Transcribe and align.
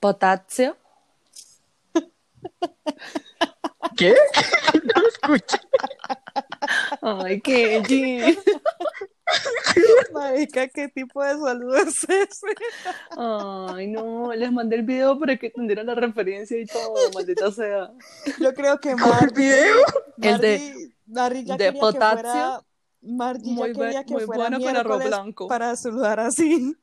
potasio. 0.00 0.76
¿Qué? 3.96 4.14
no 4.74 5.08
escuché. 5.08 5.58
Ay, 7.02 7.40
qué 7.40 8.36
Marica, 10.12 10.66
¿qué 10.68 10.88
tipo 10.88 11.22
de 11.22 11.38
saludo 11.38 11.76
es 11.76 12.02
ese? 12.08 12.46
Ay, 13.16 13.86
no, 13.86 14.32
les 14.34 14.50
mandé 14.52 14.76
el 14.76 14.82
video 14.82 15.18
para 15.18 15.36
que 15.36 15.46
entendieran 15.46 15.86
la 15.86 15.94
referencia 15.94 16.58
y 16.58 16.66
todo, 16.66 16.94
maldita 17.14 17.50
sea. 17.52 17.92
Yo 18.40 18.52
creo 18.54 18.80
que 18.80 18.92
¿Cuál 18.94 19.08
Margie, 19.10 19.34
video? 19.34 19.76
El 20.20 20.40
de- 20.40 20.58
Margie- 20.58 20.94
Margie 21.06 21.44
ya 21.44 21.56
de 21.56 21.72
que 21.72 21.78
potasio. 21.78 22.64
Margie 23.02 23.52
Muy, 23.52 23.72
quería 23.72 24.04
que 24.04 24.12
muy 24.12 24.24
fuera 24.24 24.50
bueno 24.50 24.60
con 24.60 24.76
arroz 24.76 25.04
blanco. 25.04 25.48
para 25.48 25.74
saludar 25.76 26.20
así. 26.20 26.76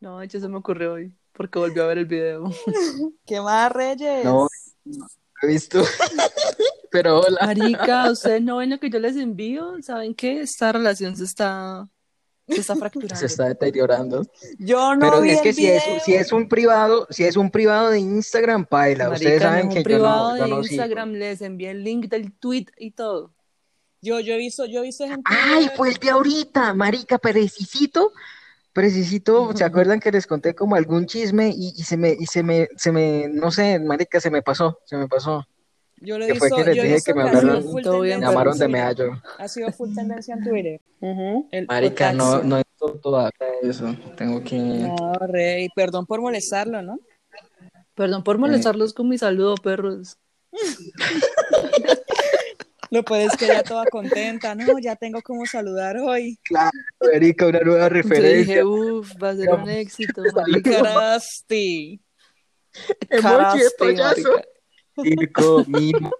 No, 0.00 0.22
ya 0.22 0.38
se 0.40 0.48
me 0.48 0.58
ocurrió 0.58 0.92
hoy, 0.94 1.14
porque 1.32 1.58
volví 1.58 1.80
a 1.80 1.86
ver 1.86 1.98
el 1.98 2.06
video. 2.06 2.50
¿Qué 3.26 3.40
más, 3.40 3.72
Reyes? 3.72 4.24
No, 4.24 4.48
no 4.84 5.06
lo 5.42 5.48
he 5.48 5.52
visto. 5.52 5.82
Pero 6.90 7.20
hola. 7.20 7.38
Marica, 7.46 8.10
ustedes 8.10 8.42
no 8.42 8.58
ven 8.58 8.70
lo 8.70 8.78
que 8.78 8.90
yo 8.90 8.98
les 8.98 9.16
envío, 9.16 9.76
¿saben 9.82 10.14
qué? 10.14 10.42
Esta 10.42 10.72
relación 10.72 11.16
se 11.16 11.24
está, 11.24 11.88
se 12.46 12.60
está 12.60 12.76
fracturando. 12.76 13.16
Se 13.16 13.26
está 13.26 13.48
deteriorando. 13.48 14.26
Yo 14.58 14.94
no 14.94 15.00
Pero 15.00 15.20
vi 15.22 15.30
es 15.30 15.40
que 15.40 15.48
el 15.50 15.54
si 15.54 15.66
es, 15.68 15.84
video. 15.86 16.00
si 16.04 16.14
es 16.14 16.32
un 16.32 16.48
privado, 16.48 17.06
si 17.08 17.24
es 17.24 17.36
un 17.36 17.50
privado 17.50 17.88
de 17.90 17.98
Instagram, 17.98 18.66
paila. 18.66 19.08
Ustedes 19.08 19.40
Marica, 19.40 19.48
saben 19.48 19.60
en 19.60 19.66
un 19.68 19.72
que 19.72 19.78
yo 19.78 19.84
privado 19.84 20.30
no, 20.32 20.36
yo 20.36 20.44
de 20.44 20.50
no 20.50 20.62
sigo. 20.62 20.74
Instagram 20.74 21.12
les 21.12 21.40
envié 21.40 21.70
el 21.70 21.82
link 21.82 22.06
del 22.08 22.32
tweet 22.34 22.66
y 22.76 22.90
todo. 22.90 23.32
Yo, 24.02 24.20
yo 24.20 24.34
he 24.34 24.36
visto, 24.36 24.66
yo 24.66 24.80
he 24.80 24.82
visto 24.82 25.06
gente. 25.06 25.22
Ay, 25.24 25.70
fue 25.76 25.88
el 25.88 25.94
de 25.94 26.10
ahorita, 26.10 26.74
marica, 26.74 27.18
precisito, 27.18 28.12
precisito, 28.72 29.52
¿se 29.54 29.64
acuerdan 29.64 30.00
que 30.00 30.10
les 30.12 30.26
conté 30.26 30.54
como 30.54 30.76
algún 30.76 31.06
chisme 31.06 31.48
y, 31.54 31.72
y 31.76 31.82
se 31.84 31.96
me, 31.96 32.16
y 32.18 32.26
se 32.26 32.42
me, 32.42 32.68
se 32.76 32.92
me, 32.92 33.28
no 33.28 33.50
sé, 33.50 33.78
marica, 33.78 34.20
se 34.20 34.30
me 34.30 34.42
pasó, 34.42 34.78
se 34.84 34.96
me 34.96 35.08
pasó. 35.08 35.46
Yo 36.04 36.18
lo 36.18 36.24
he 36.24 36.28
que 36.28 36.34
fue 36.34 36.48
visto, 36.48 36.56
que 36.56 36.64
les 36.64 36.76
yo 36.76 36.82
he 36.82 36.86
dije 36.86 37.00
que 37.04 37.14
me 37.14 37.22
hablaron- 37.22 37.62
full 37.62 37.82
Todo 37.82 38.00
bien, 38.00 38.18
Me 38.20 38.26
llamaron 38.26 38.58
de 38.58 38.66
meallo. 38.68 39.22
Ha 39.38 39.46
sido 39.46 39.70
full 39.72 39.94
tendencia 39.94 40.34
en 40.34 40.42
Twitter. 40.42 40.80
El 41.52 41.66
Marica, 41.68 42.12
no, 42.12 42.24
potasio. 42.24 42.48
no 42.48 42.56
he 42.56 42.62
visto 42.68 42.98
todavía 43.00 43.30
eso, 43.62 43.94
tengo 44.16 44.42
que... 44.42 44.56
No, 44.56 45.12
Rey, 45.28 45.68
perdón 45.76 46.06
por 46.06 46.20
molestarlo, 46.20 46.82
¿no? 46.82 46.98
Perdón 47.94 48.24
por 48.24 48.38
molestarlos 48.38 48.94
con 48.94 49.08
mi 49.08 49.18
saludo, 49.18 49.54
perros. 49.56 50.16
Lo 52.92 53.02
puedes 53.02 53.34
que 53.38 53.46
ella 53.46 53.62
toda 53.62 53.86
contenta, 53.86 54.54
¿no? 54.54 54.78
Ya 54.78 54.96
tengo 54.96 55.22
como 55.22 55.46
saludar 55.46 55.96
hoy. 55.96 56.38
Claro, 56.44 56.70
marica, 57.00 57.46
una 57.46 57.60
nueva 57.60 57.88
Yo 57.88 57.94
dije, 57.94 58.02
referencia. 58.02 58.66
uff, 58.66 59.10
va 59.20 59.30
a 59.30 59.36
ser 59.36 59.48
un 59.48 59.68
éxito. 59.70 60.22
Carasti. 60.62 62.02
Payaso. 63.08 63.72
marica. 63.88 64.42
Circo, 65.02 65.64
mimo, 65.68 66.10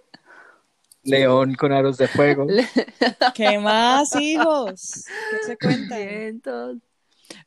león 1.03 1.53
con 1.53 1.71
aros 1.71 1.97
de 1.97 2.07
fuego. 2.07 2.47
¿Qué 3.35 3.59
más, 3.59 4.15
hijos? 4.15 5.05
¿Qué 5.29 5.45
se 5.45 5.57
cuentan? 5.57 6.81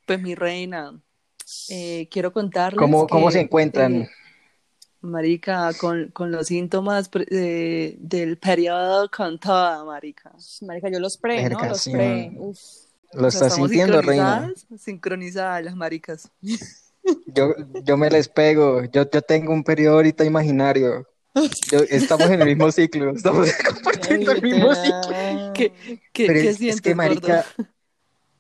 Pues 0.04 0.22
mi 0.22 0.36
reina, 0.36 1.00
eh, 1.68 2.08
quiero 2.12 2.32
contarles 2.32 2.78
¿Cómo, 2.78 3.08
cómo 3.08 3.32
se 3.32 3.40
encuentran? 3.40 4.02
eh, 4.02 4.10
marica, 5.06 5.72
con, 5.74 6.08
con 6.08 6.30
los 6.30 6.46
síntomas 6.48 7.10
del 7.10 8.38
periodo 8.40 9.10
con 9.10 9.38
toda, 9.38 9.84
marica. 9.84 10.32
Marica, 10.62 10.88
yo 10.90 11.00
los 11.00 11.16
pre, 11.16 11.48
¿no? 11.48 11.58
Los 11.68 11.80
sí, 11.80 11.92
pre. 11.92 12.32
Uf. 12.36 12.58
Lo 13.12 13.28
estás 13.28 13.54
sintiendo, 13.54 14.02
reina. 14.02 14.40
sincronizadas, 14.40 14.82
sincronizadas 14.82 15.64
las 15.64 15.76
maricas. 15.76 16.30
Yo, 17.26 17.54
yo 17.84 17.96
me 17.96 18.10
les 18.10 18.28
pego. 18.28 18.84
Yo, 18.84 19.08
yo 19.10 19.22
tengo 19.22 19.52
un 19.52 19.62
periodo 19.64 19.96
ahorita 19.96 20.24
imaginario. 20.24 21.06
Yo- 21.70 21.84
estamos 21.88 22.28
en 22.30 22.40
el 22.42 22.48
mismo 22.48 22.70
ciclo. 22.72 23.10
Estamos 23.12 23.48
compartiendo 23.74 24.32
el 24.32 24.42
mismo 24.42 24.74
ciclo. 24.74 25.52
¿Qué, 25.54 25.72
qué, 26.12 26.26
Pero 26.26 26.40
qué 26.40 26.68
es, 26.68 26.80
que, 26.80 26.94
marica, 26.94 27.44
gordo? 27.56 27.70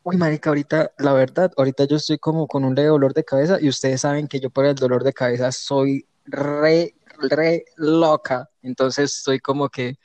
uy, 0.02 0.16
marica, 0.16 0.50
ahorita, 0.50 0.92
la 0.98 1.12
verdad, 1.12 1.52
ahorita 1.56 1.84
yo 1.84 1.96
estoy 1.96 2.18
como 2.18 2.46
con 2.46 2.64
un 2.64 2.74
leve 2.74 2.88
dolor 2.88 3.14
de 3.14 3.24
cabeza 3.24 3.58
y 3.60 3.68
ustedes 3.68 4.00
saben 4.00 4.26
que 4.28 4.40
yo 4.40 4.50
por 4.50 4.66
el 4.66 4.74
dolor 4.74 5.04
de 5.04 5.12
cabeza 5.12 5.52
soy 5.52 6.06
re, 6.26 6.94
re 7.30 7.64
loca. 7.76 8.50
Entonces 8.62 9.16
estoy 9.16 9.40
como 9.40 9.68
que, 9.68 9.96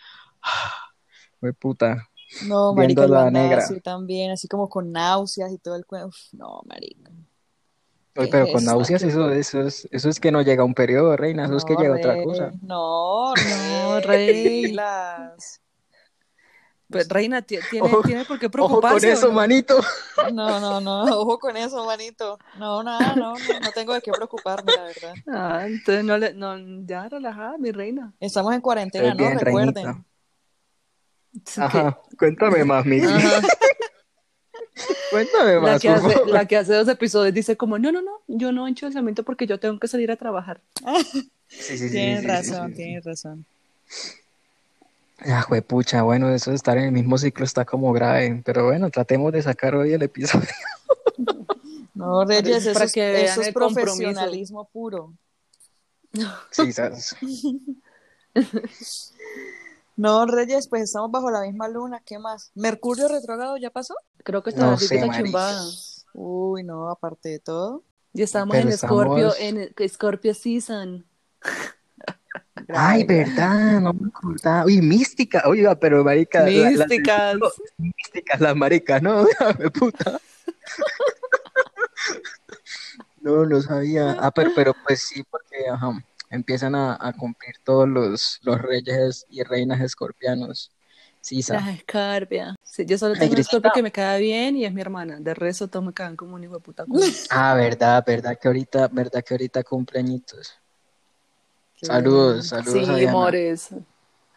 Güey, 1.42 1.54
puta. 1.54 2.08
No, 2.46 2.74
marica, 2.74 3.08
la 3.08 3.30
negra. 3.30 3.58
así 3.58 3.82
también, 3.82 4.32
así 4.32 4.48
como 4.48 4.70
con 4.70 4.92
náuseas 4.92 5.52
y 5.52 5.58
todo 5.58 5.76
el 5.76 5.86
cuento. 5.86 6.08
Uf, 6.08 6.34
no, 6.34 6.62
marica. 6.66 7.12
¿Qué 8.14 8.28
pero 8.28 8.46
es 8.46 8.52
con 8.52 8.60
esta? 8.60 8.72
náuseas 8.72 9.04
eso, 9.04 9.32
eso 9.32 9.62
es, 9.62 9.88
eso 9.92 10.10
es 10.10 10.20
que 10.20 10.32
no 10.32 10.42
llega 10.42 10.64
un 10.64 10.74
periodo, 10.74 11.16
reina, 11.16 11.46
eso 11.46 11.56
es 11.56 11.66
que 11.66 11.76
llega 11.76 11.96
otra 11.96 12.22
cosa. 12.24 12.52
No, 12.62 13.34
No, 13.34 14.00
Rey. 14.02 14.76
Pues, 16.92 17.10
reina, 17.10 17.42
ti- 17.42 17.60
tiene, 17.70 17.88
Ojo- 17.88 18.02
tiene 18.04 18.26
por 18.26 18.38
qué 18.40 18.46
Ojo 18.48 18.52
con 18.52 18.52
preocuparse. 18.82 19.10
¿o 19.10 19.14
eso, 19.14 19.28
no? 19.28 19.34
manito. 19.34 19.80
No, 20.34 20.60
no, 20.60 20.82
no, 20.82 21.04
ojo 21.22 21.40
con 21.40 21.56
eso, 21.58 21.86
manito. 21.86 22.38
No, 22.60 22.84
nada, 22.84 23.16
no, 23.16 23.34
no, 23.40 23.60
no 23.62 23.72
tengo 23.72 23.94
de 23.94 24.02
qué 24.02 24.12
preocuparme, 24.12 24.72
la 24.76 24.84
verdad. 24.84 25.14
Ah, 25.28 25.64
entonces 25.66 26.04
no 26.04 26.18
le, 26.18 26.34
no, 26.34 26.58
ya 26.86 27.08
relajada, 27.10 27.58
mi 27.58 27.72
reina. 27.72 28.14
Estamos 28.20 28.54
en 28.54 28.62
cuarentena, 28.62 29.10
Estoy 29.10 29.18
¿no? 29.26 29.30
bien, 29.32 29.40
Recuerden. 29.40 29.74
reinita. 29.86 30.06
Ajá, 31.58 32.00
cuéntame 32.18 32.64
más. 32.66 32.86
Ajá. 32.86 33.42
Cuéntame 35.12 35.56
La 35.56 35.60
más, 35.62 35.82
que, 35.82 35.90
hace, 35.90 36.22
la 36.26 36.46
que 36.46 36.58
hace 36.58 36.74
dos 36.74 36.88
episodios 36.88 37.34
dice 37.34 37.58
como, 37.58 37.78
no, 37.78 37.92
no, 37.92 38.02
no, 38.02 38.22
yo 38.28 38.52
no 38.52 38.68
encho 38.68 38.90
cemento 38.92 39.24
porque 39.24 39.46
yo 39.46 39.60
tengo 39.60 39.78
que 39.80 39.88
salir 39.88 40.10
a 40.12 40.16
trabajar. 40.16 40.62
Sí, 41.50 41.62
sí, 41.62 41.78
sí, 41.78 41.92
Tienes 41.92 42.22
sí, 42.22 42.28
razón, 42.28 42.70
sí, 42.70 42.76
sí. 42.78 42.84
tienes 42.84 43.04
razón. 43.06 43.46
Ah, 45.26 45.42
juepucha, 45.44 46.02
bueno, 46.02 46.30
eso 46.30 46.50
de 46.50 46.56
estar 46.56 46.78
en 46.78 46.86
el 46.86 46.92
mismo 46.92 47.18
ciclo 47.18 47.46
está 47.46 47.64
como 47.66 47.94
grave, 47.94 48.42
pero 48.44 48.66
bueno, 48.66 48.90
tratemos 48.90 49.32
de 49.32 49.42
sacar 49.44 49.76
hoy 49.76 49.94
el 49.94 50.02
episodio. 50.04 50.48
No, 51.94 52.26
Reyes, 52.26 52.64
Para 52.64 52.72
eso, 52.72 52.84
es- 52.86 52.92
que 52.94 53.12
vean 53.12 53.26
eso 53.26 53.42
es 53.42 53.48
el 53.50 53.54
compromiso. 53.54 53.84
profesionalismo 53.86 54.70
puro. 54.70 55.14
Sí, 56.50 56.72
¿sabes? 56.74 57.16
No, 59.98 60.26
Reyes, 60.26 60.68
pues 60.68 60.84
estamos 60.84 61.12
bajo 61.12 61.30
la 61.30 61.42
misma 61.42 61.68
luna, 61.68 62.02
¿qué 62.04 62.18
más? 62.18 62.52
¿Mercurio 62.56 63.08
retrógrado 63.08 63.58
ya 63.58 63.70
pasó? 63.70 63.94
Creo 64.24 64.42
que 64.42 64.50
está 64.50 64.66
No 64.72 64.78
chimbada. 64.80 65.62
Uy, 66.14 66.64
no, 66.64 66.90
aparte 66.90 67.30
de 67.30 67.40
todo. 67.40 67.84
Y 68.14 68.24
estamos 68.24 68.56
Pero 68.56 68.70
en 68.70 68.78
Scorpio, 68.78 69.34
estamos- 69.36 69.72
en 69.80 69.90
Scorpio 69.90 70.34
Season. 70.34 71.06
Ay, 72.74 73.04
verdad, 73.04 73.82
no 73.82 73.94
me 73.94 74.08
acordaba. 74.08 74.66
Uy, 74.66 74.82
mística, 74.82 75.44
oiga, 75.46 75.76
pero 75.80 76.04
marica, 76.04 76.42
la- 76.44 76.50
las 76.50 76.72
Místicas. 76.90 77.38
místicas, 77.78 78.40
las 78.42 78.56
maricas, 78.56 79.02
¿no? 79.02 79.24
Me 79.60 79.70
puta. 79.70 80.20
No, 83.22 83.46
no 83.46 83.62
sabía. 83.62 84.16
Ah, 84.20 84.32
pero, 84.32 84.50
pero 84.56 84.74
pues 84.84 85.02
sí, 85.02 85.24
porque 85.30 85.70
ajá, 85.70 85.92
empiezan 86.30 86.74
a, 86.76 86.98
a 87.00 87.14
cumplir 87.14 87.54
todos 87.64 87.88
los, 87.88 88.40
los 88.42 88.60
reyes 88.60 89.26
y 89.30 89.44
reinas 89.44 89.80
escorpianos. 89.82 90.72
Sí, 91.22 91.44
sa. 91.44 91.60
La 91.62 91.78
Scorpio. 91.78 92.56
Sí, 92.64 92.84
yo 92.86 92.98
solo 92.98 93.14
tengo 93.14 93.28
un 93.28 93.36
Cristina. 93.36 93.60
Scorpio 93.60 93.72
que 93.74 93.84
me 93.84 93.92
cae 93.92 94.20
bien 94.20 94.58
y 94.58 94.66
es 94.66 94.74
mi 94.74 94.82
hermana. 94.82 95.20
De 95.20 95.36
resto, 95.36 95.68
todos 95.68 95.86
me 95.86 95.94
caen 95.94 96.16
como 96.16 96.34
un 96.36 96.44
hijo 96.44 96.56
de 96.56 96.62
puta. 96.62 96.86
Ah, 97.30 97.54
verdad, 97.54 98.04
verdad 98.06 98.38
que 98.42 98.48
ahorita, 98.48 98.88
verdad 98.88 99.24
que 99.24 99.36
ahorita 99.36 99.64
cumpleañitos. 99.64 100.61
Saludos, 101.82 102.48
saludos 102.48 102.90
a 102.90 102.98
Sí, 102.98 103.06
amores. 103.06 103.70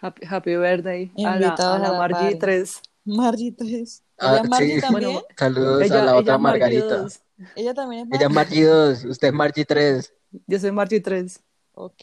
Happy, 0.01 0.27
happy 0.27 0.57
birthday. 0.57 1.13
A 1.25 1.37
la, 1.39 1.47
Invitados 1.47 1.61
a 1.75 1.77
a 1.77 1.79
la 1.79 1.89
la 1.89 1.93
Margie 1.93 2.37
party. 2.37 2.39
3. 2.39 2.83
Margie 3.05 3.53
3. 3.53 4.03
Ah, 4.19 4.41
¿Ella 4.41 4.45
Margie 4.45 4.75
sí. 4.77 4.81
también? 4.81 5.13
Bueno, 5.13 5.23
Saludos 5.37 5.91
a 5.91 5.99
Ella, 5.99 6.03
la 6.03 6.17
ella 6.17 6.17
otra 6.17 6.39
Margarita. 6.39 6.97
2. 6.99 7.21
Ella 7.57 7.75
también 7.75 8.03
es 8.03 8.09
Ella 8.11 8.29
Margie. 8.29 8.29
es 8.29 8.31
Margie 8.31 8.65
2, 8.65 9.05
usted 9.07 9.29
es 9.29 9.35
Margie 9.35 9.65
3. 9.65 10.15
Yo 10.47 10.59
soy 10.59 10.73
Margie 10.73 11.01
3. 11.01 11.41
Ok. 11.75 12.03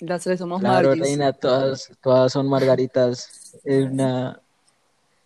Las 0.00 0.22
tres 0.24 0.38
somos 0.40 0.60
Claro, 0.60 0.90
Margies. 0.90 1.00
reina, 1.00 1.32
todas, 1.32 1.90
todas 2.02 2.32
son 2.32 2.48
margaritas. 2.48 3.60
Es 3.64 3.84
una... 3.90 4.40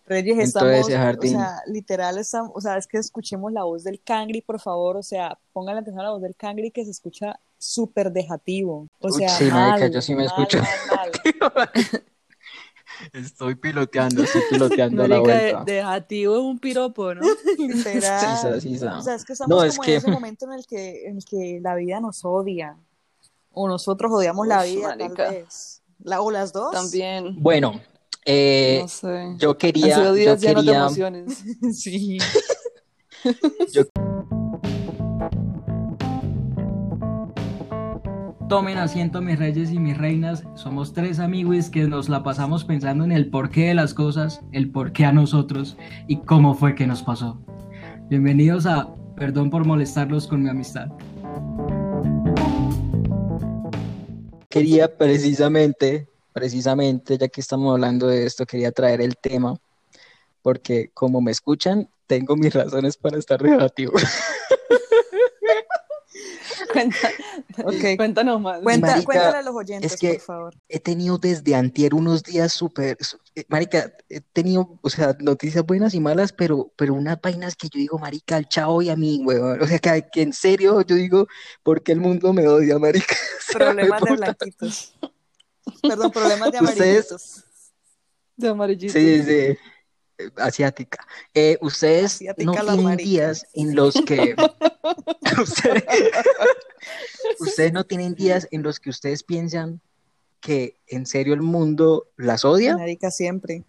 Reyes, 0.09 0.39
estamos, 0.39 0.79
o 0.81 0.83
sea, 1.21 1.61
literal, 1.67 2.17
estamos, 2.17 2.51
o 2.55 2.59
sea, 2.61 2.77
es 2.77 2.87
que 2.87 2.97
escuchemos 2.97 3.53
la 3.53 3.63
voz 3.63 3.83
del 3.83 4.01
cangri, 4.01 4.41
por 4.41 4.59
favor, 4.59 4.97
o 4.97 5.03
sea, 5.03 5.37
pónganle 5.53 5.81
atención 5.81 6.01
a 6.01 6.05
la 6.05 6.11
voz 6.11 6.21
del 6.21 6.35
cangri 6.35 6.71
que 6.71 6.83
se 6.83 6.91
escucha 6.91 7.39
súper 7.57 8.11
dejativo, 8.11 8.87
o 8.99 9.07
Uy, 9.07 9.13
sea, 9.13 9.29
sí, 9.29 9.45
marica, 9.45 9.79
mal, 9.85 9.91
yo 9.91 10.01
sí 10.01 10.15
me 10.15 10.25
mal, 10.25 10.27
escucho. 10.27 10.57
mal, 10.59 11.51
mal. 11.55 11.69
Estoy 13.13 13.55
piloteando, 13.55 14.23
estoy 14.23 14.41
piloteando 14.49 15.07
la 15.07 15.15
de, 15.15 15.21
vuelta. 15.21 15.63
dejativo 15.65 16.35
es 16.35 16.41
un 16.41 16.59
piropo, 16.59 17.13
¿no? 17.15 17.21
literal. 17.57 18.59
Sí, 18.61 18.77
sí. 18.77 18.85
O 18.85 19.01
sea, 19.01 19.15
es 19.15 19.23
que 19.23 19.33
estamos 19.33 19.49
No, 19.57 19.63
es 19.63 19.75
como 19.77 19.85
que- 19.85 19.91
en 19.93 19.97
ese 19.99 20.11
momento 20.11 20.45
en 20.45 20.53
el 20.53 20.65
que, 20.67 21.07
en 21.07 21.15
el 21.17 21.23
que 21.25 21.59
la 21.61 21.75
vida 21.75 21.99
nos 22.01 22.25
odia, 22.25 22.75
o 23.53 23.67
nosotros 23.69 24.11
odiamos 24.11 24.47
la 24.47 24.63
vida, 24.63 24.89
marica. 24.89 25.25
tal 25.27 25.33
vez, 25.35 25.81
la, 26.03 26.19
o 26.21 26.29
las 26.29 26.51
dos. 26.51 26.71
También. 26.73 27.41
Bueno, 27.41 27.79
eh, 28.25 28.79
no 28.81 28.87
sé. 28.87 29.35
yo 29.37 29.51
Han 29.51 29.57
quería, 29.57 30.13
yo 30.13 30.37
quería, 30.37 30.77
emociones. 30.77 31.43
sí. 31.73 32.17
Tomen 38.49 38.77
asiento 38.79 39.21
mis 39.21 39.37
reyes 39.37 39.71
y 39.71 39.77
mis 39.77 39.95
reinas. 39.95 40.43
Somos 40.55 40.91
tres 40.93 41.19
amigos 41.19 41.69
que 41.69 41.83
nos 41.83 42.09
la 42.09 42.23
pasamos 42.23 42.65
pensando 42.65 43.03
en 43.03 43.11
el 43.11 43.29
porqué 43.29 43.67
de 43.67 43.75
las 43.75 43.93
cosas, 43.93 44.41
el 44.53 44.71
porqué 44.71 45.05
a 45.05 45.11
nosotros 45.11 45.77
y 46.07 46.17
cómo 46.21 46.55
fue 46.55 46.73
que 46.73 46.87
nos 46.87 47.03
pasó. 47.03 47.39
Bienvenidos 48.09 48.65
a 48.65 48.89
Perdón 49.15 49.51
por 49.51 49.67
molestarlos 49.67 50.25
con 50.25 50.41
mi 50.41 50.49
amistad. 50.49 50.87
Quería 54.49 54.97
precisamente, 54.97 56.08
precisamente, 56.33 57.17
ya 57.17 57.27
que 57.27 57.41
estamos 57.41 57.71
hablando 57.71 58.07
de 58.07 58.25
esto, 58.25 58.45
quería 58.45 58.71
traer 58.71 59.01
el 59.01 59.17
tema, 59.17 59.59
porque 60.41 60.91
como 60.93 61.21
me 61.21 61.31
escuchan, 61.31 61.89
tengo 62.07 62.35
mis 62.35 62.53
razones 62.53 62.97
para 62.97 63.17
estar 63.17 63.41
negativo. 63.41 63.93
Cuenta, 66.71 67.09
okay. 67.65 67.97
Cuéntanos 67.97 68.39
más. 68.41 68.61
Cuenta, 68.61 69.03
cuéntale 69.03 69.37
a 69.37 69.41
los 69.41 69.55
oyentes, 69.55 69.93
es 69.93 69.99
que 69.99 70.13
por 70.13 70.21
favor. 70.21 70.55
He 70.67 70.79
tenido 70.79 71.17
desde 71.17 71.55
antier 71.55 71.95
unos 71.95 72.23
días 72.23 72.53
súper... 72.53 72.97
eh, 73.35 73.43
Marica, 73.47 73.91
he 74.07 74.21
tenido, 74.21 74.77
o 74.81 74.89
sea, 74.89 75.15
noticias 75.19 75.65
buenas 75.65 75.93
y 75.93 75.99
malas, 75.99 76.31
pero, 76.31 76.71
pero 76.75 76.93
unas 76.93 77.19
vainas 77.21 77.55
que 77.55 77.69
yo 77.69 77.79
digo, 77.79 77.97
marica, 77.97 78.35
al 78.35 78.47
chavo 78.47 78.81
y 78.81 78.89
a 78.89 78.95
mí, 78.95 79.21
weón. 79.23 79.61
O 79.61 79.67
sea, 79.67 79.79
que, 79.79 80.05
que 80.11 80.21
en 80.21 80.33
serio 80.33 80.81
yo 80.81 80.95
digo, 80.95 81.27
¿por 81.63 81.81
qué 81.81 81.93
el 81.93 82.01
mundo 82.01 82.33
me 82.33 82.47
odia, 82.47 82.77
marica? 82.77 83.15
Problemas 83.53 84.01
de 84.01 84.15
blanquitos. 84.15 84.93
Perdón, 85.81 86.11
problemas 86.11 86.51
de 86.51 86.57
Ustedes- 86.61 87.11
amarillitos. 87.11 87.43
De 88.35 88.47
amarillito. 88.47 88.93
Sí, 88.93 89.23
sí, 89.23 89.31
eh, 89.31 89.57
asiática. 90.37 91.05
Eh, 91.33 91.57
ustedes 91.61 92.15
Asiática 92.15 92.45
no 92.45 92.53
tienen 92.53 92.83
marica. 92.83 93.03
días 93.03 93.45
en 93.53 93.75
los 93.75 93.93
que... 94.05 94.35
ustedes, 95.41 95.83
ustedes 97.39 97.73
no 97.73 97.83
tienen 97.85 98.15
días 98.15 98.47
en 98.51 98.63
los 98.63 98.79
que 98.79 98.89
ustedes 98.89 99.23
piensan 99.23 99.81
que 100.41 100.77
en 100.87 101.05
serio 101.05 101.33
el 101.33 101.41
mundo 101.41 102.07
las 102.15 102.45
odia. 102.45 102.77
Marica 102.77 103.11
siempre. 103.11 103.65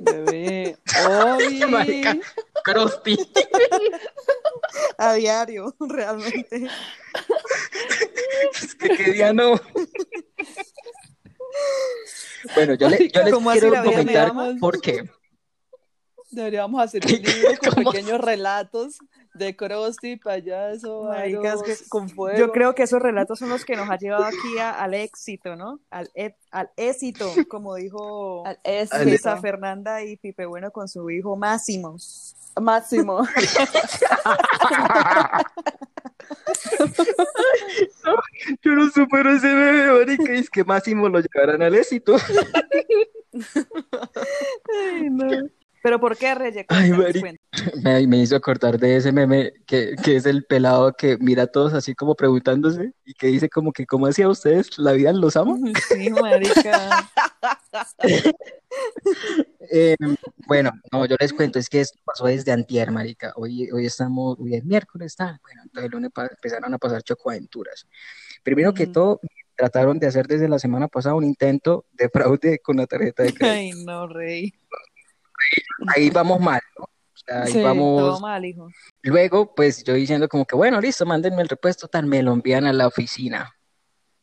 Bebé. 0.00 0.78
Obvio. 1.06 1.68
Marica. 1.68 2.16
Krusty. 2.64 3.18
A 4.96 5.12
diario, 5.14 5.74
realmente. 5.78 6.68
Es 8.62 8.74
que 8.74 8.96
qué 8.96 9.12
día 9.12 9.32
no. 9.34 9.60
Bueno, 12.54 12.74
yo, 12.74 12.88
le- 12.88 13.08
yo 13.10 13.22
les 13.22 13.34
¿Cómo 13.34 13.50
así 13.50 13.60
quiero 13.60 13.82
comentar 13.84 14.32
por 14.60 14.80
qué. 14.80 15.08
Deberíamos 16.30 16.80
hacer 16.82 17.04
un 17.04 17.12
libro 17.22 17.50
con 17.58 17.84
pequeños 17.84 18.20
relatos 18.20 18.98
de 19.34 19.56
Krusty, 19.56 20.16
payaso, 20.16 21.12
es 21.14 21.62
que 21.62 21.76
con 21.88 22.08
fuego. 22.08 22.36
Yo 22.38 22.50
creo 22.52 22.74
que 22.74 22.82
esos 22.82 23.00
relatos 23.00 23.38
son 23.38 23.48
los 23.48 23.64
que 23.64 23.76
nos 23.76 23.88
ha 23.88 23.96
llevado 23.96 24.24
aquí 24.24 24.58
a- 24.58 24.72
al 24.82 24.94
éxito, 24.94 25.54
¿no? 25.56 25.80
Al, 25.90 26.10
e- 26.14 26.34
al 26.50 26.70
éxito, 26.76 27.30
como 27.48 27.76
dijo 27.76 28.42
Al 28.46 28.58
éxito. 28.64 28.96
Al- 28.96 29.04
Luisa 29.06 29.36
Fernanda 29.38 30.02
y 30.02 30.16
Pipe 30.16 30.46
Bueno 30.46 30.70
con 30.72 30.88
su 30.88 31.08
hijo 31.10 31.36
Máximo. 31.36 31.96
Máximo. 32.60 33.26
Yo 38.62 38.72
no 38.72 38.90
supero 38.90 39.30
ese 39.32 39.52
bebé, 39.54 39.92
marica, 39.92 40.34
y 40.34 40.38
es 40.38 40.50
que 40.50 40.64
Máximo 40.64 41.08
lo 41.08 41.20
llevarán 41.20 41.62
al 41.62 41.74
éxito. 41.74 42.16
Pero 45.82 45.98
¿por 45.98 46.16
qué 46.16 46.34
Reyes? 46.34 46.66
Ay. 46.68 46.92
Me, 47.82 48.06
me 48.06 48.18
hizo 48.18 48.36
acordar 48.36 48.78
de 48.78 48.96
ese 48.96 49.12
meme 49.12 49.52
que, 49.66 49.94
que 50.02 50.16
es 50.16 50.24
el 50.24 50.44
pelado 50.44 50.92
que 50.92 51.18
mira 51.18 51.42
a 51.44 51.46
todos 51.46 51.74
así 51.74 51.94
como 51.94 52.14
preguntándose 52.14 52.92
y 53.04 53.12
que 53.14 53.26
dice 53.26 53.48
como 53.48 53.72
que, 53.72 53.86
¿cómo 53.86 54.06
hacía 54.06 54.28
ustedes? 54.28 54.78
¿La 54.78 54.92
vida 54.92 55.12
los 55.12 55.36
amo? 55.36 55.58
Sí, 55.88 56.10
marica. 56.10 57.08
Eh, 59.72 59.96
bueno, 60.48 60.72
no, 60.90 61.06
yo 61.06 61.16
les 61.20 61.32
cuento, 61.32 61.60
es 61.60 61.68
que 61.68 61.80
esto 61.80 61.98
pasó 62.04 62.26
desde 62.26 62.50
antier, 62.50 62.90
marica. 62.90 63.32
Hoy, 63.36 63.70
hoy 63.70 63.86
estamos, 63.86 64.36
hoy 64.40 64.56
es 64.56 64.64
miércoles, 64.64 65.12
está. 65.12 65.38
Bueno, 65.42 65.62
entonces 65.62 65.84
el 65.84 65.90
lunes 65.92 66.10
empezaron 66.16 66.74
a 66.74 66.78
pasar 66.78 67.02
chocoaventuras. 67.02 67.86
Primero 68.42 68.74
que 68.74 68.88
todo, 68.88 69.20
trataron 69.60 69.98
de 69.98 70.06
hacer 70.06 70.26
desde 70.26 70.48
la 70.48 70.58
semana 70.58 70.88
pasada 70.88 71.14
un 71.14 71.24
intento 71.24 71.84
de 71.92 72.08
fraude 72.08 72.58
con 72.60 72.78
la 72.78 72.86
tarjeta 72.86 73.22
de 73.22 73.34
crédito. 73.34 73.54
Ay, 73.54 73.84
no, 73.84 74.08
Rey. 74.08 74.54
Ahí 75.94 76.10
vamos 76.10 76.40
mal, 76.40 76.60
¿no? 76.78 76.84
O 76.84 77.22
sea, 77.26 77.42
ahí 77.42 77.52
Sí, 77.52 77.62
vamos. 77.62 78.00
Todo 78.00 78.20
mal, 78.20 78.44
hijo. 78.44 78.68
Luego, 79.02 79.54
pues 79.54 79.84
yo 79.84 79.94
diciendo 79.94 80.28
como 80.28 80.44
que, 80.44 80.56
bueno, 80.56 80.80
listo, 80.80 81.04
mándenme 81.06 81.42
el 81.42 81.48
repuesto, 81.48 81.88
tal, 81.88 82.06
me 82.06 82.22
lo 82.22 82.32
envían 82.32 82.66
a 82.66 82.72
la 82.72 82.86
oficina. 82.86 83.54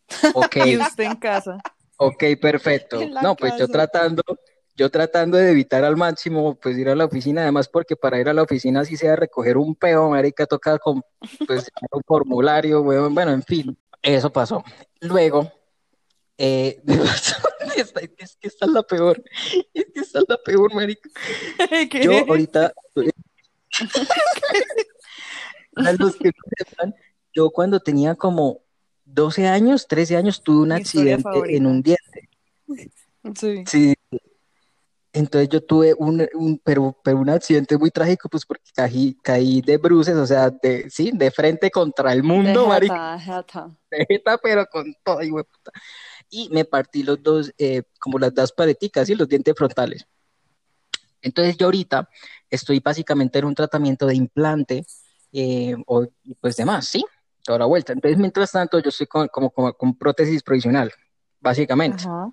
Ok, 0.36 0.56
Y 0.66 0.78
usted 0.78 1.04
en 1.04 1.16
casa. 1.16 1.58
ok, 1.98 2.24
perfecto. 2.42 3.00
No, 3.22 3.36
pues 3.36 3.58
yo 3.58 3.68
tratando, 3.68 4.24
yo 4.76 4.90
tratando 4.90 5.38
de 5.38 5.52
evitar 5.52 5.84
al 5.84 5.98
máximo, 5.98 6.56
pues 6.56 6.78
ir 6.78 6.88
a 6.90 6.96
la 6.96 7.06
oficina, 7.06 7.42
además 7.42 7.68
porque 7.68 7.96
para 7.96 8.20
ir 8.20 8.30
a 8.30 8.34
la 8.34 8.44
oficina 8.44 8.86
sí 8.86 8.96
sea 8.96 9.16
recoger 9.16 9.58
un 9.58 9.76
peo, 9.76 10.10
marica, 10.10 10.46
toca 10.46 10.78
con, 10.80 11.02
pues, 11.46 11.70
un 11.92 12.02
formulario, 12.06 12.84
bueno, 12.84 13.32
en 13.32 13.44
fin, 13.44 13.78
eso 14.02 14.32
pasó. 14.32 14.64
Luego, 15.02 15.52
eh, 16.38 16.82
es 17.76 17.92
que 18.38 18.48
esta 18.48 18.66
es 18.66 18.72
la 18.72 18.84
peor, 18.84 19.24
es 19.74 19.86
que 19.94 20.00
esta 20.00 20.20
es 20.20 20.26
la 20.28 20.38
peor, 20.38 20.74
marica. 20.74 21.10
¿Qué? 21.92 22.02
Yo 22.04 22.18
ahorita, 22.28 22.74
para 25.74 25.94
los 26.00 26.16
que 26.16 26.30
no 26.30 26.44
sepan, 26.58 26.96
yo 27.34 27.50
cuando 27.50 27.80
tenía 27.80 28.16
como 28.16 28.62
12 29.06 29.48
años, 29.48 29.88
13 29.88 30.18
años, 30.18 30.42
tuve 30.44 30.64
un 30.64 30.70
Mi 30.70 30.76
accidente 30.76 31.30
en 31.48 31.66
un 31.66 31.82
diente. 31.82 32.30
Sí. 33.36 33.64
Sí. 33.66 33.94
Entonces 35.14 35.50
yo 35.50 35.64
tuve 35.64 35.96
un, 35.98 36.28
un- 36.36 36.60
pero, 36.64 36.96
pero 37.04 37.18
un 37.18 37.30
accidente 37.30 37.78
muy 37.78 37.90
trágico, 37.90 38.30
pues 38.30 38.46
porque 38.46 38.70
caí, 38.76 39.18
caí 39.24 39.62
de 39.62 39.78
bruces, 39.78 40.16
o 40.16 40.28
sea, 40.28 40.50
de, 40.52 40.90
sí, 40.90 41.12
de 41.14 41.32
frente 41.32 41.72
contra 41.72 42.14
el 42.14 42.22
mundo, 42.24 42.70
de 42.80 44.06
jeta, 44.08 44.38
pero 44.38 44.66
con 44.68 44.94
todo, 45.04 45.18
de 45.20 45.30
puta. 45.30 45.72
Y 46.30 46.50
me 46.50 46.66
partí 46.66 47.04
los 47.04 47.22
dos, 47.22 47.54
eh, 47.58 47.84
como 48.00 48.20
las 48.20 48.34
dos 48.34 48.52
pareticas, 48.52 49.10
y 49.10 49.16
los 49.16 49.28
dientes 49.28 49.54
frontales. 49.56 50.06
Entonces 51.22 51.58
yo 51.58 51.68
ahorita 51.68 52.10
estoy 52.50 52.80
básicamente 52.80 53.40
en 53.40 53.46
un 53.46 53.56
tratamiento 53.56 54.06
de 54.06 54.16
implante, 54.16 54.86
eh, 55.32 55.76
o 55.86 56.06
y 56.24 56.36
pues 56.36 56.56
demás, 56.56 56.88
¿sí? 56.88 57.06
Toda 57.44 57.60
la 57.60 57.66
vuelta. 57.66 57.94
Entonces, 57.94 58.18
mientras 58.18 58.52
tanto, 58.52 58.80
yo 58.80 58.90
estoy 58.90 59.08
con, 59.08 59.28
como, 59.30 59.50
como 59.50 59.74
con 59.74 59.98
prótesis 59.98 60.44
provisional, 60.44 60.92
básicamente. 61.40 62.04
Ajá. 62.04 62.32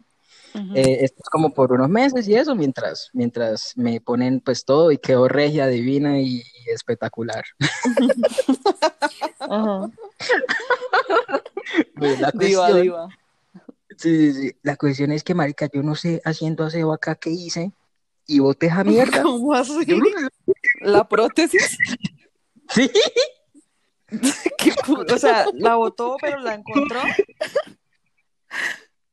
Eh, 0.75 0.99
esto 1.01 1.19
es 1.21 1.29
como 1.31 1.53
por 1.53 1.73
unos 1.73 1.89
meses 1.89 2.29
y 2.29 2.37
eso, 2.37 2.55
mientras, 2.55 3.11
mientras 3.13 3.73
me 3.77 4.01
ponen 4.01 4.41
pues 4.41 4.65
todo 4.65 4.93
y 4.93 4.99
quedo 4.99 5.27
regia, 5.27 5.67
divina 5.67 6.21
y, 6.21 6.37
y 6.37 6.71
espectacular. 6.71 7.45
Ajá. 9.41 9.91
Pues, 11.97 12.21
la 12.21 12.31
Diva, 12.35 12.73
diva. 12.73 13.09
Sí, 13.99 14.33
sí, 14.33 14.41
sí. 14.49 14.57
La 14.63 14.77
cuestión 14.77 15.13
es 15.13 15.23
que, 15.25 15.35
marica, 15.35 15.69
yo 15.73 15.83
no 15.83 15.95
sé 15.95 16.21
haciendo 16.25 16.65
aseo 16.65 16.93
acá 16.93 17.15
qué 17.15 17.31
hice 17.31 17.73
y 18.27 18.39
boté 18.41 18.67
esa 18.67 18.85
mierda. 18.85 19.23
¿Cómo 19.23 19.53
así? 19.55 19.85
Yo 19.87 19.97
no 19.99 20.05
sé. 20.07 20.29
La 20.81 21.09
prótesis. 21.09 21.77
Sí, 22.71 22.91
¿Qué 24.59 24.73
pu- 24.73 25.11
O 25.13 25.19
sea, 25.19 25.47
la 25.55 25.77
botó, 25.77 26.17
pero 26.21 26.39
la 26.41 26.55
encontró. 26.55 27.01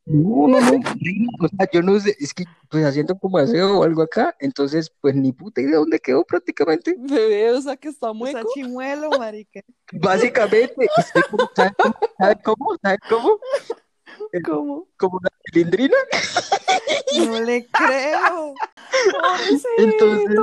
no, 0.05 0.47
no, 0.47 0.59
no, 0.59 0.79
o 1.41 1.47
sea, 1.47 1.69
yo 1.71 1.81
no 1.81 1.99
sé, 1.99 2.15
es 2.19 2.33
que 2.33 2.43
pues 2.69 2.83
haciendo 2.85 3.17
como 3.17 3.37
aseo 3.37 3.79
o 3.79 3.83
algo 3.83 4.01
acá, 4.01 4.35
entonces 4.39 4.91
pues 5.01 5.15
ni 5.15 5.31
puta 5.31 5.61
idea 5.61 5.77
dónde 5.77 5.99
quedó 5.99 6.23
prácticamente. 6.25 6.95
Bebé, 6.97 7.51
o 7.51 7.61
sea 7.61 7.77
que 7.77 7.89
está 7.89 8.11
O 8.11 8.13
sea, 8.25 8.33
mueco. 8.33 8.49
chimuelo, 8.53 9.09
marica. 9.17 9.61
Básicamente, 9.93 10.87
estoy 10.97 11.21
como, 11.29 11.49
¿sabe 11.55 11.71
cómo? 11.77 11.95
¿Sabe 12.17 12.35
cómo? 12.43 12.77
¿Sabe 12.81 12.97
cómo? 13.09 13.39
¿Cómo? 14.45 14.87
Como 14.97 15.17
una 15.19 15.29
cilindrina. 15.45 15.97
No 17.17 17.39
le 17.41 17.65
creo. 17.67 18.53
Entonces, 19.77 20.37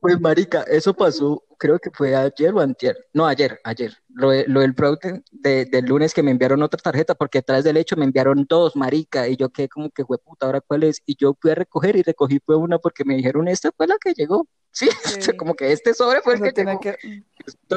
pues 0.00 0.18
marica, 0.20 0.62
eso 0.62 0.94
pasó, 0.94 1.42
creo 1.58 1.78
que 1.78 1.90
fue 1.90 2.14
ayer 2.16 2.52
o 2.54 2.60
antier. 2.60 2.96
No, 3.12 3.26
ayer, 3.26 3.60
ayer. 3.64 3.94
Lo, 4.08 4.30
de- 4.30 4.46
lo 4.48 4.60
del 4.60 4.74
fraude 4.74 5.22
de- 5.30 5.66
del 5.66 5.84
lunes 5.84 6.14
que 6.14 6.22
me 6.22 6.30
enviaron 6.30 6.62
otra 6.62 6.80
tarjeta, 6.82 7.14
porque 7.14 7.38
atrás 7.38 7.64
del 7.64 7.76
hecho 7.76 7.96
me 7.96 8.04
enviaron 8.06 8.46
dos, 8.48 8.76
marica, 8.76 9.28
y 9.28 9.36
yo 9.36 9.50
quedé 9.50 9.68
como 9.68 9.90
que 9.90 10.04
fue 10.04 10.18
puta, 10.18 10.46
¿ahora 10.46 10.60
cuál 10.62 10.84
es? 10.84 11.02
Y 11.04 11.16
yo 11.18 11.36
fui 11.40 11.50
a 11.50 11.54
recoger 11.54 11.96
y 11.96 12.02
recogí 12.02 12.40
fue 12.44 12.56
una 12.56 12.78
porque 12.78 13.04
me 13.04 13.14
dijeron, 13.16 13.46
esta 13.48 13.70
fue 13.76 13.86
la 13.86 13.96
que 14.00 14.14
llegó. 14.14 14.46
Sí, 14.72 14.88
Sí. 15.32 15.36
como 15.36 15.54
que 15.54 15.72
este 15.72 15.92
sobre 15.94 16.22
fue 16.22 16.32
O 16.34 16.36
el 16.36 16.42
sea, 16.42 16.52
que 16.52 16.64
llegó. 16.64 16.80
que... 16.80 16.96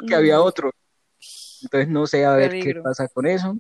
Que 0.08 0.15
había 0.15 0.42
otro. 0.42 0.72
Entonces 1.62 1.89
no 1.89 2.08
sé 2.08 2.25
a 2.25 2.36
ver 2.36 2.51
qué 2.60 2.75
pasa 2.84 3.08
con 3.08 3.25
eso. 3.25 3.58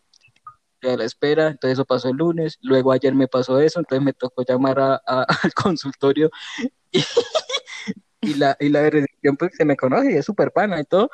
A 0.83 0.97
la 0.97 1.05
espera, 1.05 1.47
entonces 1.47 1.73
eso 1.73 1.85
pasó 1.85 2.09
el 2.09 2.17
lunes, 2.17 2.57
luego 2.61 2.91
ayer 2.91 3.13
me 3.15 3.27
pasó 3.27 3.59
eso, 3.59 3.79
entonces 3.79 4.03
me 4.03 4.13
tocó 4.13 4.43
llamar 4.47 4.79
a- 4.79 5.01
a- 5.07 5.25
al 5.43 5.53
consultorio 5.53 6.29
y, 6.91 7.03
y 8.21 8.33
la, 8.35 8.55
y 8.59 8.69
la 8.69 8.81
de 8.81 8.89
recepción 8.89 9.37
pues 9.37 9.51
se 9.55 9.65
me 9.65 9.75
conoce 9.77 10.11
y 10.11 10.15
es 10.15 10.25
súper 10.25 10.51
pana 10.51 10.79
y 10.79 10.83
todo. 10.85 11.09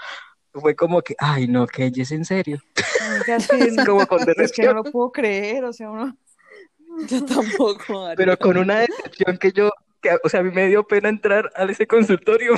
fue 0.54 0.76
como 0.76 1.02
que, 1.02 1.16
ay, 1.20 1.48
no, 1.48 1.68
que 1.68 1.86
ella 1.86 2.04
es 2.04 2.12
en 2.12 2.26
serio. 2.26 2.60
No- 2.76 3.86
Como 3.86 4.08
con 4.08 4.20
es 4.38 4.52
que 4.52 4.64
no 4.64 4.74
lo 4.74 4.84
puedo 4.84 5.12
creer, 5.12 5.64
o 5.66 5.74
sea, 5.74 5.90
uno... 5.90 6.18
Yo 7.08 7.24
tampoco, 7.24 8.10
pero 8.18 8.36
con 8.38 8.58
una 8.58 8.80
decepción 8.80 9.38
que 9.38 9.52
yo, 9.52 9.72
que, 10.02 10.18
o 10.24 10.28
sea, 10.28 10.40
a 10.42 10.44
mí 10.44 10.52
me 10.52 10.68
dio 10.68 10.86
pena 10.86 11.08
entrar 11.08 11.50
a 11.56 11.64
ese 11.66 11.86
consultorio 11.88 12.54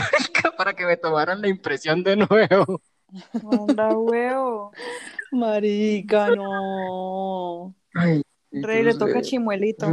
para 0.57 0.73
que 0.73 0.85
me 0.85 0.95
tomaran 0.97 1.41
la 1.41 1.49
impresión 1.49 2.01
de 2.03 2.15
nuevo. 2.15 2.81
Manda 3.43 3.95
huevo. 3.95 4.71
Marica, 5.31 6.35
no. 6.35 7.75
Ay, 7.93 8.21
Rey, 8.51 8.83
le 8.83 8.93
toca 8.95 9.21
chimuelito. 9.21 9.87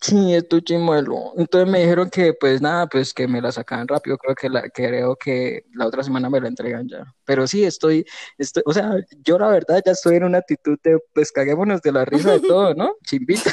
Sí, 0.00 0.32
es 0.32 0.46
tu 0.46 0.60
chimuelo. 0.60 1.32
Entonces 1.36 1.68
me 1.68 1.80
dijeron 1.80 2.08
que, 2.08 2.32
pues 2.32 2.62
nada, 2.62 2.86
pues 2.86 3.12
que 3.12 3.26
me 3.26 3.42
la 3.42 3.50
sacaban 3.50 3.88
rápido. 3.88 4.16
Creo 4.16 4.34
que 4.36 4.48
la, 4.48 4.68
creo 4.70 5.16
que 5.16 5.64
la 5.74 5.86
otra 5.86 6.04
semana 6.04 6.30
me 6.30 6.40
la 6.40 6.46
entregan 6.46 6.88
ya. 6.88 7.04
Pero 7.24 7.48
sí, 7.48 7.64
estoy, 7.64 8.04
estoy, 8.38 8.62
o 8.64 8.72
sea, 8.72 8.92
yo 9.24 9.38
la 9.40 9.48
verdad 9.48 9.82
ya 9.84 9.92
estoy 9.92 10.16
en 10.16 10.24
una 10.24 10.38
actitud 10.38 10.78
de, 10.84 11.00
pues 11.12 11.32
caguémonos 11.32 11.82
de 11.82 11.92
la 11.92 12.04
risa 12.04 12.30
de 12.32 12.40
todo, 12.40 12.74
¿no? 12.74 12.92
Chimbita. 13.04 13.50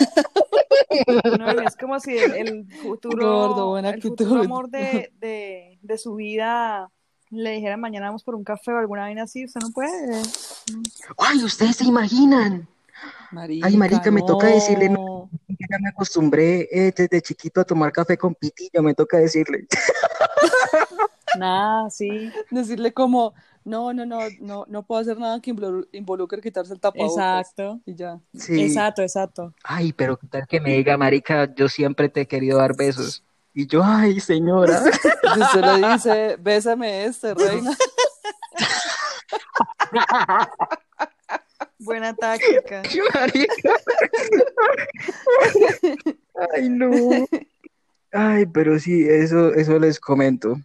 No, 1.40 1.50
es 1.62 1.75
como 1.75 2.00
si 2.00 2.16
el, 2.16 2.34
el 2.36 2.72
futuro, 2.72 3.48
Gordo, 3.48 3.70
buena 3.70 3.90
el 3.90 4.02
futuro 4.02 4.42
amor 4.42 4.70
de, 4.70 5.12
de, 5.18 5.80
de 5.82 5.98
su 5.98 6.14
vida 6.14 6.92
le 7.29 7.51
dijera 7.51 7.77
mañana 7.77 8.08
vamos 8.08 8.24
por 8.24 8.36
un 8.36 8.44
café 8.44 8.72
o 8.72 8.77
alguna 8.77 9.01
vaina 9.01 9.24
así, 9.24 9.46
usted 9.46 9.62
no 9.62 9.72
puede. 9.72 10.22
Ay, 11.17 11.44
ustedes 11.44 11.77
se 11.77 11.86
imaginan. 11.86 12.67
Marica, 13.32 13.67
Ay, 13.67 13.75
marica, 13.77 14.12
me 14.12 14.22
toca 14.22 14.48
decirle, 14.48 14.89
no. 14.89 15.29
Ya 15.48 15.79
me 15.79 15.89
acostumbré 15.89 16.70
eh, 16.72 16.94
desde 16.96 17.22
chiquito 17.22 17.60
a 17.60 17.65
tomar 17.65 17.91
café 17.91 18.17
con 18.17 18.34
pitillo, 18.36 18.82
me 18.82 18.94
toca 18.94 19.17
decirle. 19.17 19.67
Nada, 21.38 21.89
sí. 21.89 22.32
Decirle 22.50 22.94
como, 22.94 23.34
no, 23.65 23.94
no, 23.94 24.05
no, 24.05 24.20
no, 24.39 24.65
no 24.70 24.84
puedo 24.84 25.01
hacer 25.01 25.17
nada 25.20 25.41
que 25.41 25.53
involu- 25.53 25.88
involucre 25.91 26.41
quitarse 26.41 26.74
el 26.74 26.79
tapabocas. 26.79 27.41
Exacto. 27.41 27.82
Y 27.86 27.96
ya. 27.96 28.20
Sí. 28.34 28.62
Exacto, 28.62 29.01
exacto. 29.01 29.53
Ay, 29.63 29.91
pero 29.91 30.17
tal 30.29 30.48
que 30.48 30.62
me 30.62 30.75
diga, 30.77 30.98
marica, 30.98 31.53
yo 31.53 31.67
siempre 31.67 32.08
te 32.10 32.22
he 32.22 32.27
querido 32.27 32.60
dar 32.60 32.77
besos. 32.77 33.24
Y 33.58 33.68
yo, 33.68 33.82
ay, 33.84 34.20
señora. 34.20 34.84
Y 35.36 35.40
usted 35.42 35.62
le 35.62 35.94
dice, 35.94 36.36
bésame 36.40 37.06
este, 37.06 37.34
reina. 37.34 37.72
Buena 41.80 42.14
táctica. 42.14 42.84
Ay, 46.54 46.70
no. 46.70 46.92
Ay, 48.12 48.46
pero 48.48 48.78
sí, 48.78 49.08
eso, 49.08 49.54
eso 49.54 49.80
les 49.80 50.00
comento. 50.00 50.58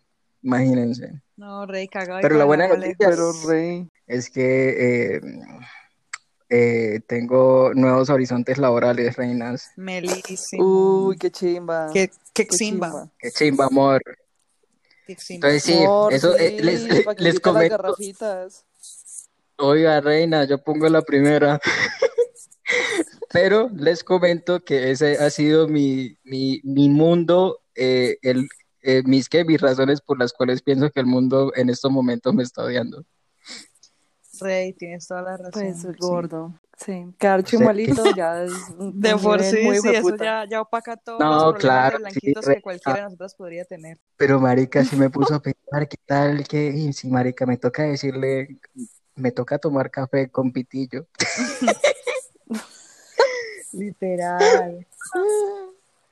Imagínense. 0.42 1.12
No, 1.36 1.66
rey 1.66 1.86
cagado. 1.86 2.20
y 2.20 2.22
Pero 2.22 2.38
la 2.38 2.44
buena 2.44 2.68
noticia. 2.68 2.96
Pero 2.98 3.32
rey. 3.46 3.88
es 4.06 4.30
que 4.30 5.16
eh, 5.16 5.20
eh, 6.50 7.00
tengo 7.06 7.72
nuevos 7.74 8.10
horizontes 8.10 8.58
laborales, 8.58 9.16
reinas. 9.16 9.70
Melísimo. 9.76 11.06
Uy, 11.06 11.16
qué 11.16 11.30
chimba. 11.30 11.90
qué, 11.92 12.10
qué 12.34 12.46
qué 12.46 12.56
ximba. 12.56 13.08
Qué 13.18 13.30
chimba, 13.30 13.66
amor. 13.66 14.02
Qué 15.06 15.14
ximba. 15.14 15.48
Entonces 15.48 15.62
sí, 15.62 15.84
Amor, 15.84 16.12
eso 16.12 16.32
sí, 16.36 16.44
eh, 16.44 16.58
les, 16.62 16.84
las 17.18 17.40
comento. 17.40 17.78
garrafitas. 17.78 18.64
Oiga, 19.58 20.00
reina, 20.00 20.44
yo 20.44 20.62
pongo 20.62 20.88
la 20.88 21.02
primera. 21.02 21.60
Pero 23.32 23.70
les 23.76 24.02
comento 24.02 24.64
que 24.64 24.90
ese 24.90 25.18
ha 25.18 25.30
sido 25.30 25.68
mi, 25.68 26.18
mi, 26.24 26.60
mi 26.64 26.88
mundo, 26.88 27.60
eh, 27.76 28.16
el, 28.22 28.48
eh, 28.82 29.02
mis, 29.04 29.28
que, 29.28 29.44
mis 29.44 29.60
razones 29.60 30.00
por 30.00 30.18
las 30.18 30.32
cuales 30.32 30.62
pienso 30.62 30.90
que 30.90 31.00
el 31.00 31.06
mundo 31.06 31.52
en 31.54 31.70
estos 31.70 31.92
momentos 31.92 32.34
me 32.34 32.42
está 32.42 32.64
odiando. 32.64 33.04
Rey, 34.40 34.72
tienes 34.72 35.06
toda 35.06 35.22
la 35.22 35.36
razón. 35.36 35.52
Pues 35.52 35.80
sí. 35.82 35.88
gordo. 35.98 36.54
Sí, 36.76 37.06
quedar 37.18 37.40
O 37.40 37.42
sea, 37.42 37.50
chimalito 37.58 38.04
ya 38.16 38.42
es 38.42 38.52
De 38.78 39.16
por 39.16 39.42
sí, 39.42 39.64
muy 39.64 39.76
sí, 39.76 39.88
eso 39.94 40.16
ya, 40.16 40.46
ya 40.50 40.62
opaca 40.62 40.96
todos 40.96 41.20
No, 41.20 41.30
los 41.30 41.42
problemas 41.42 41.60
claro, 41.60 41.90
de 41.90 41.96
sí, 41.96 42.02
blanquitos 42.02 42.44
re- 42.46 42.54
que 42.54 42.62
cualquiera 42.62 42.98
de 43.00 43.04
nosotros 43.04 43.34
podría 43.34 43.64
tener. 43.66 43.98
Pero 44.16 44.40
marica, 44.40 44.82
sí 44.84 44.96
me 44.96 45.10
puso 45.14 45.34
a 45.34 45.42
pensar, 45.42 45.88
¿qué 45.88 45.96
tal 46.06 46.46
que, 46.48 46.68
y 46.68 46.92
sí, 46.92 47.08
marica, 47.08 47.44
me 47.46 47.58
toca 47.58 47.82
decirle, 47.82 48.58
me 49.14 49.30
toca 49.32 49.58
tomar 49.58 49.90
café 49.90 50.30
con 50.30 50.52
pitillo? 50.52 51.06
Literal. 53.72 54.86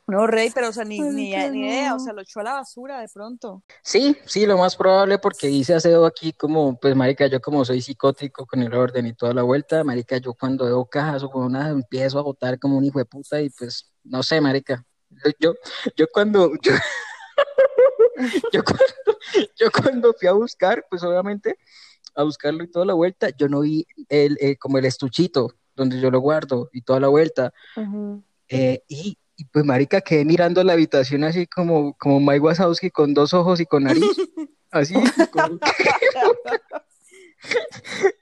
No, 0.09 0.27
Rey, 0.27 0.51
pero 0.55 0.71
o 0.71 0.73
sea, 0.73 0.85
ni, 0.85 0.99
ni, 0.99 1.33
idea, 1.33 1.95
o 1.95 1.99
sea, 1.99 2.15
lo 2.15 2.23
echó 2.23 2.41
a 2.41 2.43
la 2.43 2.55
basura 2.55 3.03
de 3.03 3.09
pronto. 3.13 3.63
Sí, 3.83 4.17
sí, 4.25 4.47
lo 4.47 4.57
más 4.57 4.75
probable 4.75 5.19
porque 5.19 5.51
hice 5.51 5.75
aseo 5.75 6.07
aquí 6.07 6.33
como, 6.33 6.81
pues 6.81 6.97
marica, 6.97 7.27
yo 7.27 7.43
como 7.43 7.63
soy 7.63 7.83
psicótico 7.83 8.47
con 8.47 8.63
el 8.63 8.73
orden 8.73 9.07
y 9.07 9.13
toda 9.13 9.35
la 9.35 9.43
vuelta, 9.43 9.85
marica, 9.85 10.17
yo 10.17 10.33
cuando 10.33 10.65
veo 10.65 10.87
cajas 10.87 11.23
o 11.25 11.31
con 11.31 11.53
nada 11.53 11.69
empiezo 11.69 12.19
a 12.19 12.23
botar 12.23 12.59
como 12.59 12.79
un 12.79 12.87
hijo 12.87 12.99
de 12.99 13.05
puta 13.05 13.43
y 13.43 13.51
pues, 13.51 13.93
no 14.03 14.23
sé, 14.23 14.41
marica, 14.41 14.83
yo, 15.11 15.31
yo, 15.39 15.55
yo 15.95 16.07
cuando, 16.11 16.53
yo, 16.63 16.73
yo 18.51 18.65
cuando, 18.65 19.19
yo 19.61 19.71
cuando 19.71 20.15
fui 20.15 20.29
a 20.29 20.33
buscar, 20.33 20.87
pues 20.89 21.03
obviamente, 21.03 21.59
a 22.15 22.23
buscarlo 22.23 22.65
y 22.65 22.71
toda 22.71 22.87
la 22.87 22.95
vuelta, 22.95 23.29
yo 23.37 23.47
no 23.51 23.61
vi 23.61 23.87
el, 24.09 24.39
eh, 24.41 24.57
como 24.57 24.79
el 24.79 24.87
estuchito 24.87 25.53
donde 25.77 26.01
yo 26.01 26.11
lo 26.11 26.21
guardo 26.21 26.71
y 26.73 26.81
toda 26.81 26.99
la 26.99 27.09
vuelta, 27.09 27.53
eh, 28.49 28.83
y, 28.89 29.19
y, 29.39 29.45
pues 29.47 29.65
marica, 29.65 30.01
quedé 30.01 30.25
mirando 30.25 30.63
la 30.65 30.73
habitación 30.75 31.25
así 31.25 31.47
como, 31.47 31.95
como 31.95 32.21
Mike 32.21 32.41
Wazowski 32.41 32.91
con 32.91 33.15
dos 33.15 33.33
ojos 33.33 33.61
y 33.61 33.67
con 33.67 33.85
nariz, 33.85 34.05
así, 34.71 34.95
como- 35.33 35.59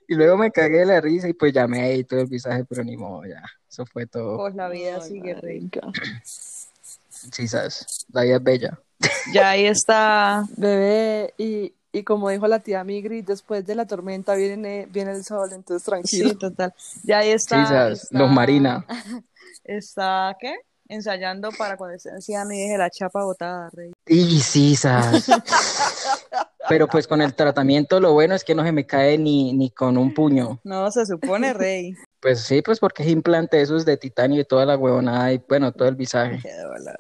y 0.09 0.15
luego 0.15 0.37
me 0.37 0.51
cagué 0.53 0.79
de 0.81 0.87
la 0.87 1.01
risa 1.01 1.29
y 1.29 1.33
pues 1.33 1.53
llamé 1.53 1.95
y 1.95 2.05
todo 2.05 2.21
el 2.21 2.27
visaje, 2.27 2.65
pero 2.65 2.85
ni 2.85 2.97
modo, 2.97 3.25
ya, 3.27 3.43
eso 3.69 3.85
fue 3.87 4.07
todo, 4.07 4.37
Pues 4.37 4.55
la 4.55 4.69
vida 4.69 4.99
Ay, 5.03 5.09
sigue, 5.09 5.35
marica. 5.35 5.81
sí, 7.11 7.49
sabes, 7.49 8.07
la 8.13 8.23
vida 8.23 8.37
es 8.37 8.43
bella. 8.43 8.81
Ya 9.33 9.51
ahí 9.51 9.67
está. 9.67 10.45
Bebé, 10.57 11.35
y, 11.37 11.75
y 11.93 12.03
como 12.05 12.31
dijo 12.31 12.47
la 12.47 12.61
tía 12.61 12.85
Migri, 12.85 13.23
después 13.23 13.67
de 13.67 13.75
la 13.75 13.87
tormenta 13.87 14.35
viene, 14.37 14.87
viene 14.91 15.11
el 15.13 15.25
sol, 15.25 15.51
entonces 15.53 15.85
tranquilo. 15.85 16.31
Sí, 16.31 16.37
total. 16.37 16.73
Ya 17.03 17.19
ahí 17.19 17.31
está. 17.31 17.67
Sí, 17.67 17.73
sabes, 17.73 18.03
está- 18.05 18.19
los 18.19 18.31
Marina. 18.31 18.87
Está, 19.65 20.37
¿qué? 20.41 20.55
Ensayando 20.89 21.51
para 21.59 21.77
cuando 21.77 21.97
esté 21.97 22.11
anciano 22.11 22.53
y 22.53 22.59
deje 22.59 22.79
la 22.79 22.91
chapa 22.91 23.25
botada, 23.25 23.71
Rey. 23.73 23.93
Y 24.07 24.41
sí, 24.41 24.77
sabes. 24.77 25.27
Pero 26.69 26.89
pues 26.89 27.07
con 27.07 27.21
el 27.23 27.35
tratamiento 27.35 28.01
lo 28.01 28.13
bueno 28.13 28.35
es 28.35 28.45
que 28.45 28.55
no 28.55 28.65
se 28.65 28.73
me 28.73 28.87
cae 28.87 29.19
ni, 29.19 29.53
ni 29.53 29.71
con 29.71 29.97
un 29.97 30.13
puño. 30.15 30.61
No, 30.65 30.91
se 30.91 31.07
supone, 31.07 31.53
Rey. 31.53 31.95
Pues 32.21 32.41
sí, 32.41 32.63
pues 32.63 32.81
porque 32.81 33.03
es 33.05 33.09
implante 33.09 33.61
esos 33.61 33.85
de 33.85 33.97
titanio 33.97 34.41
y 34.41 34.45
toda 34.45 34.67
la 34.67 34.77
huevonada 34.77 35.33
y 35.33 35.43
bueno, 35.49 35.73
todo 35.73 35.89
el 35.89 35.95
visaje. 35.95 36.41
Qué. 36.43 36.51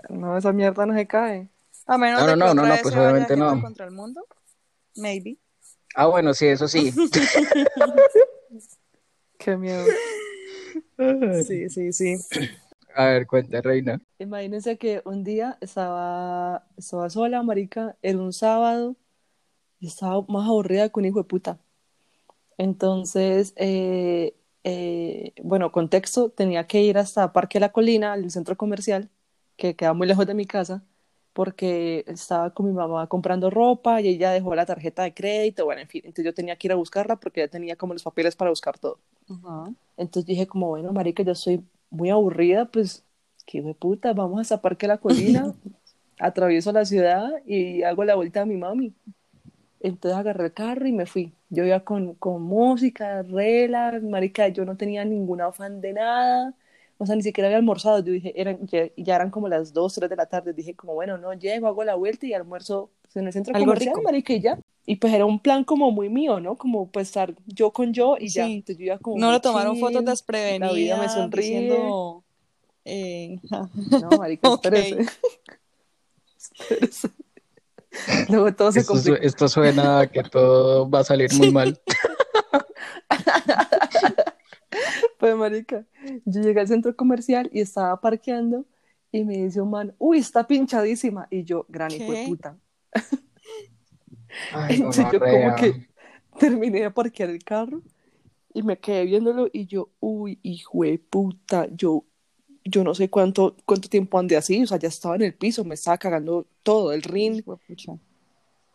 No, 0.08 0.36
esa 0.36 0.52
mierda 0.52 0.86
no 0.86 0.94
se 0.94 1.06
cae. 1.06 1.48
A 1.86 1.98
menos 1.98 2.20
No, 2.20 2.26
de 2.26 2.36
no, 2.36 2.48
que 2.48 2.54
no, 2.54 2.62
no, 2.62 2.68
vez 2.72 2.82
pues 2.82 2.94
obviamente 2.94 3.36
no. 3.36 3.60
contra 3.60 3.86
el 3.86 3.92
mundo. 3.92 4.24
Maybe. 4.96 5.38
Ah, 5.94 6.06
bueno, 6.06 6.34
sí, 6.34 6.46
eso 6.46 6.68
sí. 6.68 6.92
Qué 9.38 9.56
miedo. 9.56 9.84
Sí, 11.46 11.68
sí, 11.70 11.92
sí. 11.92 12.16
A 12.96 13.06
ver, 13.06 13.26
cuenta, 13.28 13.60
reina. 13.60 14.00
Imagínense 14.18 14.78
que 14.78 15.02
un 15.04 15.24
día 15.24 15.58
estaba, 15.60 16.66
estaba 16.76 17.10
sola, 17.10 17.42
marica, 17.42 17.96
era 18.02 18.18
un 18.18 18.32
sábado, 18.32 18.96
y 19.80 19.88
estaba 19.88 20.22
más 20.28 20.48
aburrida 20.48 20.88
que 20.90 21.00
un 21.00 21.06
hijo 21.06 21.18
de 21.20 21.24
puta. 21.24 21.60
Entonces, 22.58 23.52
eh, 23.56 24.34
eh, 24.64 25.32
bueno, 25.42 25.72
contexto, 25.72 26.30
tenía 26.30 26.66
que 26.66 26.82
ir 26.82 26.98
hasta 26.98 27.32
Parque 27.32 27.60
La 27.60 27.72
Colina, 27.72 28.14
el 28.14 28.30
centro 28.30 28.56
comercial, 28.56 29.10
que 29.56 29.76
queda 29.76 29.92
muy 29.94 30.06
lejos 30.06 30.26
de 30.26 30.34
mi 30.34 30.46
casa, 30.46 30.84
porque 31.32 32.04
estaba 32.08 32.54
con 32.54 32.66
mi 32.66 32.72
mamá 32.72 33.06
comprando 33.08 33.50
ropa 33.50 34.00
y 34.00 34.08
ella 34.08 34.30
dejó 34.32 34.54
la 34.54 34.66
tarjeta 34.66 35.02
de 35.04 35.14
crédito, 35.14 35.64
bueno, 35.66 35.82
en 35.82 35.88
fin, 35.88 36.02
entonces 36.04 36.24
yo 36.26 36.34
tenía 36.34 36.56
que 36.56 36.68
ir 36.68 36.72
a 36.72 36.76
buscarla 36.76 37.16
porque 37.16 37.40
ya 37.42 37.48
tenía 37.48 37.76
como 37.76 37.92
los 37.94 38.02
papeles 38.04 38.36
para 38.36 38.50
buscar 38.50 38.78
todo. 38.78 38.98
Entonces 39.96 40.26
dije 40.26 40.46
como, 40.46 40.68
bueno, 40.68 40.92
marica, 40.92 41.22
yo 41.22 41.32
estoy 41.32 41.62
muy 41.90 42.10
aburrida, 42.10 42.66
pues, 42.66 43.04
qué 43.46 43.62
de 43.62 43.74
puta, 43.74 44.12
vamos 44.12 44.40
hasta 44.40 44.60
Parque 44.62 44.86
La 44.88 44.98
Colina, 44.98 45.54
atravieso 46.18 46.72
la 46.72 46.84
ciudad 46.84 47.30
y 47.46 47.82
hago 47.82 48.04
la 48.04 48.14
vuelta 48.16 48.42
a 48.42 48.46
mi 48.46 48.56
mami. 48.56 48.94
Entonces 49.80 50.18
agarré 50.18 50.46
el 50.46 50.54
carro 50.54 50.86
y 50.86 50.92
me 50.92 51.06
fui. 51.06 51.34
Yo 51.50 51.64
iba 51.64 51.80
con, 51.80 52.14
con 52.16 52.42
música, 52.42 53.22
rela, 53.22 54.00
marica, 54.02 54.48
yo 54.48 54.64
no 54.64 54.76
tenía 54.76 55.04
ningún 55.04 55.40
afán 55.42 55.80
de 55.80 55.92
nada, 55.92 56.54
o 56.98 57.06
sea, 57.06 57.14
ni 57.16 57.22
siquiera 57.22 57.48
había 57.48 57.58
almorzado. 57.58 58.00
Yo 58.00 58.12
dije, 58.12 58.32
eran, 58.40 58.66
ya, 58.66 58.88
ya 58.96 59.16
eran 59.16 59.30
como 59.30 59.48
las 59.48 59.72
2, 59.72 59.94
3 59.94 60.10
de 60.10 60.16
la 60.16 60.26
tarde. 60.26 60.52
Dije 60.54 60.74
como, 60.74 60.94
bueno, 60.94 61.18
no, 61.18 61.32
llego, 61.34 61.68
hago 61.68 61.84
la 61.84 61.94
vuelta 61.94 62.26
y 62.26 62.32
almuerzo 62.34 62.90
en 63.14 63.26
el 63.26 63.32
centro 63.32 63.54
Algo 63.54 63.66
comercial, 63.66 63.94
rico. 63.94 64.02
marica, 64.02 64.32
y 64.32 64.40
ya. 64.40 64.58
Y 64.88 64.96
pues 64.96 65.12
era 65.12 65.24
un 65.24 65.40
plan 65.40 65.64
como 65.64 65.90
muy 65.90 66.08
mío, 66.08 66.38
¿no? 66.40 66.56
Como 66.56 66.88
pues 66.90 67.08
estar 67.08 67.34
yo 67.46 67.72
con 67.72 67.92
yo 67.92 68.16
y 68.18 68.28
ya. 68.28 68.46
Sí. 68.46 68.54
Entonces 68.54 68.78
yo 68.78 68.84
iba 68.84 68.98
como 68.98 69.18
No 69.18 69.32
le 69.32 69.40
tomaron 69.40 69.76
fotos 69.78 69.98
chill, 70.00 70.04
desprevenidas. 70.06 70.70
La 70.72 70.76
vida 70.76 70.96
me 71.00 71.08
sonríe. 71.08 71.42
diciendo, 71.42 72.24
eh, 72.84 73.40
No, 74.00 74.10
marica, 74.18 74.48
Ok. 74.48 74.64
espérese. 74.64 75.06
Espérese. 76.38 77.08
Luego 78.28 78.54
todo 78.54 78.70
se 78.72 78.80
Esto, 78.80 78.96
su- 78.98 79.14
esto 79.14 79.48
suena 79.48 80.00
a 80.00 80.06
que 80.06 80.22
todo 80.22 80.88
va 80.88 81.00
a 81.00 81.04
salir 81.04 81.32
muy 81.34 81.50
mal. 81.50 81.80
Pues, 85.18 85.34
marica, 85.34 85.84
yo 86.26 86.42
llegué 86.42 86.60
al 86.60 86.68
centro 86.68 86.94
comercial 86.94 87.48
y 87.52 87.60
estaba 87.60 87.98
parqueando 88.00 88.66
y 89.10 89.24
me 89.24 89.38
dice 89.38 89.60
un 89.62 89.70
man, 89.70 89.94
uy, 89.98 90.18
está 90.18 90.46
pinchadísima. 90.46 91.26
Y 91.30 91.44
yo, 91.44 91.64
gran 91.68 91.90
hijo 91.92 92.12
puta. 92.26 92.56
Ay, 94.52 94.76
Entonces 94.76 95.06
yo 95.12 95.20
como 95.20 95.54
que 95.56 95.88
terminé 96.38 96.82
de 96.82 96.90
parquear 96.90 97.30
el 97.30 97.42
carro 97.42 97.82
y 98.52 98.62
me 98.62 98.78
quedé 98.78 99.04
viéndolo 99.04 99.48
y 99.52 99.66
yo, 99.66 99.90
uy, 100.00 100.38
hijo 100.42 100.84
de 100.84 100.98
puta, 100.98 101.68
yo, 101.72 102.04
yo 102.64 102.84
no 102.84 102.94
sé 102.94 103.10
cuánto, 103.10 103.54
cuánto 103.66 103.88
tiempo 103.88 104.18
andé 104.18 104.36
así, 104.36 104.62
o 104.62 104.66
sea, 104.66 104.78
ya 104.78 104.88
estaba 104.88 105.16
en 105.16 105.22
el 105.22 105.34
piso, 105.34 105.64
me 105.64 105.74
estaba 105.74 105.98
cagando 105.98 106.46
todo, 106.62 106.92
el 106.92 107.02
rin. 107.02 107.42
Huepucha. 107.44 107.92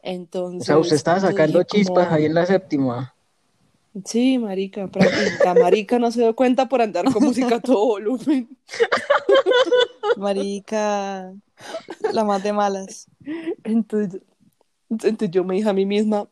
Entonces, 0.03 0.61
O 0.61 0.65
sea, 0.65 0.77
usted 0.77 0.95
estaba 0.95 1.19
sacando 1.19 1.59
dije 1.59 1.67
como, 1.69 1.83
chispas 1.83 2.11
ahí 2.11 2.25
en 2.25 2.33
la 2.33 2.45
séptima. 2.45 3.15
Sí, 4.05 4.37
marica, 4.37 4.89
la 5.43 5.53
marica 5.53 5.99
no 5.99 6.11
se 6.11 6.21
dio 6.21 6.35
cuenta 6.35 6.69
por 6.69 6.81
andar 6.81 7.11
con 7.11 7.23
música 7.23 7.55
a 7.55 7.59
todo 7.59 7.85
volumen. 7.87 8.55
Marica, 10.15 11.33
la 12.13 12.23
más 12.23 12.41
de 12.41 12.53
malas. 12.53 13.07
Entonces, 13.63 14.21
entonces 14.91 15.31
yo 15.31 15.43
me 15.43 15.55
dije 15.55 15.69
a 15.69 15.73
mí 15.73 15.85
misma, 15.85 16.29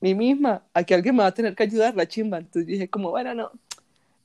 mí 0.00 0.14
misma, 0.14 0.64
aquí 0.74 0.94
alguien 0.94 1.16
me 1.16 1.22
va 1.22 1.28
a 1.28 1.34
tener 1.34 1.54
que 1.54 1.62
ayudar, 1.64 1.94
la 1.94 2.06
chimba. 2.08 2.38
Entonces 2.38 2.66
dije 2.66 2.88
como, 2.90 3.10
bueno, 3.10 3.34
no, 3.34 3.50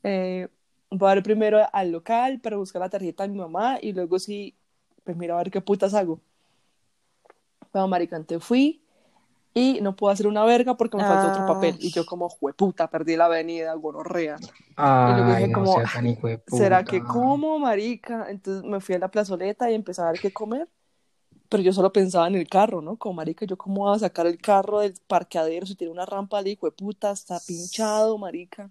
eh, 0.04 0.48
voy 0.90 1.12
a 1.12 1.16
ir 1.18 1.24
primero 1.24 1.60
al 1.72 1.92
local 1.92 2.40
para 2.42 2.58
buscar 2.58 2.82
la 2.82 2.90
tarjeta 2.90 3.24
de 3.24 3.30
mi 3.30 3.38
mamá 3.40 3.80
y 3.82 3.94
luego 3.94 4.20
sí, 4.20 4.56
pues 5.04 5.16
mira 5.18 5.36
a 5.36 5.38
ver 5.38 5.52
qué 5.52 5.62
putas 5.62 5.94
hago. 5.94 6.20
Bueno, 7.72 7.88
marica, 7.88 8.16
entonces 8.16 8.46
fui 8.48 8.82
y 9.54 9.80
no 9.82 9.96
puedo 9.96 10.12
hacer 10.14 10.28
una 10.28 10.44
verga 10.46 10.76
porque 10.76 10.98
me 10.98 11.04
faltó 11.04 11.28
otro 11.28 11.44
Ah. 11.44 11.48
papel. 11.48 11.78
Y 11.82 11.92
yo 11.92 12.06
como, 12.06 12.30
jueputa, 12.30 12.90
perdí 12.90 13.16
la 13.16 13.26
avenida, 13.26 13.74
gonorrea. 13.74 14.38
Ay, 14.78 15.14
dije 15.14 15.48
no 15.48 15.54
como, 15.54 15.82
¿Será 16.48 16.84
que 16.84 17.02
como, 17.02 17.60
marica? 17.60 18.28
Entonces 18.30 18.64
me 18.64 18.80
fui 18.80 18.96
a 18.96 19.00
la 19.00 19.10
plazoleta 19.10 19.70
y 19.72 19.76
empecé 19.76 20.02
a 20.02 20.12
ver 20.12 20.20
qué 20.20 20.32
comer. 20.32 20.68
Pero 21.56 21.64
yo 21.64 21.72
solo 21.72 21.94
pensaba 21.94 22.28
en 22.28 22.36
el 22.36 22.50
carro, 22.50 22.82
¿no? 22.82 22.98
Como, 22.98 23.14
marica, 23.14 23.46
¿yo 23.46 23.58
cómo 23.58 23.86
voy 23.86 23.96
a 23.96 24.00
sacar 24.00 24.28
el 24.28 24.38
carro 24.38 24.82
del 24.82 24.94
parqueadero 25.08 25.66
si 25.66 25.74
tiene 25.74 25.94
una 25.94 26.06
rampa 26.06 26.44
de 26.44 26.50
hijo 26.50 26.66
de 26.66 26.74
puta? 26.74 27.12
Está 27.12 27.40
pinchado, 27.40 28.18
marica. 28.18 28.70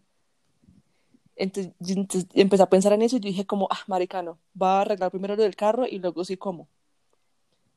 Entonces, 1.35 1.73
entonces 1.81 2.27
empecé 2.35 2.63
a 2.63 2.69
pensar 2.69 2.93
en 2.93 3.01
eso 3.01 3.17
y 3.17 3.21
yo 3.21 3.29
dije 3.29 3.47
como, 3.47 3.69
ah, 3.71 3.79
marica, 3.87 4.23
no. 4.23 4.37
Va 4.61 4.77
a 4.77 4.81
arreglar 4.83 5.11
primero 5.11 5.35
lo 5.35 5.43
del 5.43 5.57
carro 5.57 5.87
y 5.87 5.99
luego 5.99 6.27
sí 6.27 6.37
como. 6.37 6.69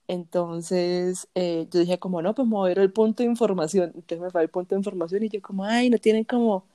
Entonces, 0.10 1.30
eh, 1.34 1.70
yo 1.72 1.80
dije 1.80 1.98
como, 2.00 2.22
no, 2.22 2.36
pues 2.36 2.46
mover 2.46 2.80
el 2.80 2.92
punto 2.92 3.24
de 3.24 3.30
información. 3.30 3.94
Entonces 3.96 4.20
me 4.20 4.30
fue 4.30 4.42
al 4.42 4.50
punto 4.50 4.76
de 4.76 4.80
información 4.80 5.24
y 5.24 5.30
yo 5.30 5.42
como, 5.42 5.64
ay, 5.64 5.90
no 5.90 6.00
tienen 6.00 6.26
como, 6.26 6.66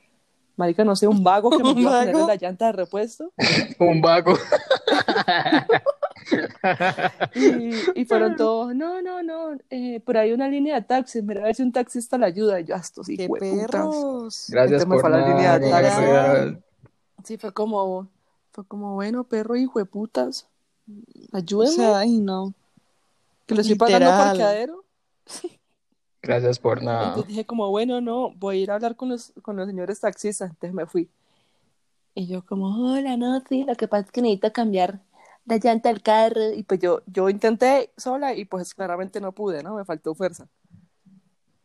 marica, 0.56 0.84
no 0.84 0.96
sé, 0.96 1.06
un 1.06 1.22
vago 1.22 1.50
que 1.50 1.62
me 1.62 1.64
¿Un 1.72 1.82
pueda 1.82 1.98
poner 1.98 2.14
vago? 2.14 2.28
la 2.28 2.36
llanta 2.36 2.64
de 2.64 2.72
repuesto. 2.72 3.30
Un 3.78 4.00
vago. 4.00 4.38
Y, 7.34 8.00
y 8.00 8.04
fueron 8.04 8.36
todos, 8.36 8.74
no, 8.74 9.00
no, 9.02 9.22
no, 9.22 9.58
eh, 9.70 10.00
por 10.00 10.16
ahí 10.16 10.32
una 10.32 10.48
línea 10.48 10.76
de 10.76 10.82
taxis, 10.82 11.22
mira 11.22 11.40
a 11.42 11.44
ver 11.46 11.54
si 11.54 11.62
un 11.62 11.72
taxista 11.72 12.18
le 12.18 12.26
ayuda. 12.26 12.60
Y 12.60 12.64
yo, 12.64 12.74
"Ah, 12.74 12.78
estos 12.78 13.06
¡Qué 13.06 13.14
hijueputas". 13.24 13.70
perros! 13.70 14.44
Gracias 14.48 14.82
Entonces 14.82 15.02
por 15.02 15.10
la 15.10 15.28
línea 15.28 15.58
de 15.58 15.70
nada, 15.70 15.82
taxi. 15.82 16.00
gonorrea. 16.06 16.60
Sí, 17.24 17.36
fue 17.38 17.52
como, 17.52 18.08
fue 18.52 18.64
como, 18.66 18.94
bueno, 18.94 19.24
perro 19.24 19.56
hijo 19.56 19.78
de 19.78 19.84
putas, 19.86 20.46
O 21.32 21.36
ayúdeme, 21.36 21.72
sea, 21.74 21.98
ay, 22.00 22.18
no. 22.18 22.52
que 23.46 23.54
le 23.54 23.60
estoy 23.62 23.76
pagando 23.76 24.10
parqueadero. 24.10 24.84
Gracias 26.22 26.58
por 26.58 26.82
nada. 26.82 27.08
Entonces 27.08 27.28
dije 27.28 27.44
como, 27.46 27.70
bueno, 27.70 28.00
no, 28.00 28.30
voy 28.32 28.58
a 28.58 28.60
ir 28.60 28.70
a 28.70 28.74
hablar 28.74 28.96
con 28.96 29.08
los, 29.08 29.32
con 29.42 29.56
los 29.56 29.66
señores 29.66 30.00
taxistas. 30.00 30.50
Entonces 30.50 30.74
me 30.74 30.86
fui. 30.86 31.08
Y 32.14 32.26
yo 32.26 32.44
como, 32.44 32.92
hola, 32.92 33.16
no, 33.16 33.42
sí, 33.48 33.64
lo 33.64 33.74
que 33.74 33.88
pasa 33.88 34.04
es 34.06 34.12
que 34.12 34.20
necesito 34.22 34.52
cambiar 34.52 35.00
la 35.44 35.56
llanta 35.58 35.88
del 35.88 36.02
carro. 36.02 36.52
Y 36.54 36.62
pues 36.62 36.80
yo, 36.80 37.02
yo 37.06 37.28
intenté 37.28 37.92
sola 37.96 38.34
y 38.34 38.44
pues 38.44 38.74
claramente 38.74 39.20
no 39.20 39.32
pude, 39.32 39.62
¿no? 39.62 39.76
Me 39.76 39.84
faltó 39.84 40.14
fuerza. 40.14 40.48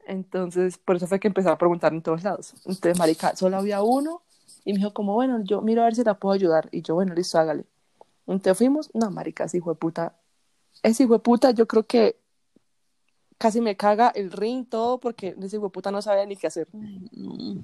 Entonces, 0.05 0.77
por 0.77 0.95
eso 0.95 1.07
fue 1.07 1.19
que 1.19 1.27
empecé 1.27 1.49
a 1.49 1.57
preguntar 1.57 1.93
en 1.93 2.01
todos 2.01 2.23
lados. 2.23 2.53
Entonces, 2.65 2.97
marica, 2.97 3.35
solo 3.35 3.57
había 3.57 3.81
uno 3.81 4.21
y 4.63 4.73
me 4.73 4.79
dijo 4.79 4.93
como, 4.93 5.13
bueno, 5.13 5.41
yo 5.43 5.61
miro 5.61 5.81
a 5.81 5.85
ver 5.85 5.95
si 5.95 6.03
la 6.03 6.13
puedo 6.13 6.33
ayudar. 6.33 6.69
Y 6.71 6.81
yo, 6.81 6.95
bueno, 6.95 7.13
listo, 7.13 7.37
hágale. 7.37 7.65
Entonces 8.25 8.57
fuimos, 8.57 8.89
no, 8.93 9.11
marica, 9.11 9.45
ese 9.45 9.57
hijo 9.57 9.71
de 9.71 9.75
puta. 9.75 10.15
Ese 10.83 11.03
hijo 11.03 11.13
de 11.13 11.19
puta, 11.19 11.51
yo 11.51 11.67
creo 11.67 11.85
que 11.85 12.17
casi 13.38 13.62
me 13.62 13.78
caga 13.78 14.12
el 14.15 14.32
ring, 14.32 14.67
todo, 14.67 15.00
porque 15.00 15.36
ese 15.41 15.60
puta 15.60 15.91
no 15.91 16.02
sabía 16.02 16.26
ni 16.26 16.36
qué 16.36 16.47
hacer. 16.47 16.67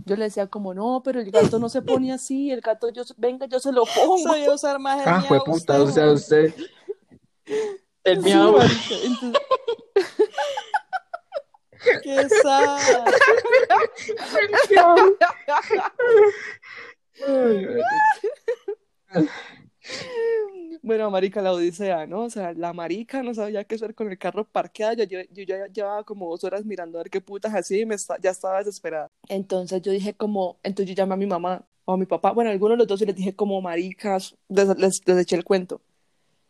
Yo 0.05 0.15
le 0.15 0.25
decía 0.25 0.47
como, 0.47 0.73
no, 0.73 1.01
pero 1.03 1.19
el 1.19 1.31
gato 1.31 1.59
no 1.59 1.69
se 1.69 1.81
pone 1.81 2.13
así, 2.13 2.51
el 2.51 2.61
gato, 2.61 2.89
yo, 2.89 3.03
venga, 3.17 3.45
yo 3.47 3.59
se 3.59 3.71
lo 3.71 3.83
pongo. 3.85 4.17
Sabía 4.19 4.51
usar 4.53 4.79
más 4.79 5.01
el 5.01 5.07
Ah, 5.07 5.17
miau 5.19 5.27
fue 5.27 5.43
puta, 5.43 5.81
o 5.81 5.87
sea, 5.89 6.11
usted. 6.11 6.53
El 8.03 8.23
Sí, 8.23 8.29
miau. 8.29 8.57
marica, 8.57 8.95
entonces- 9.03 9.41
¡Qué 12.03 12.29
sad! 12.41 12.79
Bueno, 20.81 21.09
marica, 21.09 21.41
la 21.41 21.53
odisea, 21.53 22.05
¿no? 22.07 22.23
O 22.23 22.29
sea, 22.29 22.51
la 22.53 22.73
marica 22.73 23.23
no 23.23 23.33
sabía 23.33 23.63
qué 23.63 23.75
hacer 23.75 23.95
con 23.95 24.09
el 24.11 24.17
carro 24.17 24.43
parqueado. 24.45 24.95
Yo, 24.95 25.03
yo, 25.05 25.21
yo 25.31 25.43
ya 25.43 25.67
llevaba 25.67 26.03
como 26.03 26.29
dos 26.29 26.43
horas 26.43 26.65
mirando 26.65 26.97
a 26.99 27.03
ver 27.03 27.09
qué 27.09 27.21
putas 27.21 27.53
así 27.53 27.79
y 27.81 27.85
me 27.85 27.95
esta- 27.95 28.17
ya 28.21 28.31
estaba 28.31 28.57
desesperada. 28.59 29.09
Entonces 29.29 29.81
yo 29.81 29.91
dije 29.93 30.13
como, 30.13 30.57
entonces 30.61 30.93
yo 30.93 31.01
llamé 31.01 31.13
a 31.13 31.17
mi 31.17 31.25
mamá 31.25 31.65
o 31.85 31.93
a 31.93 31.97
mi 31.97 32.05
papá, 32.05 32.31
bueno, 32.31 32.49
a 32.49 32.53
alguno 32.53 32.71
de 32.73 32.79
los 32.79 32.87
dos 32.87 33.01
y 33.01 33.05
les 33.05 33.15
dije 33.15 33.33
como, 33.33 33.61
maricas, 33.61 34.35
les, 34.49 34.67
les, 34.77 35.01
les 35.07 35.17
eché 35.17 35.35
el 35.37 35.45
cuento. 35.45 35.79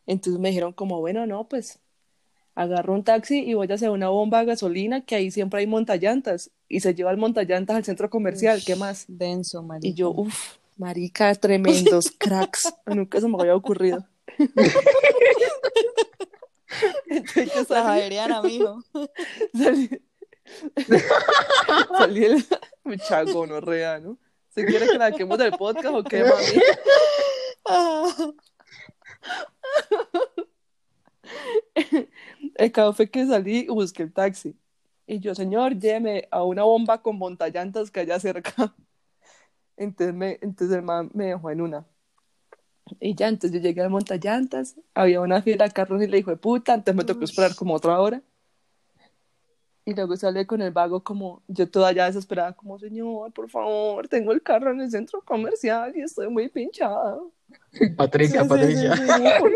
Entonces 0.08 0.40
me 0.40 0.50
dijeron 0.50 0.74
como, 0.74 1.00
bueno, 1.00 1.28
no, 1.28 1.48
pues 1.48 1.80
agarro 2.56 2.94
un 2.94 3.04
taxi 3.04 3.40
y 3.40 3.54
voy 3.54 3.68
hacia 3.72 3.92
una 3.92 4.10
bomba 4.10 4.40
de 4.40 4.46
gasolina 4.46 5.02
que 5.06 5.16
ahí 5.16 5.32
siempre 5.32 5.60
hay 5.60 5.68
montallantas 5.68 6.52
y 6.68 6.80
se 6.82 6.94
lleva 6.96 7.12
el 7.12 7.18
montallantas 7.18 7.76
al 7.76 7.84
centro 7.86 8.10
comercial, 8.10 8.62
¿qué 8.66 8.76
más? 8.76 9.06
Denso, 9.08 9.62
marica. 9.64 9.88
Y 9.88 9.94
yo, 9.94 10.10
uff, 10.12 10.58
marica, 10.78 11.34
tremendos 11.36 12.12
cracks. 12.18 12.74
Nunca 12.86 13.20
se 13.20 13.28
me 13.28 13.38
había 13.40 13.56
ocurrido. 13.56 14.06
Entonces 17.08 17.68
Javeriana, 17.68 18.42
mijo. 18.42 18.84
salí, 19.54 19.90
salí 21.98 22.26
el 22.26 22.46
mucha 22.84 23.24
gonorrea, 23.24 24.00
¿no? 24.00 24.18
¿Se 24.50 24.66
quiere 24.66 24.88
que 24.88 24.98
la 24.98 25.12
quemos 25.12 25.38
del 25.38 25.52
podcast 25.54 25.96
o 25.96 26.04
qué, 26.04 26.24
mami? 26.24 26.62
Ah, 27.66 28.08
El 32.56 32.72
caso 32.72 32.94
fue 32.94 33.10
que 33.10 33.26
salí 33.26 33.60
y 33.60 33.68
busqué 33.68 34.04
el 34.04 34.14
taxi. 34.14 34.56
Y 35.08 35.20
yo, 35.20 35.36
señor, 35.36 35.78
lléveme 35.78 36.28
a 36.32 36.44
una 36.44 36.64
bomba 36.64 37.02
con 37.02 37.18
montallantas 37.18 37.92
que 37.92 38.02
haya 38.02 38.20
cerca. 38.20 38.76
Entonces, 39.78 40.16
me, 40.16 40.38
entonces 40.42 40.76
el 40.78 40.84
man 40.84 41.10
me 41.14 41.28
dejó 41.28 41.50
en 41.50 41.62
una. 41.62 41.86
Y 43.00 43.16
ya, 43.16 43.28
entonces 43.28 43.52
yo 43.60 43.66
llegué 43.66 43.82
al 43.82 43.90
montallantas, 43.90 44.76
había 44.94 45.22
una 45.22 45.42
fila 45.42 45.66
de 45.66 45.72
carros 45.72 46.02
y 46.04 46.08
le 46.08 46.18
dijo 46.18 46.32
de 46.32 46.38
puta, 46.38 46.74
entonces 46.74 46.96
me 46.96 47.06
tocó 47.06 47.24
esperar 47.24 47.56
como 47.56 47.74
otra 47.74 48.00
hora. 48.00 48.22
Y 49.86 49.94
luego 49.94 50.16
salí 50.16 50.46
con 50.46 50.62
el 50.62 50.72
vago 50.72 51.04
como, 51.04 51.42
yo 51.48 51.70
toda 51.70 51.92
ya 51.92 52.06
desesperada, 52.06 52.54
como, 52.54 52.80
señor, 52.80 53.34
por 53.34 53.50
favor, 53.50 54.08
tengo 54.08 54.32
el 54.32 54.42
carro 54.42 54.72
en 54.72 54.82
el 54.82 54.92
centro 54.92 55.22
comercial 55.22 55.94
y 55.96 56.02
estoy 56.02 56.30
muy 56.30 56.48
pinchada. 56.48 57.20
Patricia, 57.98 58.42
Sí, 58.42 58.44
sí, 58.44 58.50
Patricia. 58.50 58.96
sí, 58.96 59.04
sí. 59.08 59.54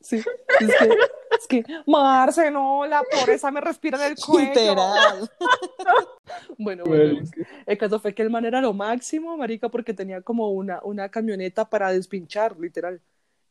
Sí, 0.00 0.16
es 0.60 0.76
que, 0.76 0.96
es 1.38 1.46
que, 1.46 1.64
Marce, 1.86 2.50
no, 2.50 2.86
la 2.86 3.02
pobreza 3.02 3.50
me 3.50 3.60
respira 3.60 3.98
en 3.98 4.12
el 4.12 4.16
cuello. 4.16 4.48
Literal. 4.50 5.30
Bueno, 6.58 6.84
bueno, 6.84 7.20
el 7.66 7.78
caso 7.78 8.00
fue 8.00 8.14
que 8.14 8.22
el 8.22 8.30
man 8.30 8.44
era 8.44 8.60
lo 8.60 8.72
máximo, 8.72 9.36
marica, 9.36 9.68
porque 9.68 9.94
tenía 9.94 10.20
como 10.22 10.50
una, 10.50 10.80
una 10.82 11.08
camioneta 11.08 11.68
para 11.68 11.92
despinchar, 11.92 12.58
literal. 12.58 13.00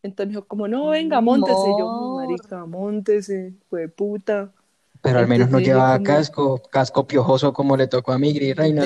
Entonces 0.03 0.27
me 0.27 0.31
dijo 0.33 0.45
como, 0.45 0.67
no, 0.67 0.89
venga, 0.89 1.21
móntese. 1.21 1.57
Y 1.57 1.79
yo, 1.79 2.15
marica, 2.17 2.65
móntese, 2.65 3.53
fue 3.69 3.87
puta. 3.87 4.51
Pero 5.01 5.19
al 5.19 5.27
menos 5.27 5.49
no 5.49 5.59
llevaba 5.59 6.01
casco, 6.01 6.61
casco 6.69 7.07
piojoso 7.07 7.53
como 7.53 7.77
le 7.77 7.87
tocó 7.87 8.11
a 8.11 8.19
mi 8.19 8.33
gris 8.33 8.55
reina. 8.55 8.83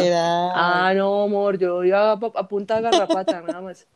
Ah, 0.54 0.94
no, 0.94 1.24
amor, 1.24 1.58
yo 1.58 1.84
iba 1.84 2.12
a, 2.12 2.14
a 2.14 2.48
punta 2.48 2.76
de 2.76 2.82
garrapata, 2.84 3.42
nada 3.42 3.62
más. 3.62 3.88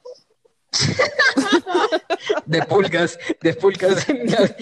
De 2.45 2.61
pulgas, 2.63 3.17
de 3.41 3.53
pulgas. 3.53 4.07
en 4.09 4.29
la- 4.31 4.55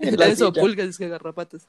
en 0.00 0.16
la 0.18 0.26
Eso, 0.26 0.48
silla. 0.48 0.60
pulgas, 0.60 0.88
es 0.88 0.98
que 0.98 1.08
garrapatas. 1.08 1.66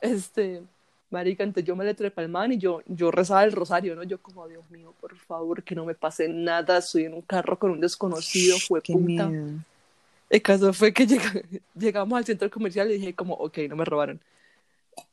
Este, 0.00 0.62
marica, 1.10 1.44
entonces 1.44 1.66
yo 1.66 1.76
me 1.76 1.84
le 1.84 1.94
trepé 1.94 2.22
al 2.22 2.28
man 2.28 2.52
y 2.52 2.58
yo, 2.58 2.82
yo 2.86 3.10
rezaba 3.10 3.44
el 3.44 3.52
rosario, 3.52 3.94
¿no? 3.94 4.02
Yo 4.02 4.18
como, 4.18 4.46
Dios 4.48 4.68
mío, 4.70 4.92
por 5.00 5.16
favor, 5.16 5.62
que 5.62 5.74
no 5.74 5.84
me 5.84 5.94
pase 5.94 6.28
nada, 6.28 6.78
estoy 6.78 7.04
en 7.04 7.14
un 7.14 7.22
carro 7.22 7.58
con 7.58 7.70
un 7.70 7.80
desconocido, 7.80 8.58
fue 8.58 8.80
Qué 8.82 8.92
puta. 8.92 9.28
miedo. 9.28 9.46
El 10.30 10.42
caso 10.42 10.72
fue 10.72 10.92
que 10.92 11.06
llega- 11.06 11.42
llegamos 11.74 12.16
al 12.18 12.24
centro 12.24 12.50
comercial 12.50 12.90
y 12.90 12.94
dije 12.94 13.14
como, 13.14 13.34
ok, 13.34 13.58
no 13.68 13.76
me 13.76 13.84
robaron. 13.84 14.20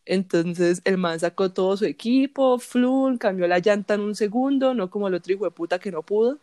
Entonces 0.06 0.82
el 0.84 0.98
man 0.98 1.20
sacó 1.20 1.52
todo 1.52 1.76
su 1.78 1.86
equipo, 1.86 2.60
flun, 2.60 3.18
cambió 3.18 3.48
la 3.48 3.60
llanta 3.60 3.94
en 3.96 4.02
un 4.02 4.16
segundo, 4.16 4.74
no 4.74 4.90
como 4.90 5.08
el 5.08 5.14
otro 5.16 5.34
hijo 5.34 5.46
de 5.46 5.52
puta 5.52 5.80
que 5.80 5.92
no 5.92 6.02
pudo. 6.02 6.38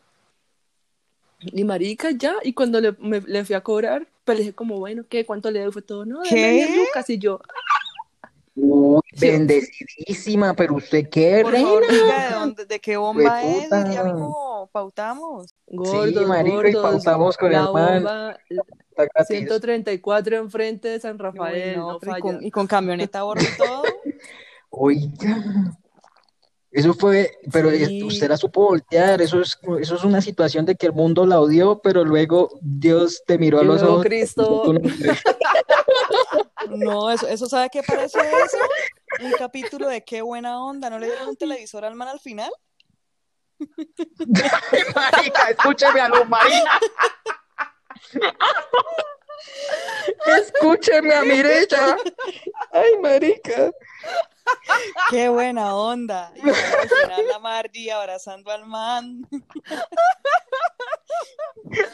Y 1.40 1.64
marica, 1.64 2.10
ya, 2.10 2.34
y 2.42 2.52
cuando 2.52 2.80
le, 2.80 2.92
me- 2.98 3.20
le 3.20 3.44
fui 3.44 3.54
a 3.54 3.60
cobrar, 3.62 4.06
pues 4.24 4.38
le 4.38 4.44
dije 4.44 4.54
como, 4.54 4.78
bueno, 4.78 5.04
¿qué? 5.08 5.24
¿Cuánto 5.24 5.50
le 5.50 5.60
doy? 5.62 5.72
Fue 5.72 5.82
todo, 5.82 6.04
no, 6.04 6.20
¿Qué? 6.28 6.34
dame 6.34 6.52
10 6.54 6.76
lucas, 6.76 7.10
y 7.10 7.18
yo, 7.18 7.40
Uy, 8.60 9.00
Sí. 9.12 9.30
bendecidísima, 9.30 10.52
pero 10.54 10.74
usted 10.74 11.08
qué 11.08 11.42
Por 11.44 11.54
favor, 11.56 11.80
reina. 11.86 11.94
diga 12.04 12.28
de, 12.28 12.34
dónde, 12.34 12.66
de 12.66 12.80
qué 12.80 12.96
bomba 12.96 13.40
es. 13.44 13.54
Hueputa. 13.70 13.92
Ya 13.92 14.02
mismo 14.02 14.68
pautamos. 14.72 15.54
gordos, 15.68 16.26
marica, 16.26 16.54
y 16.68 16.72
gordos, 16.72 16.82
pautamos 16.82 17.36
con 17.36 17.52
la 17.52 17.60
el 17.60 17.66
bomba, 17.66 18.36
Está 18.50 19.04
gratis. 19.14 19.26
134 19.28 20.36
enfrente 20.38 20.88
de 20.88 20.98
San 20.98 21.12
Uy, 21.14 21.18
Rafael, 21.20 21.76
no, 21.76 22.00
no, 22.02 22.18
y, 22.18 22.20
con, 22.20 22.44
y 22.46 22.50
con 22.50 22.66
camioneta 22.66 23.22
bordo 23.22 23.44
y 23.44 23.56
todo. 23.56 23.82
Oiga, 24.70 25.44
eso 26.70 26.92
fue, 26.94 27.38
pero 27.52 27.70
Sí. 27.70 28.02
usted 28.02 28.28
la 28.28 28.36
supo 28.36 28.62
voltear, 28.62 29.22
eso 29.22 29.40
es, 29.40 29.58
eso 29.80 29.94
es 29.96 30.04
una 30.04 30.20
situación 30.20 30.66
de 30.66 30.76
que 30.76 30.86
el 30.86 30.92
mundo 30.92 31.24
la 31.26 31.40
odió, 31.40 31.80
pero 31.80 32.04
luego 32.04 32.50
Dios 32.60 33.22
te 33.26 33.38
miró 33.38 33.60
a 33.60 33.62
los 33.62 33.80
luego 33.80 33.94
ojos. 33.94 34.04
Cristo, 34.04 34.74
no 36.68 37.10
eso, 37.10 37.26
eso 37.26 37.46
¿sabe 37.46 37.68
qué 37.72 37.82
parece 37.82 38.18
eso? 38.20 38.58
Un 39.24 39.32
capítulo 39.32 39.88
de 39.88 40.04
qué 40.04 40.20
buena 40.22 40.62
onda. 40.62 40.90
¿No 40.90 40.98
le 40.98 41.06
dieron 41.06 41.28
un 41.28 41.36
televisor 41.36 41.84
al 41.84 41.94
man 41.94 42.08
al 42.08 42.20
final? 42.20 42.50
Marica, 44.94 45.50
escúcheme 45.50 46.00
a 46.00 46.08
Luz 46.08 46.28
Marina. 46.28 46.78
Escúcheme 50.38 51.14
a 51.14 51.22
Mireya. 51.22 51.96
Ay, 52.72 52.98
marica. 53.00 53.72
Qué 55.10 55.28
buena 55.28 55.74
onda. 55.74 56.32
Y 56.36 56.40
al 56.40 57.26
la 57.28 57.38
Margie 57.38 57.92
abrazando 57.92 58.50
al 58.50 58.66
man. 58.66 59.28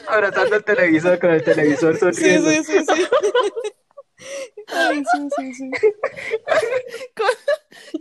Abrazando 0.07 0.55
el 0.55 0.63
televisor 0.63 1.19
con 1.19 1.31
el 1.31 1.43
televisor 1.43 1.97
sonriendo. 1.97 2.49
sí, 2.49 2.63
sí, 2.63 2.79
sí. 2.85 3.07
Ay, 4.67 5.03
sí, 5.03 5.29
sí, 5.35 5.53
sí. 5.53 5.71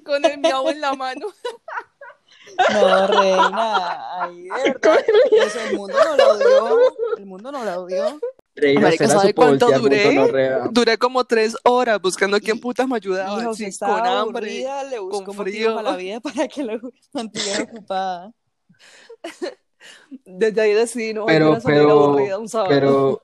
con 0.05 0.25
el 0.25 0.38
miau 0.38 0.69
en 0.69 0.81
la 0.81 0.95
mano. 0.95 1.27
No, 2.73 3.07
reina. 3.07 4.23
Ay, 4.23 4.43
de 4.43 4.51
verdad. 4.51 5.05
Eso, 5.33 5.61
el 5.61 5.77
mundo 5.77 5.99
no 6.05 6.17
la 6.17 6.29
odió. 6.29 7.17
El 7.19 7.27
mundo 7.27 7.53
no 7.53 7.64
la 7.64 7.81
odió. 7.81 8.21
Reina, 8.57 8.81
Marica, 8.83 9.09
¿sabe 9.09 9.35
cuánto 9.35 9.71
duré? 9.73 10.17
Duré 10.71 10.97
como 10.97 11.25
tres 11.25 11.57
horas 11.64 12.01
buscando 12.01 12.37
a 12.37 12.40
quién 12.40 12.61
putas 12.61 12.87
me 12.87 12.97
ayudaba, 12.97 13.43
Hijo, 13.43 13.53
estaba 13.59 13.99
con 13.99 14.07
hambre. 14.09 14.47
aburrida, 14.69 14.85
le 14.85 14.99
buscó 15.01 15.25
con 15.25 15.35
frío. 15.45 15.77
a 15.79 15.83
la 15.83 15.97
vida 15.97 16.21
para 16.21 16.47
que 16.47 16.62
lo 16.62 16.79
mantuviera 17.12 17.62
ocupada. 17.64 18.33
Desde 20.25 20.61
ahí 20.61 20.73
decidí 20.73 21.12
no 21.12 21.27
Pero, 21.27 21.47
volver 21.51 21.61
a 21.62 21.64
pero, 21.67 21.90
aburrida 21.90 22.38
un 22.38 22.49
sábado. 22.49 22.69
pero, 22.71 23.23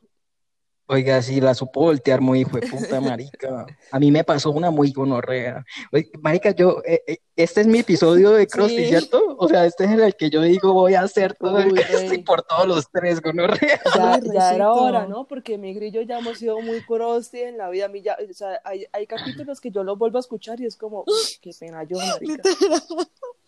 oiga, 0.90 1.22
sí, 1.22 1.40
la 1.40 1.54
supo 1.54 1.80
voltear 1.82 2.20
muy 2.20 2.40
hijo 2.40 2.58
de 2.58 2.66
puta, 2.66 3.00
marica. 3.00 3.64
A 3.90 3.98
mí 3.98 4.10
me 4.10 4.24
pasó 4.24 4.50
una 4.50 4.70
muy 4.70 4.92
gonorrea. 4.92 5.64
Oye, 5.92 6.10
Marica, 6.20 6.50
yo, 6.50 6.82
eh, 6.84 7.02
eh, 7.06 7.18
este 7.36 7.62
es 7.62 7.66
mi 7.66 7.78
episodio 7.78 8.32
de 8.32 8.46
CrossFit, 8.46 8.78
Sí. 8.80 8.86
¿cierto? 8.88 9.36
O 9.38 9.48
sea, 9.48 9.64
este 9.64 9.84
es 9.84 9.90
en 9.92 10.00
el 10.00 10.14
que 10.16 10.28
yo 10.30 10.42
digo 10.42 10.72
voy 10.74 10.94
a 10.94 11.02
hacer 11.02 11.34
todo 11.34 11.58
el 11.58 11.72
Uy, 11.72 11.78
CrossFit 11.82 12.10
rey. 12.10 12.22
por 12.22 12.42
todos 12.42 12.66
los 12.66 12.90
tres 12.90 13.20
gonorrea. 13.22 13.80
ya, 13.96 14.20
ya 14.32 14.54
era 14.54 14.72
hora, 14.72 15.06
¿no? 15.06 15.26
Porque 15.26 15.56
mi 15.58 15.72
grillo 15.74 16.02
ya 16.02 16.18
hemos 16.18 16.38
sido 16.38 16.60
muy 16.60 16.82
crossy 16.84 17.40
en 17.40 17.56
la 17.56 17.70
vida. 17.70 17.86
A 17.86 17.88
mí 17.88 18.02
ya, 18.02 18.16
o 18.28 18.32
sea, 18.34 18.60
hay, 18.64 18.86
hay 18.92 19.06
capítulos 19.06 19.60
que 19.60 19.70
yo 19.70 19.84
los 19.84 19.96
vuelvo 19.96 20.18
a 20.18 20.20
escuchar 20.20 20.60
y 20.60 20.66
es 20.66 20.76
como, 20.76 21.04
"Uy, 21.06 21.38
qué 21.40 21.50
pena 21.58 21.84
yo, 21.84 21.96
marica. 21.98 22.42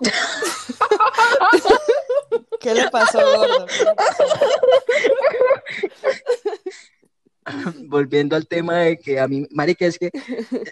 ¿Qué 2.61 2.75
le 2.75 2.89
pasó, 2.91 3.19
gordo? 3.19 3.67
¿Qué 3.67 3.85
le 3.85 3.95
pasó? 3.95 4.25
Volviendo 7.89 8.37
al 8.37 8.47
tema 8.47 8.79
de 8.79 8.99
que 8.99 9.19
a 9.19 9.27
mí, 9.27 9.47
marica, 9.51 9.87
es 9.87 9.99
que 9.99 10.11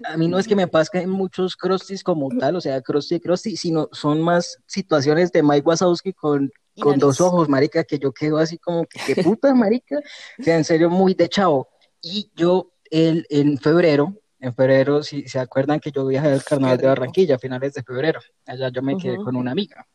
a 0.05 0.17
mí 0.17 0.29
no 0.29 0.39
es 0.39 0.47
que 0.47 0.57
me 0.57 0.69
pasen 0.69 1.09
muchos 1.11 1.57
crostis 1.57 2.05
como 2.05 2.29
tal, 2.39 2.57
o 2.57 2.61
sea, 2.61 2.81
crusty, 2.81 3.21
crusty, 3.21 3.57
sino 3.57 3.89
son 3.93 4.21
más 4.21 4.59
situaciones 4.67 5.33
de 5.33 5.43
Mike 5.43 5.67
Wazowski 5.67 6.13
con, 6.13 6.53
con 6.81 6.99
dos 6.99 7.21
ojos, 7.21 7.49
marica, 7.49 7.85
que 7.85 7.99
yo 7.99 8.13
quedo 8.13 8.39
así 8.39 8.59
como 8.59 8.87
que, 8.87 9.01
qué 9.15 9.23
puta, 9.23 9.55
marica, 9.55 9.99
o 10.39 10.43
sea, 10.43 10.57
en 10.57 10.65
serio, 10.65 10.91
muy 10.91 11.15
de 11.15 11.29
chavo. 11.29 11.69
Y 12.03 12.31
yo, 12.35 12.73
el, 12.91 13.27
en 13.31 13.59
febrero, 13.59 14.15
en 14.39 14.55
febrero, 14.55 15.03
si 15.03 15.29
se 15.29 15.39
acuerdan 15.39 15.81
que 15.81 15.91
yo 15.91 16.07
viajé 16.07 16.29
al 16.29 16.45
carnaval 16.45 16.79
de. 16.79 16.87
Barranquilla 16.87 17.37
a 17.37 17.39
finales 17.39 17.75
de 17.75 17.83
febrero, 17.83 18.21
allá 18.47 18.71
yo 18.71 18.83
me 18.83 18.97
quedé 18.97 19.17
con 19.17 19.37
una 19.37 19.51
amiga. 19.51 19.87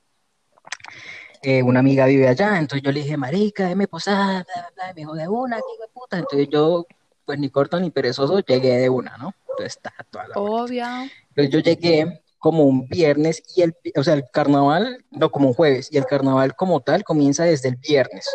Eh, 1.47 1.62
una 1.62 1.81
amiga 1.81 2.08
vive 2.08 2.27
allá, 2.27 2.58
entonces 2.58 2.81
yo 2.81 2.91
le 2.91 3.01
dije, 3.01 3.17
marica, 3.17 3.67
déme 3.67 3.88
posada, 3.88 4.43
bla, 4.43 4.62
bla, 4.62 4.71
bla, 4.73 4.84
y 4.89 4.93
me 4.95 5.01
dijo, 5.01 5.13
de 5.13 5.27
una, 5.27 5.58
hijo 5.58 5.67
de 5.79 5.88
puta, 5.93 6.17
entonces 6.17 6.47
yo, 6.49 6.88
pues 7.23 7.38
ni 7.38 7.51
corto 7.51 7.79
ni 7.79 7.91
perezoso, 7.91 8.39
llegué 8.39 8.77
de 8.77 8.89
una, 8.89 9.15
¿no? 9.17 9.31
Entonces 9.49 9.77
está 9.77 9.93
toda 10.10 10.27
la 10.27 10.34
Obvia. 10.38 11.08
entonces 11.29 11.53
yo 11.53 11.60
llegué 11.60 12.23
como 12.39 12.63
un 12.63 12.88
viernes 12.88 13.43
y 13.55 13.62
el, 13.62 13.75
o 13.95 14.03
sea, 14.03 14.15
el 14.15 14.25
carnaval, 14.34 15.05
no, 15.12 15.29
como 15.29 15.49
un 15.49 15.53
jueves, 15.53 15.89
y 15.91 15.97
el 15.97 16.08
carnaval 16.08 16.55
como 16.55 16.79
tal 16.79 17.03
comienza 17.03 17.43
desde 17.43 17.69
el 17.69 17.75
viernes. 17.75 18.27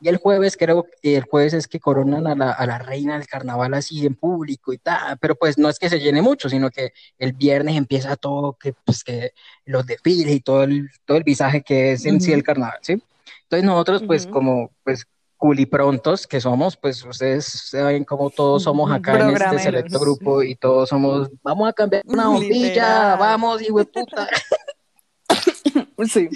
Y 0.00 0.08
el 0.08 0.16
jueves, 0.16 0.56
creo, 0.56 0.86
el 1.02 1.24
jueves 1.24 1.52
es 1.52 1.68
que 1.68 1.78
coronan 1.78 2.26
a 2.26 2.34
la, 2.34 2.52
a 2.52 2.66
la 2.66 2.78
reina 2.78 3.18
del 3.18 3.26
carnaval 3.26 3.74
así 3.74 4.06
en 4.06 4.14
público 4.14 4.72
y 4.72 4.78
tal, 4.78 5.18
pero 5.18 5.34
pues 5.34 5.58
no 5.58 5.68
es 5.68 5.78
que 5.78 5.90
se 5.90 6.00
llene 6.00 6.22
mucho, 6.22 6.48
sino 6.48 6.70
que 6.70 6.92
el 7.18 7.34
viernes 7.34 7.76
empieza 7.76 8.16
todo, 8.16 8.54
que, 8.54 8.72
pues, 8.72 9.04
que 9.04 9.32
los 9.66 9.84
desfiles 9.86 10.34
y 10.34 10.40
todo 10.40 10.62
el, 10.64 10.88
todo 11.04 11.18
el 11.18 11.24
visaje 11.24 11.62
que 11.62 11.92
es 11.92 12.06
en 12.06 12.20
sí 12.20 12.30
Ujú. 12.30 12.38
el 12.38 12.44
carnaval, 12.44 12.78
¿sí? 12.80 13.02
Entonces 13.42 13.64
nosotros, 13.64 14.02
pues, 14.06 14.22
Ujú. 14.24 14.32
como, 14.32 14.70
pues, 14.82 15.06
culiprontos 15.36 16.26
que 16.26 16.38
somos, 16.38 16.76
pues 16.76 17.02
ustedes 17.02 17.46
saben 17.46 18.04
cómo 18.04 18.28
todos 18.28 18.62
somos 18.62 18.92
acá 18.92 19.18
en 19.20 19.30
este 19.30 19.58
selecto 19.58 19.98
grupo 19.98 20.42
y 20.42 20.54
todos 20.54 20.90
somos, 20.90 21.30
vamos 21.42 21.66
a 21.66 21.72
cambiar 21.72 22.02
una 22.06 22.28
bombilla, 22.28 22.66
Literal. 22.66 23.18
vamos, 23.18 23.62
hijo 23.62 23.78
de 23.78 23.84
puta. 23.86 24.28
Sí. 26.08 26.28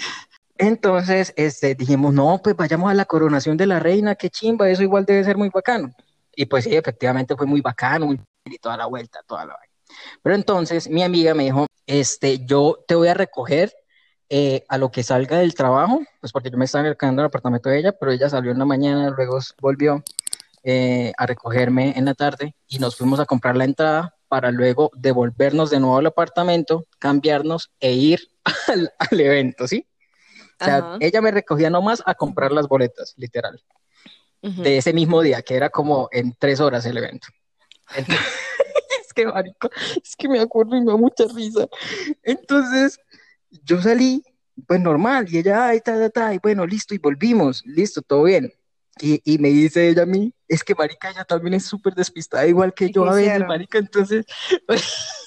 Entonces, 0.57 1.33
este, 1.35 1.75
dijimos, 1.75 2.13
no, 2.13 2.39
pues 2.41 2.55
vayamos 2.55 2.89
a 2.89 2.93
la 2.93 3.05
coronación 3.05 3.57
de 3.57 3.65
la 3.65 3.79
reina, 3.79 4.15
qué 4.15 4.29
chimba, 4.29 4.69
eso 4.69 4.83
igual 4.83 5.05
debe 5.05 5.23
ser 5.23 5.37
muy 5.37 5.49
bacano. 5.49 5.93
Y 6.35 6.45
pues 6.45 6.63
sí, 6.63 6.75
efectivamente 6.75 7.35
fue 7.35 7.45
muy 7.45 7.61
bacano 7.61 8.13
y 8.45 8.57
toda 8.59 8.77
la 8.77 8.85
vuelta, 8.85 9.21
toda 9.27 9.45
la 9.45 9.53
vaina. 9.53 9.73
Pero 10.21 10.35
entonces 10.35 10.89
mi 10.89 11.03
amiga 11.03 11.33
me 11.33 11.43
dijo, 11.43 11.67
este, 11.85 12.45
yo 12.45 12.83
te 12.87 12.95
voy 12.95 13.07
a 13.09 13.13
recoger 13.13 13.73
eh, 14.29 14.63
a 14.69 14.77
lo 14.77 14.91
que 14.91 15.03
salga 15.03 15.37
del 15.39 15.53
trabajo, 15.53 16.01
pues 16.19 16.31
porque 16.31 16.49
yo 16.49 16.57
me 16.57 16.65
estaba 16.65 16.87
en 16.87 17.19
el 17.19 17.25
apartamento 17.25 17.69
de 17.69 17.79
ella, 17.79 17.91
pero 17.91 18.11
ella 18.11 18.29
salió 18.29 18.51
en 18.51 18.59
la 18.59 18.65
mañana, 18.65 19.09
luego 19.09 19.39
volvió 19.61 20.03
eh, 20.63 21.13
a 21.17 21.25
recogerme 21.25 21.93
en 21.97 22.05
la 22.05 22.13
tarde 22.15 22.55
y 22.67 22.79
nos 22.79 22.95
fuimos 22.95 23.19
a 23.19 23.25
comprar 23.25 23.55
la 23.55 23.65
entrada 23.65 24.15
para 24.27 24.51
luego 24.51 24.89
devolvernos 24.95 25.69
de 25.69 25.79
nuevo 25.79 25.97
al 25.97 26.07
apartamento, 26.07 26.85
cambiarnos 26.97 27.71
e 27.79 27.91
ir 27.91 28.19
al, 28.67 28.91
al 28.97 29.21
evento, 29.21 29.67
¿sí? 29.67 29.85
O 30.59 30.65
sea, 30.65 30.77
Ajá. 30.77 30.97
ella 31.01 31.21
me 31.21 31.31
recogía 31.31 31.69
nomás 31.69 32.01
a 32.05 32.15
comprar 32.15 32.51
las 32.51 32.67
boletas, 32.67 33.13
literal, 33.17 33.61
de 34.41 34.77
ese 34.77 34.93
mismo 34.93 35.21
día, 35.21 35.41
que 35.41 35.55
era 35.55 35.69
como 35.69 36.07
en 36.11 36.35
tres 36.37 36.59
horas 36.59 36.85
el 36.85 36.97
evento. 36.97 37.27
Entonces, 37.95 38.25
es 39.01 39.13
que, 39.13 39.25
marico, 39.25 39.69
es 40.03 40.15
que 40.15 40.29
me 40.29 40.39
acuerdo 40.39 40.75
y 40.75 40.81
me 40.81 40.91
da 40.91 40.97
mucha 40.97 41.25
risa. 41.33 41.67
Entonces, 42.21 42.99
yo 43.49 43.81
salí, 43.81 44.23
pues 44.67 44.79
normal, 44.79 45.25
y 45.29 45.39
ella, 45.39 45.67
ay, 45.67 45.81
ta, 45.81 45.97
ta, 45.97 46.09
ta, 46.09 46.33
y 46.33 46.37
bueno, 46.37 46.65
listo, 46.65 46.93
y 46.93 46.99
volvimos, 46.99 47.63
listo, 47.65 48.01
todo 48.01 48.23
bien. 48.23 48.53
Y, 49.01 49.21
y 49.25 49.39
me 49.39 49.49
dice 49.49 49.89
ella 49.89 50.03
a 50.03 50.05
mí, 50.05 50.31
es 50.47 50.63
que 50.63 50.75
marica, 50.75 51.09
ella 51.09 51.25
también 51.25 51.55
es 51.55 51.65
súper 51.65 51.95
despistada, 51.95 52.45
igual 52.47 52.73
que 52.73 52.85
¿Y 52.85 52.93
yo 52.93 53.03
a 53.05 53.15
veces, 53.15 53.45
marica, 53.47 53.77
entonces... 53.77 54.25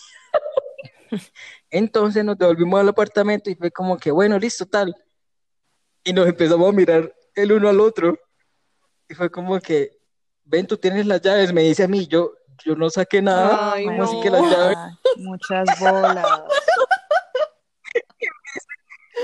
Entonces 1.71 2.25
nos 2.25 2.39
devolvimos 2.39 2.81
al 2.81 2.89
apartamento 2.89 3.51
y 3.51 3.55
fue 3.55 3.71
como 3.71 3.97
que, 3.97 4.11
bueno, 4.11 4.39
listo, 4.39 4.67
tal. 4.67 4.95
Y 6.05 6.13
nos 6.13 6.27
empezamos 6.27 6.69
a 6.69 6.73
mirar 6.73 7.15
el 7.35 7.53
uno 7.53 7.69
al 7.69 7.81
otro. 7.81 8.19
Y 9.09 9.15
fue 9.15 9.31
como 9.31 9.59
que, 9.61 9.99
ven, 10.45 10.67
tú 10.67 10.77
tienes 10.77 11.07
las 11.07 11.21
llaves, 11.21 11.53
me 11.53 11.63
dice 11.63 11.85
a 11.85 11.89
mí, 11.89 12.07
yo, 12.07 12.33
yo 12.65 12.75
no 12.75 12.91
saqué 12.91 13.23
nada. 13.23 13.73
Ay, 13.73 13.87
¿Cómo 13.87 14.03
así 14.03 14.21
que 14.21 14.31
las 14.31 14.43
llaves? 14.43 14.79
Muchas 15.17 15.67
bolas. 15.81 16.27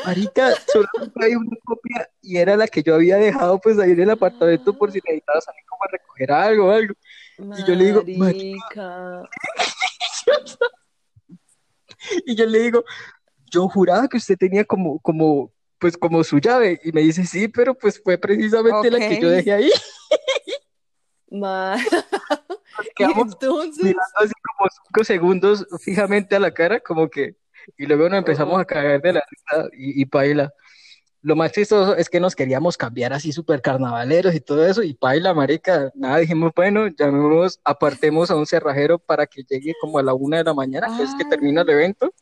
Marica, 0.04 0.54
solo 0.70 0.88
hay 1.22 1.34
una 1.34 1.56
copia 1.64 2.10
y 2.20 2.36
era 2.36 2.56
la 2.56 2.66
que 2.66 2.82
yo 2.82 2.94
había 2.94 3.16
dejado 3.16 3.58
pues 3.60 3.78
ahí 3.78 3.92
en 3.92 4.00
el 4.00 4.10
apartamento 4.10 4.76
por 4.76 4.90
si 4.90 4.98
necesitaba 4.98 5.40
salir 5.40 5.62
como 5.66 5.82
a 5.84 5.88
recoger 5.92 6.32
algo 6.32 6.66
o 6.66 6.70
algo. 6.70 6.94
Y 7.38 7.64
yo 7.64 7.74
le 7.74 7.84
digo, 7.84 8.02
Marica. 8.18 9.22
Y 12.26 12.34
yo 12.34 12.46
le 12.46 12.58
digo, 12.58 12.84
yo 13.50 13.68
juraba 13.68 14.08
que 14.08 14.16
usted 14.16 14.36
tenía 14.36 14.64
como, 14.64 14.98
como, 15.00 15.52
pues 15.84 15.98
como 15.98 16.24
su 16.24 16.38
llave. 16.38 16.80
Y 16.82 16.92
me 16.92 17.02
dice, 17.02 17.26
sí, 17.26 17.46
pero 17.46 17.74
pues 17.74 18.02
fue 18.02 18.16
precisamente 18.16 18.90
la 18.90 18.98
que 18.98 19.20
yo 19.20 19.28
dejé 19.28 19.52
ahí. 19.52 19.70
Ma- 21.30 21.76
Entonces, 22.98 23.84
mirando 23.84 24.02
así 24.16 24.32
como 24.56 24.70
cinco 24.70 25.04
segundos 25.04 25.66
fijamente 25.82 26.36
a 26.36 26.40
la 26.40 26.54
cara, 26.54 26.80
como 26.80 27.10
que, 27.10 27.36
y 27.76 27.84
luego 27.84 28.08
nos 28.08 28.16
empezamos 28.20 28.58
a 28.58 28.64
caer 28.64 29.02
de 29.02 29.12
la 29.12 29.22
risa 29.28 29.68
y, 29.76 30.00
y 30.00 30.06
paila. 30.06 30.54
Lo 31.20 31.36
más 31.36 31.52
chistoso 31.52 31.94
es 31.96 32.08
que 32.08 32.18
nos 32.18 32.34
queríamos 32.34 32.78
cambiar 32.78 33.12
así 33.12 33.30
súper 33.30 33.60
carnavaleros 33.60 34.34
y 34.34 34.40
todo 34.40 34.66
eso, 34.66 34.82
y 34.82 34.94
paila, 34.94 35.34
marica, 35.34 35.92
nada, 35.94 36.16
dijimos, 36.16 36.50
bueno, 36.56 36.86
llamemos, 36.86 37.60
apartemos 37.62 38.30
a 38.30 38.36
un 38.36 38.46
cerrajero 38.46 38.98
para 38.98 39.26
que 39.26 39.42
llegue 39.42 39.74
como 39.82 39.98
a 39.98 40.02
la 40.02 40.14
una 40.14 40.38
de 40.38 40.44
la 40.44 40.54
mañana, 40.54 40.86
que 40.96 41.02
es 41.02 41.14
que 41.14 41.26
termina 41.26 41.60
el 41.60 41.68
evento, 41.68 42.14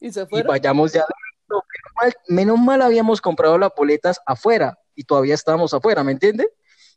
y 0.00 0.10
se 0.10 0.26
y 0.28 0.42
vayamos 0.42 0.92
ya. 0.92 1.04
Menos 1.48 1.92
mal, 1.96 2.14
menos 2.28 2.58
mal 2.58 2.82
habíamos 2.82 3.20
comprado 3.20 3.58
las 3.58 3.70
boletas 3.76 4.20
afuera, 4.26 4.78
y 4.94 5.04
todavía 5.04 5.34
estábamos 5.34 5.74
afuera, 5.74 6.02
¿me 6.04 6.12
entiende? 6.12 6.48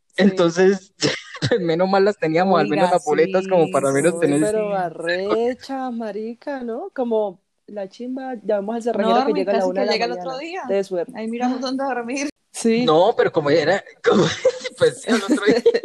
Sí. 0.07 0.23
Entonces, 0.23 0.93
menos 1.59 1.89
mal 1.89 2.05
las 2.05 2.17
teníamos, 2.17 2.59
al 2.59 2.67
menos 2.67 2.85
Oiga, 2.85 2.95
las 2.95 3.05
boletas 3.05 3.47
como 3.47 3.69
para 3.71 3.91
menos 3.91 4.19
tener... 4.19 4.41
Pero 4.41 4.75
arrecha, 4.75 5.89
marica, 5.91 6.61
¿no? 6.61 6.91
Como 6.93 7.41
la 7.67 7.89
chimba, 7.89 8.35
llamamos 8.43 8.75
al 8.77 8.83
cerrajero 8.83 9.19
No, 9.19 9.25
que 9.25 9.33
llega 9.33 9.53
a 9.53 9.57
la 9.57 9.65
una 9.65 9.73
que 9.73 9.79
de 9.81 9.85
la 9.85 9.91
llega 9.91 10.05
el 10.05 10.11
otro 10.13 10.37
día. 10.37 10.63
De 10.67 10.83
suerte. 10.83 11.13
Ahí 11.15 11.27
miramos 11.27 11.61
dónde 11.61 11.83
dormir. 11.83 12.29
Sí. 12.51 12.85
No, 12.85 13.13
pero 13.15 13.31
como 13.31 13.49
era, 13.49 13.83
como, 14.03 14.23
pues 14.77 15.07
al 15.07 15.21
otro 15.21 15.45
día. 15.45 15.81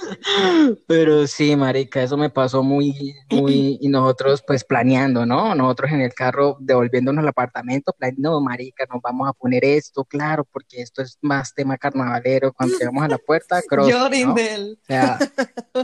Pero 0.86 1.26
sí, 1.26 1.56
marica, 1.56 2.02
eso 2.02 2.16
me 2.16 2.30
pasó 2.30 2.62
muy, 2.62 3.14
muy, 3.30 3.78
y 3.80 3.88
nosotros 3.88 4.42
pues 4.46 4.64
planeando, 4.64 5.26
¿no? 5.26 5.54
Nosotros 5.54 5.92
en 5.92 6.00
el 6.00 6.14
carro 6.14 6.56
devolviéndonos 6.60 7.22
al 7.22 7.28
apartamento, 7.28 7.92
plan, 7.92 8.14
no, 8.18 8.40
marica, 8.40 8.86
nos 8.92 9.02
vamos 9.02 9.28
a 9.28 9.32
poner 9.32 9.64
esto, 9.64 10.04
claro, 10.04 10.44
porque 10.44 10.82
esto 10.82 11.02
es 11.02 11.18
más 11.20 11.54
tema 11.54 11.76
carnavalero. 11.76 12.52
Cuando 12.52 12.76
llegamos 12.78 13.04
a 13.04 13.08
la 13.08 13.18
puerta, 13.18 13.60
cross, 13.68 13.88
¿no? 13.88 14.00
Jorindel. 14.00 14.78
O 14.82 14.86
sea, 14.86 15.18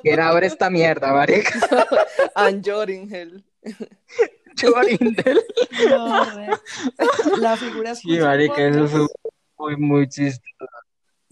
quiera 0.03 0.29
abre 0.29 0.47
esta 0.47 0.71
mierda, 0.71 1.13
marica. 1.13 1.51
And 2.35 2.67
Joringel. 2.67 3.45
Jorindel. 4.61 5.41
No, 5.89 6.27
La 7.39 7.57
figura 7.57 7.95
Sí, 7.95 8.13
escucha 8.13 8.27
marica, 8.27 8.69
eso 8.69 8.89
fue 9.57 9.77
muy, 9.77 9.77
muy 9.77 10.09
chistoso. 10.09 10.86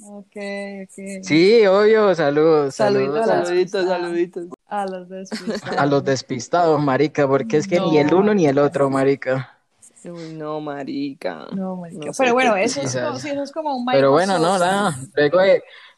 Ok, 0.07 0.37
ok. 0.85 1.23
Sí, 1.23 1.67
obvio, 1.67 2.14
saludos, 2.14 2.75
Saluditos 2.75 3.27
saludos 3.27 3.29
a 3.29 3.33
a, 3.33 3.37
los 3.38 3.49
Saluditos, 3.49 3.87
saluditos. 3.87 4.47
A 4.67 4.87
los 4.87 5.09
despistados. 5.09 5.79
a 5.79 5.87
los 5.87 6.05
despistados, 6.05 6.83
marica, 6.83 7.27
porque 7.27 7.57
es 7.57 7.67
que 7.67 7.81
ni 7.81 7.99
el 7.99 8.11
No. 8.11 8.19
uno 8.19 8.35
ni 8.35 8.47
el 8.47 8.59
otro, 8.59 8.90
marica. 8.90 9.59
Uy, 10.05 10.35
no, 10.35 10.61
marica. 10.61 11.47
No, 11.53 11.77
marica. 11.77 12.07
No 12.07 12.12
Pero 12.19 12.35
bueno, 12.35 12.55
eso 12.57 12.83
es, 12.83 12.95
como, 12.95 13.19
sí, 13.19 13.31
eso 13.31 13.43
es 13.43 13.53
como 13.53 13.75
un 13.77 13.87
Pero 13.87 14.11
bueno, 14.11 14.38
no, 14.38 14.59
nada. 14.59 14.99
Luego, 15.14 15.38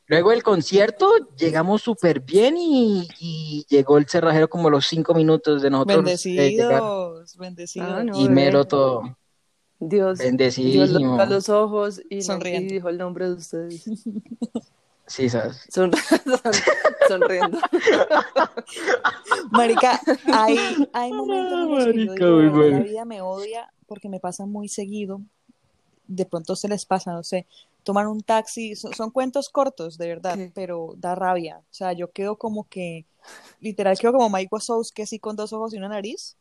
luego 0.07 0.31
del 0.31 0.45
concierto 0.45 1.11
llegamos 1.37 1.83
súper 1.83 2.21
bien 2.21 2.57
y, 2.57 3.09
y 3.19 3.67
llegó 3.69 3.99
el 3.99 4.07
cerrajero 4.07 4.49
como 4.49 4.69
a 4.69 4.71
los 4.71 4.87
cinco 4.87 5.15
minutos 5.15 5.63
de 5.63 5.71
nosotros 5.71 5.97
eh. 5.97 6.03
Bendecidos, 6.03 7.37
bendecidos. 7.37 7.91
Ah, 7.91 8.05
no. 8.05 8.21
Y 8.21 8.29
mero 8.29 8.65
todo. 8.67 9.17
Dios, 9.79 10.19
Dios 10.19 10.91
los 10.91 11.21
a 11.21 11.27
los 11.27 11.49
ojos 11.49 12.01
y, 12.09 12.21
dijo 12.67 12.89
el 12.89 12.99
nombre 12.99 13.27
de 13.29 13.35
ustedes. 13.35 13.85
Sí, 15.07 15.29
¿sabes? 15.29 15.67
Son- 15.73 15.93
son- 15.93 16.53
sonriendo. 17.09 17.59
Marica, 19.51 20.01
hay, 20.33 20.59
hay 20.93 21.13
momentos 21.13 21.53
en 21.61 21.69
los 21.71 21.85
que 21.85 21.93
yo 21.93 22.13
Marica, 22.13 22.27
digo, 22.27 22.37
muy 22.37 22.43
"De 22.43 22.51
verdad, 22.51 22.79
la 22.79 22.85
vida 22.85 23.05
me 23.05 23.21
odia 23.23 23.73
porque 23.87 24.09
me 24.09 24.21
pasa 24.21 24.47
muy 24.47 24.69
seguido. 24.69 25.21
De 26.09 26.25
pronto 26.25 26.57
se 26.57 26.69
les 26.69 26.87
pasa, 26.87 27.13
no 27.13 27.23
sé, 27.23 27.47
toman 27.83 28.07
un 28.07 28.23
taxi, 28.23 28.75
son, 28.77 28.95
son 28.95 29.11
cuentos 29.11 29.49
cortos, 29.49 29.99
de 29.99 30.09
verdad, 30.09 30.39
pero 30.55 30.95
da 30.97 31.15
rabia. 31.15 31.59
O 31.59 31.75
sea, 31.75 31.93
yo 31.93 32.11
quedo 32.11 32.37
como 32.37 32.69
que, 32.69 33.05
literal, 33.61 33.99
quedo 33.99 34.13
como 34.13 34.31
Mike 34.31 34.49
Wazowski, 34.53 35.03
así 35.03 35.19
con 35.19 35.37
dos 35.37 35.53
ojos 35.53 35.75
y 35.75 35.79
una 35.79 35.89
nariz. 35.89 36.37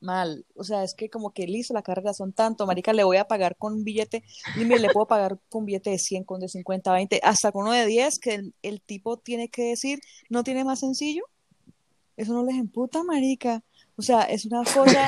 Mal. 0.00 0.46
O 0.54 0.64
sea, 0.64 0.82
es 0.82 0.94
que 0.94 1.10
como 1.10 1.32
que 1.32 1.46
listo, 1.46 1.74
la 1.74 1.82
carga 1.82 2.14
son 2.14 2.32
tanto, 2.32 2.66
marica, 2.66 2.92
le 2.92 3.04
voy 3.04 3.18
a 3.18 3.28
pagar 3.28 3.56
con 3.56 3.74
un 3.74 3.84
billete, 3.84 4.24
dime, 4.56 4.78
le 4.78 4.88
puedo 4.90 5.06
pagar 5.06 5.38
con 5.50 5.60
un 5.60 5.66
billete 5.66 5.90
de 5.90 5.98
100, 5.98 6.24
con 6.24 6.40
de 6.40 6.48
50, 6.48 6.90
20, 6.92 7.20
hasta 7.22 7.52
con 7.52 7.64
uno 7.64 7.72
de 7.72 7.84
10, 7.86 8.18
que 8.18 8.34
el, 8.34 8.54
el 8.62 8.80
tipo 8.80 9.18
tiene 9.18 9.48
que 9.48 9.62
decir, 9.62 10.00
no 10.30 10.42
tiene 10.42 10.64
más 10.64 10.80
sencillo. 10.80 11.24
Eso 12.16 12.32
no 12.32 12.44
les 12.44 12.56
emputa, 12.56 13.02
marica. 13.02 13.62
O 13.96 14.02
sea, 14.02 14.22
es 14.22 14.46
una 14.46 14.62
cosa, 14.64 15.06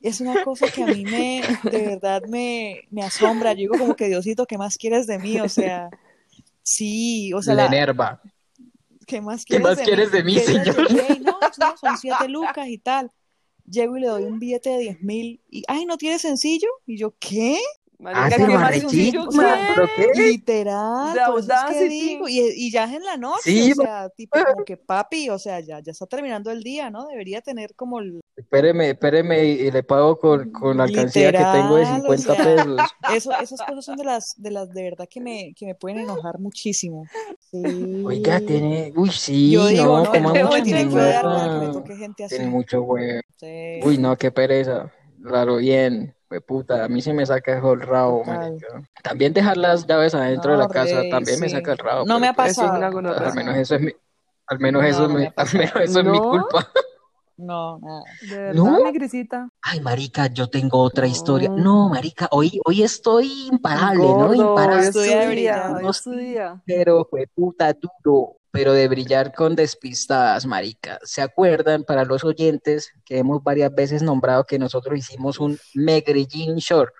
es 0.00 0.20
una 0.20 0.42
cosa 0.44 0.66
que 0.70 0.82
a 0.82 0.86
mí 0.86 1.04
me, 1.04 1.42
de 1.70 1.86
verdad 1.86 2.22
me, 2.28 2.82
me 2.90 3.02
asombra. 3.02 3.52
Yo 3.52 3.58
digo 3.58 3.78
como 3.78 3.94
que 3.96 4.08
Diosito, 4.08 4.46
¿qué 4.46 4.56
más 4.58 4.76
quieres 4.78 5.06
de 5.06 5.18
mí? 5.18 5.40
O 5.40 5.48
sea, 5.48 5.90
sí, 6.62 7.32
o 7.34 7.42
sea, 7.42 7.54
la- 7.54 7.66
enerva. 7.66 8.20
¿qué 9.06 9.20
más 9.20 9.44
¿Qué 9.44 9.56
quieres 9.58 9.66
más 9.66 9.76
de 9.76 9.84
quieres 9.84 10.12
de 10.12 10.24
mí, 10.24 10.34
Que 10.34 10.40
ella 10.50 10.64
señor? 10.64 10.88
llegue 10.88 11.12
y, 11.16 11.20
no, 11.20 11.38
no, 11.38 11.76
son 11.76 11.98
siete 11.98 12.28
lucas 12.28 12.66
y 12.68 12.78
tal. 12.78 13.10
Llego 13.66 13.96
y 13.96 14.00
le 14.00 14.08
doy 14.08 14.24
un 14.24 14.38
billete 14.38 14.70
de 14.70 14.78
10 14.78 15.02
mil 15.02 15.40
y, 15.50 15.64
ay, 15.68 15.86
¿no 15.86 15.96
tiene 15.96 16.18
sencillo? 16.18 16.68
Y 16.86 16.96
yo, 16.98 17.14
¿qué? 17.18 17.58
Ah, 18.00 18.12
Marica, 18.12 18.36
pero 18.36 18.46
¿qué 18.48 18.54
más 18.58 19.70
¿pero 19.74 19.88
qué? 19.96 20.20
Literal, 20.22 21.14
De 21.14 21.20
por 21.26 21.38
eso 21.38 21.38
es 21.40 21.46
que 21.46 21.52
Audacity. 21.54 21.88
digo, 21.88 22.28
y, 22.28 22.40
y 22.56 22.70
ya 22.70 22.84
es 22.84 22.92
en 22.92 23.04
la 23.04 23.16
noche, 23.16 23.42
Sí, 23.44 23.72
o 23.72 23.74
sea, 23.76 24.08
tipo 24.10 24.38
como 24.52 24.64
que 24.64 24.76
papi, 24.76 25.30
o 25.30 25.38
sea, 25.38 25.60
ya, 25.60 25.80
ya 25.80 25.92
está 25.92 26.06
terminando 26.06 26.50
el 26.50 26.62
día, 26.62 26.90
¿no? 26.90 27.06
Debería 27.06 27.40
tener 27.40 27.74
como 27.74 28.00
el- 28.00 28.20
Espéreme, 28.36 28.90
espéreme 28.90 29.44
y, 29.44 29.50
y 29.66 29.70
le 29.70 29.82
pago 29.84 30.18
con, 30.18 30.50
con 30.50 30.76
la 30.76 30.84
alcancía 30.84 31.30
que 31.30 31.38
tengo 31.38 31.76
de 31.76 31.82
Literal, 31.84 32.02
50 32.18 32.32
o 32.32 32.34
sea. 32.34 32.44
pesos. 32.44 32.80
eso, 33.14 33.32
esas 33.40 33.60
cosas 33.62 33.84
son 33.84 33.96
de 33.96 34.04
las, 34.04 34.34
de 34.36 34.50
las 34.50 34.70
de 34.70 34.82
verdad 34.82 35.06
que 35.08 35.20
me, 35.20 35.54
que 35.54 35.64
me 35.66 35.74
pueden 35.76 36.00
enojar 36.00 36.40
muchísimo. 36.40 37.06
Sí. 37.50 37.62
Oiga, 38.04 38.40
tiene. 38.40 38.92
Uy, 38.96 39.10
sí, 39.10 39.52
Yo 39.52 39.68
digo, 39.68 39.84
no, 39.84 40.04
no, 40.04 40.10
¿cómo 40.10 40.32
me 40.32 40.44
mucha 40.44 40.62
tiene 40.62 40.88
que 41.84 41.96
gente 41.96 42.24
así? 42.24 42.36
Tiene 42.36 42.50
mucho 42.50 42.82
huevo. 42.82 43.20
Sí. 43.38 43.80
Uy, 43.84 43.98
no, 43.98 44.16
qué 44.16 44.32
pereza. 44.32 44.92
Claro, 45.22 45.56
bien. 45.56 46.14
Fue 46.34 46.40
puta, 46.40 46.84
a 46.84 46.88
mí 46.88 47.00
sí 47.00 47.12
me 47.12 47.24
saca 47.24 47.56
el 47.56 47.80
rabo. 47.80 48.24
También 49.04 49.32
dejar 49.32 49.56
las 49.56 49.86
llaves 49.86 50.16
adentro 50.16 50.50
de 50.50 50.58
No, 50.58 50.62
la 50.66 50.68
casa 50.68 50.96
rey, 50.96 51.10
también 51.10 51.38
me 51.38 51.48
sí. 51.48 51.54
saca 51.54 51.70
el 51.72 51.78
rabo. 51.78 52.04
No 52.06 52.18
me 52.18 52.26
ha 52.26 52.34
pues, 52.34 52.50
Eso 52.50 52.64
es 52.66 52.72
pasado. 52.72 52.98
una 52.98 53.12
al 53.12 53.34
menos 53.36 53.56
eso 53.56 53.74
es 53.76 53.80
mi, 53.82 53.92
al 54.48 54.58
menos 54.58 54.82
No, 54.82 54.88
eso 54.88 55.04
es 55.04 55.10
no 55.10 55.14
mi, 55.14 55.20
me 55.20 55.32
al 55.36 55.48
menos 55.54 55.76
eso 55.76 56.00
es 56.00 56.06
mi 56.06 56.20
No. 56.20 56.28
culpa. 56.28 56.68
No, 57.36 57.78
nada. 57.78 58.04
De 58.20 58.36
verdad, 58.36 58.54
¿No? 58.56 58.78
mi 58.80 58.92
grisita. 58.92 59.48
Ay, 59.62 59.80
marica, 59.80 60.26
yo 60.26 60.48
tengo 60.48 60.78
otra 60.80 61.06
No. 61.06 61.12
historia. 61.12 61.52
No, 61.56 61.88
marica, 61.88 62.28
hoy, 62.32 62.60
hoy 62.64 62.82
estoy 62.82 63.46
imparable, 63.52 64.14
¿no? 64.16 64.26
Gordo, 64.26 64.34
Imparable. 64.34 64.76
hoy 64.76 64.82
es 64.86 64.92
tu 64.92 64.98
Estudia 64.98 65.18
de 65.20 65.26
día, 65.28 65.30
brillar. 65.34 65.76
hoy 65.76 65.88
es 65.88 66.02
tu 66.02 66.10
día. 66.16 66.62
Pero 66.66 67.06
fue 67.08 67.26
puta 67.34 67.72
duro, 67.72 68.36
pero 68.54 68.72
de 68.72 68.86
brillar 68.86 69.34
con 69.34 69.56
despistadas, 69.56 70.46
marica. 70.46 71.00
¿Se 71.02 71.20
acuerdan 71.20 71.82
para 71.82 72.04
los 72.04 72.22
oyentes 72.22 72.92
que 73.04 73.18
hemos 73.18 73.42
varias 73.42 73.74
veces 73.74 74.00
nombrado 74.00 74.44
que 74.44 74.60
nosotros 74.60 74.96
hicimos 74.96 75.40
un 75.40 75.58
Medellín 75.74 76.54
Shore, 76.58 76.92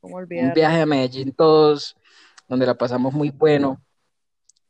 ¿Cómo 0.00 0.18
un 0.18 0.52
viaje 0.54 0.80
a 0.82 0.86
Medellín 0.86 1.32
todos, 1.32 1.96
donde 2.46 2.64
la 2.64 2.76
pasamos 2.76 3.12
muy 3.12 3.30
bueno, 3.30 3.84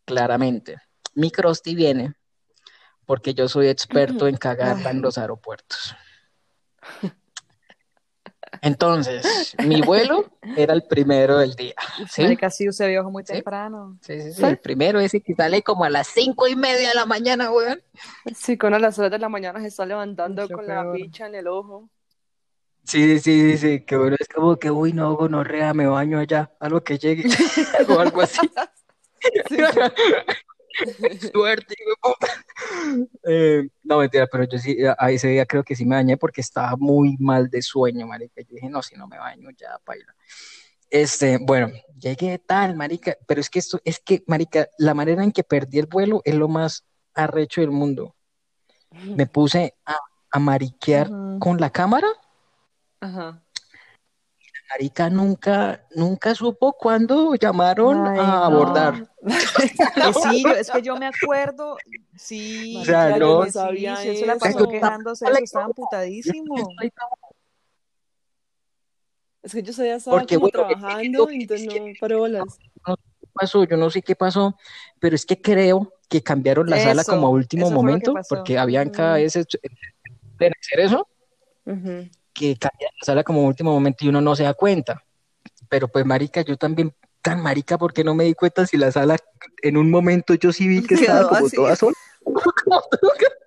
claramente. 0.07 0.79
Mi 1.15 1.31
Krusty 1.31 1.75
viene 1.75 2.15
porque 3.05 3.35
yo 3.35 3.47
soy 3.47 3.69
experto 3.69 4.27
en 4.27 4.39
cagarla 4.39 4.93
en 4.93 5.03
los 5.03 5.19
aeropuertos. 5.19 5.95
Entonces, 8.63 9.55
mi 9.67 9.81
vuelo 9.83 10.27
era 10.57 10.75
el 10.75 10.83
primero 10.85 11.39
del 11.39 11.55
día. 11.55 11.75
¿sí? 12.09 12.23
Marica, 12.23 12.51
sí, 12.51 12.67
viajó 12.89 13.11
muy 13.11 13.25
Sí. 13.25 13.35
temprano. 13.35 13.99
Sí, 14.03 14.21
sí, 14.21 14.33
sí, 14.33 14.43
el 14.45 14.59
primero 14.59 15.01
ese 15.01 15.21
que 15.21 15.35
sale 15.35 15.63
como 15.63 15.85
a 15.85 15.91
las 15.91 16.07
cinco 16.09 16.47
y 16.49 16.57
media 16.57 16.89
de 16.91 16.95
la 16.95 17.07
mañana, 17.07 17.51
weón. 17.51 17.81
Sí, 18.35 18.57
con 18.59 18.75
a 18.75 18.79
las 18.79 18.99
horas 18.99 19.11
de 19.13 19.19
la 19.19 19.29
mañana 19.29 19.61
se 19.61 19.69
está 19.69 19.87
levantando 19.87 20.43
Mucho 20.43 20.55
con 20.55 20.67
la 20.67 20.83
peor. 20.83 20.97
bicha 20.97 21.27
en 21.27 21.35
el 21.35 21.47
ojo. 21.49 21.89
Sí, 22.85 23.19
sí, 23.21 23.53
sí, 23.53 23.59
sí, 23.59 23.81
que 23.85 23.97
bueno, 23.97 24.17
es 24.19 24.27
como 24.29 24.57
que, 24.57 24.71
uy, 24.71 24.93
no, 24.93 25.15
gonorrea, 25.15 25.75
me 25.75 25.87
baño 25.87 26.19
allá, 26.19 26.51
algo 26.59 26.83
que 26.83 26.99
llegue, 26.99 27.25
o 27.89 28.01
algo 28.01 28.23
así. 28.23 28.41
Suerte. 31.33 31.75
Eh, 33.25 33.69
no, 33.85 33.99
mentira, 33.99 34.27
pero 34.31 34.45
yo 34.45 34.59
sí, 34.59 34.77
a 34.99 35.11
ese 35.11 35.29
día 35.29 35.47
creo 35.47 35.63
que 35.63 35.77
sí 35.77 35.85
me 35.85 35.97
bañé 35.97 36.17
porque 36.17 36.41
estaba 36.41 36.77
muy 36.77 37.17
mal 37.19 37.49
de 37.49 37.63
sueño, 37.63 38.07
marica. 38.07 38.41
Yo 38.43 38.55
dije, 38.55 38.69
no, 38.69 38.83
si 38.83 38.97
no 38.97 39.07
me 39.07 39.19
baño, 39.19 39.51
ya, 39.57 39.79
paila. 39.85 40.15
Este, 40.91 41.39
bueno, 41.39 41.71
llegué 41.99 42.39
tal, 42.39 42.75
marica, 42.75 43.17
pero 43.27 43.41
es 43.41 43.49
que 43.49 43.61
esto, 43.61 43.81
es 43.85 44.01
que, 44.01 44.23
marica, 44.27 44.69
la 44.79 44.95
manera 44.95 45.23
en 45.23 45.33
que 45.33 45.45
perdí 45.45 45.79
el 45.79 45.87
vuelo 45.87 46.21
es 46.25 46.35
lo 46.35 46.49
más 46.49 46.85
arrecho 47.15 47.61
del 47.61 47.71
mundo. 47.71 48.17
Me 49.05 49.27
puse 49.27 49.75
a, 49.87 49.97
a 50.33 50.39
mariquear 50.39 51.09
con 51.39 51.61
la 51.61 51.71
cámara. 51.71 52.09
Ajá. 53.01 53.43
Marica 54.71 55.11
nunca, 55.11 55.85
nunca 55.97 56.35
supo 56.35 56.73
cuándo 56.75 57.35
llamaron 57.35 58.07
Ay, 58.07 58.21
a 58.21 58.23
no. 58.25 58.45
abordar. 58.45 59.09
Eh, 59.97 60.13
sí, 60.23 60.43
yo- 60.45 60.51
es 60.55 60.71
que 60.71 60.83
yo 60.83 60.97
me 60.97 61.07
acuerdo, 61.07 61.77
sí, 62.17 62.77
O 62.81 62.85
sea, 62.85 63.17
no- 63.19 63.45
no 63.45 63.51
sabía 63.51 63.97
sí, 63.97 64.09
eso 64.11 64.27
la 64.27 64.35
eso. 64.35 64.41
pasó 64.47 64.69
quejándose, 64.69 65.27
eso 65.27 65.35
estaba- 65.43 65.65
amputadísimo. 65.67 66.69
Es 69.43 69.53
que 69.53 69.63
yo 69.63 69.71
ese 69.71 69.85
día 69.85 69.97
estaba 69.97 70.19
Porque, 70.19 70.37
como 70.37 70.51
bueno, 70.51 70.69
trabajando, 70.77 71.23
es 71.25 71.29
que- 71.29 71.35
entonces 71.43 71.67
no 71.67 71.75
paré 72.01 72.17
bolas. 72.17 72.45
pasó, 73.33 73.65
yo 73.65 73.77
no 73.77 73.91
sé 73.91 74.03
qué 74.03 74.15
pasó, 74.17 74.57
pero 74.99 75.15
es 75.15 75.25
que 75.25 75.41
creo 75.41 75.93
que 76.09 76.23
cambiaron 76.23 76.69
la 76.69 76.79
sala 76.81 77.05
como 77.05 77.27
a 77.27 77.31
último 77.31 77.71
momento, 77.71 78.15
porque 78.29 78.59
habían 78.59 78.91
cada 78.91 79.15
vez 79.15 79.37
hecho- 79.37 79.59
de 80.39 80.47
hacer 80.47 80.81
eso, 80.81 81.09
Ujú. 81.67 82.09
Que 82.33 82.57
cambiaron 82.57 82.95
la 83.01 83.05
sala 83.07 83.25
como 83.25 83.45
último 83.45 83.73
momento 83.73 84.05
y 84.05 84.09
uno 84.09 84.21
no 84.21 84.35
se 84.37 84.45
da 84.45 84.55
cuenta. 84.55 85.03
Pero 85.69 85.89
pues 85.89 86.05
marica, 86.05 86.43
yo 86.43 86.57
también 86.57 86.95
tan 87.23 87.41
marica 87.43 87.77
porque 87.79 88.03
no 88.03 88.15
me 88.15 88.25
di 88.25 88.35
cuenta 88.35 88.67
si 88.67 88.77
la 88.77 88.91
sala 88.93 89.17
en 89.63 89.77
un 89.77 89.91
momento 89.91 90.35
yo 90.35 90.53
sí 90.53 90.67
vi 90.67 90.81
que 90.83 90.95
Quedó 90.97 91.01
estaba 91.03 91.29
como 91.29 91.51
toda 91.51 91.77
sola. 91.77 91.95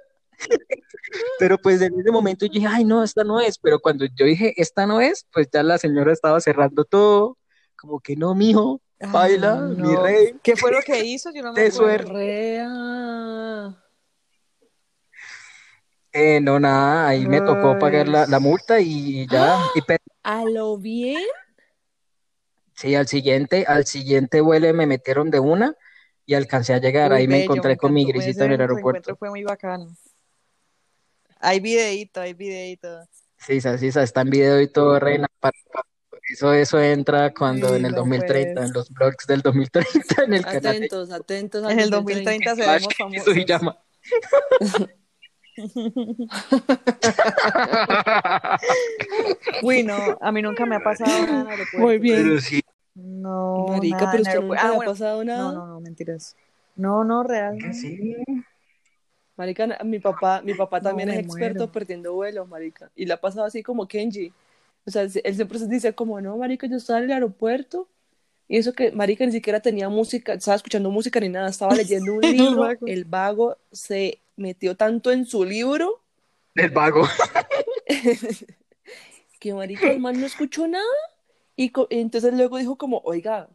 Pero 1.39 1.57
pues 1.57 1.81
en 1.81 1.99
ese 1.99 2.11
momento 2.11 2.45
yo 2.45 2.53
dije, 2.53 2.67
ay 2.67 2.85
no, 2.85 3.03
esta 3.03 3.23
no 3.23 3.39
es. 3.39 3.57
Pero 3.57 3.79
cuando 3.79 4.05
yo 4.05 4.25
dije, 4.25 4.53
esta 4.57 4.85
no 4.85 4.99
es, 5.01 5.25
pues 5.31 5.47
ya 5.51 5.63
la 5.63 5.77
señora 5.77 6.11
estaba 6.11 6.39
cerrando 6.41 6.85
todo, 6.85 7.37
como 7.75 7.99
que 7.99 8.15
no, 8.15 8.33
mijo, 8.35 8.81
baila, 9.11 9.67
Ay, 9.69 9.75
mi 9.75 9.95
rey. 9.95 10.35
¿Qué 10.41 10.55
fue 10.55 10.71
lo 10.71 10.79
que 10.85 11.03
hizo? 11.03 11.29
Yo 11.33 11.43
no 11.43 11.53
me 11.53 11.61
De 11.61 11.67
acuerdo. 11.67 12.07
suerte. 12.07 12.13
Rea. 12.13 13.82
Eh, 16.13 16.39
no, 16.39 16.59
nada, 16.59 17.07
ahí 17.07 17.25
me 17.25 17.41
tocó 17.41 17.77
pagar 17.79 18.07
la, 18.07 18.27
la 18.27 18.39
multa 18.39 18.79
y 18.79 19.27
ya. 19.27 19.57
Y 19.75 19.81
¿A 20.23 20.45
lo 20.45 20.77
bien? 20.77 21.19
sí, 22.75 22.95
al 22.95 23.07
siguiente, 23.07 23.65
al 23.67 23.85
siguiente 23.85 24.39
vuelo 24.41 24.71
me 24.73 24.85
metieron 24.85 25.31
de 25.31 25.39
una 25.39 25.75
y 26.25 26.35
alcancé 26.35 26.73
a 26.73 26.79
llegar. 26.79 27.11
Muy 27.11 27.21
ahí 27.21 27.27
me 27.27 27.43
encontré 27.43 27.77
con 27.77 27.93
mi 27.93 28.05
grisita 28.05 28.45
en 28.45 28.53
el 28.53 28.61
aeropuerto. 28.61 29.15
fue 29.15 29.29
muy 29.29 29.43
bacano. 29.43 29.95
Hay 31.39 31.59
videíto, 31.59 32.21
hay 32.21 32.33
videíto. 32.33 33.03
Sí, 33.37 33.59
sí, 33.59 33.87
está 33.87 34.21
en 34.21 34.29
video 34.29 34.61
y 34.61 34.67
todo, 34.67 34.99
reina. 34.99 35.27
Eso, 36.29 36.53
eso 36.53 36.79
entra 36.79 37.33
cuando 37.33 37.69
Sí, 37.69 37.75
en 37.75 37.85
el 37.85 37.91
no, 37.91 37.97
2030, 37.97 38.53
pues. 38.53 38.67
en 38.67 38.73
los 38.73 38.89
blogs 38.89 39.27
del 39.27 39.41
2030, 39.41 40.23
en 40.23 40.33
el 40.33 40.45
canal 40.45 40.61
de 40.61 40.69
Atentos, 40.69 41.11
atentos. 41.11 41.63
al 41.65 41.71
En 41.71 41.79
el 41.81 41.89
2030. 41.89 42.51
2030 42.51 42.55
seremos 42.55 42.95
famosos. 42.97 43.25
Uy, 49.61 49.83
no, 49.83 50.17
a 50.21 50.31
mí 50.31 50.41
nunca 50.41 50.65
me 50.65 50.75
ha 50.75 50.79
pasado 50.79 51.11
nada 51.27 51.51
aeropuerto. 51.51 51.77
Muy 51.77 51.99
bien. 51.99 52.23
Pero 52.23 52.39
sí, 52.39 52.61
No, 52.95 53.65
Marica, 53.69 53.97
nada 53.97 54.11
pero 54.11 54.23
usted 54.23 54.41
nunca 54.41 54.59
Ah, 54.61 54.67
le 54.69 54.69
ha 54.69 54.75
bueno, 54.75 54.91
pasado 54.91 55.23
nada. 55.23 55.51
No, 55.51 55.51
no, 55.51 55.67
no, 55.67 55.79
mentiras. 55.81 56.35
No, 56.75 57.03
no, 57.03 57.23
real. 57.23 57.57
no. 57.57 57.73
sí. 57.73 58.15
Marica, 59.35 59.79
mi 59.83 59.99
papá, 59.99 60.41
mi 60.43 60.53
papá 60.53 60.79
No, 60.79 60.89
también 60.89 61.09
me 61.09 61.11
es 61.11 61.19
experto 61.19 61.59
muero. 61.65 61.71
perdiendo 61.71 62.13
vuelos, 62.13 62.47
marica. 62.47 62.89
Y 62.95 63.05
le 63.05 63.13
ha 63.13 63.21
pasado 63.21 63.45
así 63.45 63.61
como 63.63 63.87
Kenji. 63.87 64.31
O 64.85 64.91
sea, 64.91 65.03
él 65.03 65.35
siempre 65.35 65.59
se 65.59 65.67
dice 65.67 65.93
como, 65.95 66.19
no, 66.21 66.37
marica, 66.37 66.67
yo 66.67 66.77
estaba 66.77 66.99
en 66.99 67.05
el 67.05 67.11
aeropuerto 67.13 67.87
y 68.47 68.57
eso 68.57 68.73
que, 68.73 68.91
marica, 68.91 69.25
ni 69.25 69.31
siquiera 69.33 69.59
tenía 69.61 69.87
música, 69.89 70.33
estaba 70.33 70.55
escuchando 70.57 70.91
música 70.91 71.19
ni 71.19 71.29
nada, 71.29 71.49
estaba 71.49 71.73
leyendo 71.75 72.13
un 72.15 72.23
El 72.23 72.37
libro. 72.37 72.61
vago. 72.61 72.87
El 72.87 73.05
vago 73.05 73.57
se 73.71 74.19
metió 74.35 74.75
tanto 74.75 75.11
en 75.11 75.25
su 75.25 75.43
libro 75.45 76.03
El 76.55 76.69
vago. 76.71 77.07
que, 79.39 79.53
marica, 79.53 79.91
el 79.91 79.99
man 79.99 80.19
no 80.19 80.25
escuchó 80.25 80.67
nada. 80.67 80.83
Y 81.55 81.71
y 81.89 81.99
entonces 81.99 82.33
luego 82.33 82.57
dijo 82.57 82.77
como, 82.77 83.01
oiga, 83.05 83.49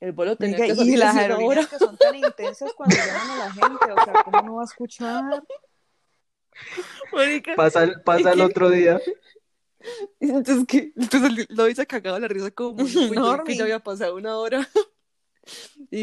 el 0.00 0.12
vuelo 0.12 0.36
tenía 0.36 0.58
Marica, 0.58 0.76
que 0.76 0.90
y 0.90 0.96
las 0.96 1.16
aerolíneas 1.16 1.68
que 1.68 1.78
son 1.78 1.96
tan 1.96 2.14
intensas 2.14 2.72
cuando 2.74 2.96
llaman 2.96 3.30
a 3.30 3.36
la 3.36 3.52
gente, 3.52 3.92
o 3.92 4.04
sea, 4.04 4.22
¿cómo 4.24 4.42
no 4.42 4.54
va 4.56 4.62
a 4.62 4.64
escuchar? 4.64 5.42
Marica, 7.12 7.54
Pasa, 7.56 7.84
el- 7.84 8.00
pasa 8.02 8.32
el 8.32 8.40
otro 8.40 8.70
día. 8.70 9.00
Entonces, 10.20 10.64
¿qué? 10.66 10.92
Entonces 10.96 11.46
lo 11.50 11.68
hice 11.68 11.86
cagado 11.86 12.16
de 12.16 12.22
la 12.22 12.28
risa 12.28 12.50
como 12.50 12.82
uy, 12.82 12.90
yo 12.90 13.08
vi 13.10 13.44
que 13.44 13.56
ya 13.56 13.64
había 13.64 13.78
pasado 13.80 14.16
una 14.16 14.36
hora. 14.38 14.68
Y 15.90 16.00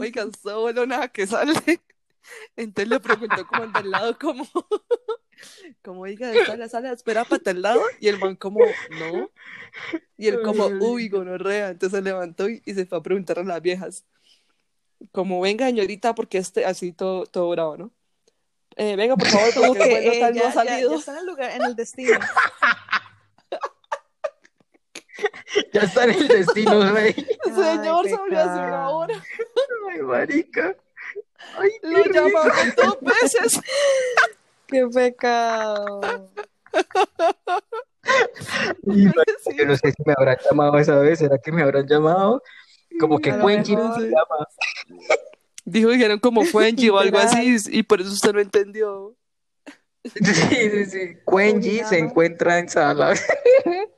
oigan, 0.00 0.30
solo 0.42 0.86
nada 0.86 1.08
que 1.08 1.26
sale. 1.26 1.52
Entonces 2.56 2.88
le 2.88 3.00
preguntó 3.00 3.46
como 3.46 3.62
al 3.62 3.72
del 3.72 3.90
lado, 3.90 4.18
como, 4.18 4.48
como, 5.82 6.00
oiga, 6.02 6.32
¿está 6.32 6.56
la 6.56 6.68
sala 6.68 6.88
de 6.88 6.94
espera 6.96 7.24
para 7.24 7.42
tal 7.42 7.62
lado? 7.62 7.80
Y 8.00 8.08
el 8.08 8.18
man 8.18 8.34
como, 8.36 8.60
no. 8.98 9.30
Y 10.16 10.26
él 10.28 10.40
como, 10.42 10.66
uy, 10.66 11.08
gonorrea. 11.08 11.68
Entonces 11.70 11.98
se 11.98 12.02
levantó 12.02 12.48
y, 12.48 12.62
y 12.64 12.74
se 12.74 12.86
fue 12.86 12.98
a 12.98 13.02
preguntar 13.02 13.38
a 13.38 13.44
las 13.44 13.62
viejas. 13.62 14.04
Como, 15.12 15.40
venga, 15.40 15.66
señorita, 15.66 16.14
porque 16.14 16.38
este, 16.38 16.64
así 16.64 16.92
todo, 16.92 17.26
todo 17.26 17.48
bravo, 17.50 17.76
¿no? 17.76 17.92
Eh, 18.78 18.96
venga, 18.96 19.16
por 19.16 19.28
favor, 19.28 19.54
porque 19.54 19.96
el 19.98 20.10
que 20.10 20.16
eh, 20.16 20.20
tal 20.20 20.34
no 20.34 20.40
ya, 20.40 20.48
ha 20.48 20.52
ya- 20.52 20.64
salido. 20.64 20.90
ya 20.90 20.96
está 20.96 21.12
en 21.12 21.18
el 21.18 21.26
lugar, 21.26 21.50
en 21.52 21.62
el 21.62 21.76
destino. 21.76 22.18
Ya 25.72 25.82
está 25.82 26.04
en 26.04 26.10
el 26.10 26.28
destino, 26.28 26.92
rey. 26.92 27.14
Señor, 27.44 28.06
se 28.08 28.14
hace 28.14 28.22
una 28.22 28.44
pecado. 28.44 28.96
hora. 28.96 29.22
Ay, 29.92 30.02
marica. 30.02 30.76
Ay, 31.58 31.70
Lo 31.82 32.04
llamaron 32.04 32.74
dos 32.76 32.98
veces. 33.00 33.60
¡Qué 34.66 34.86
pecado! 34.88 36.00
risa. 38.82 39.50
Yo 39.56 39.66
no 39.66 39.76
sé 39.76 39.92
si 39.92 40.02
me 40.04 40.14
habrán 40.16 40.36
llamado 40.48 40.78
esa 40.78 40.98
vez. 40.98 41.18
¿Será 41.20 41.38
que 41.38 41.52
me 41.52 41.62
habrán 41.62 41.86
llamado? 41.86 42.42
Como 43.00 43.18
que 43.18 43.32
Cuenchi 43.36 43.76
mejor. 43.76 44.00
me 44.00 44.06
llama. 44.06 44.48
Dijo, 45.64 45.90
dijeron 45.90 46.18
como 46.20 46.44
Fuenji 46.44 46.88
o 46.90 46.98
algo 46.98 47.18
así, 47.18 47.56
y 47.70 47.82
por 47.82 48.00
eso 48.00 48.10
usted 48.12 48.32
no 48.32 48.40
entendió. 48.40 49.14
Sí, 50.06 50.70
sí, 50.70 50.84
sí. 50.86 51.16
Cuenchi 51.24 51.80
se 51.80 51.98
encuentra 51.98 52.60
en 52.60 52.68
sala. 52.68 53.14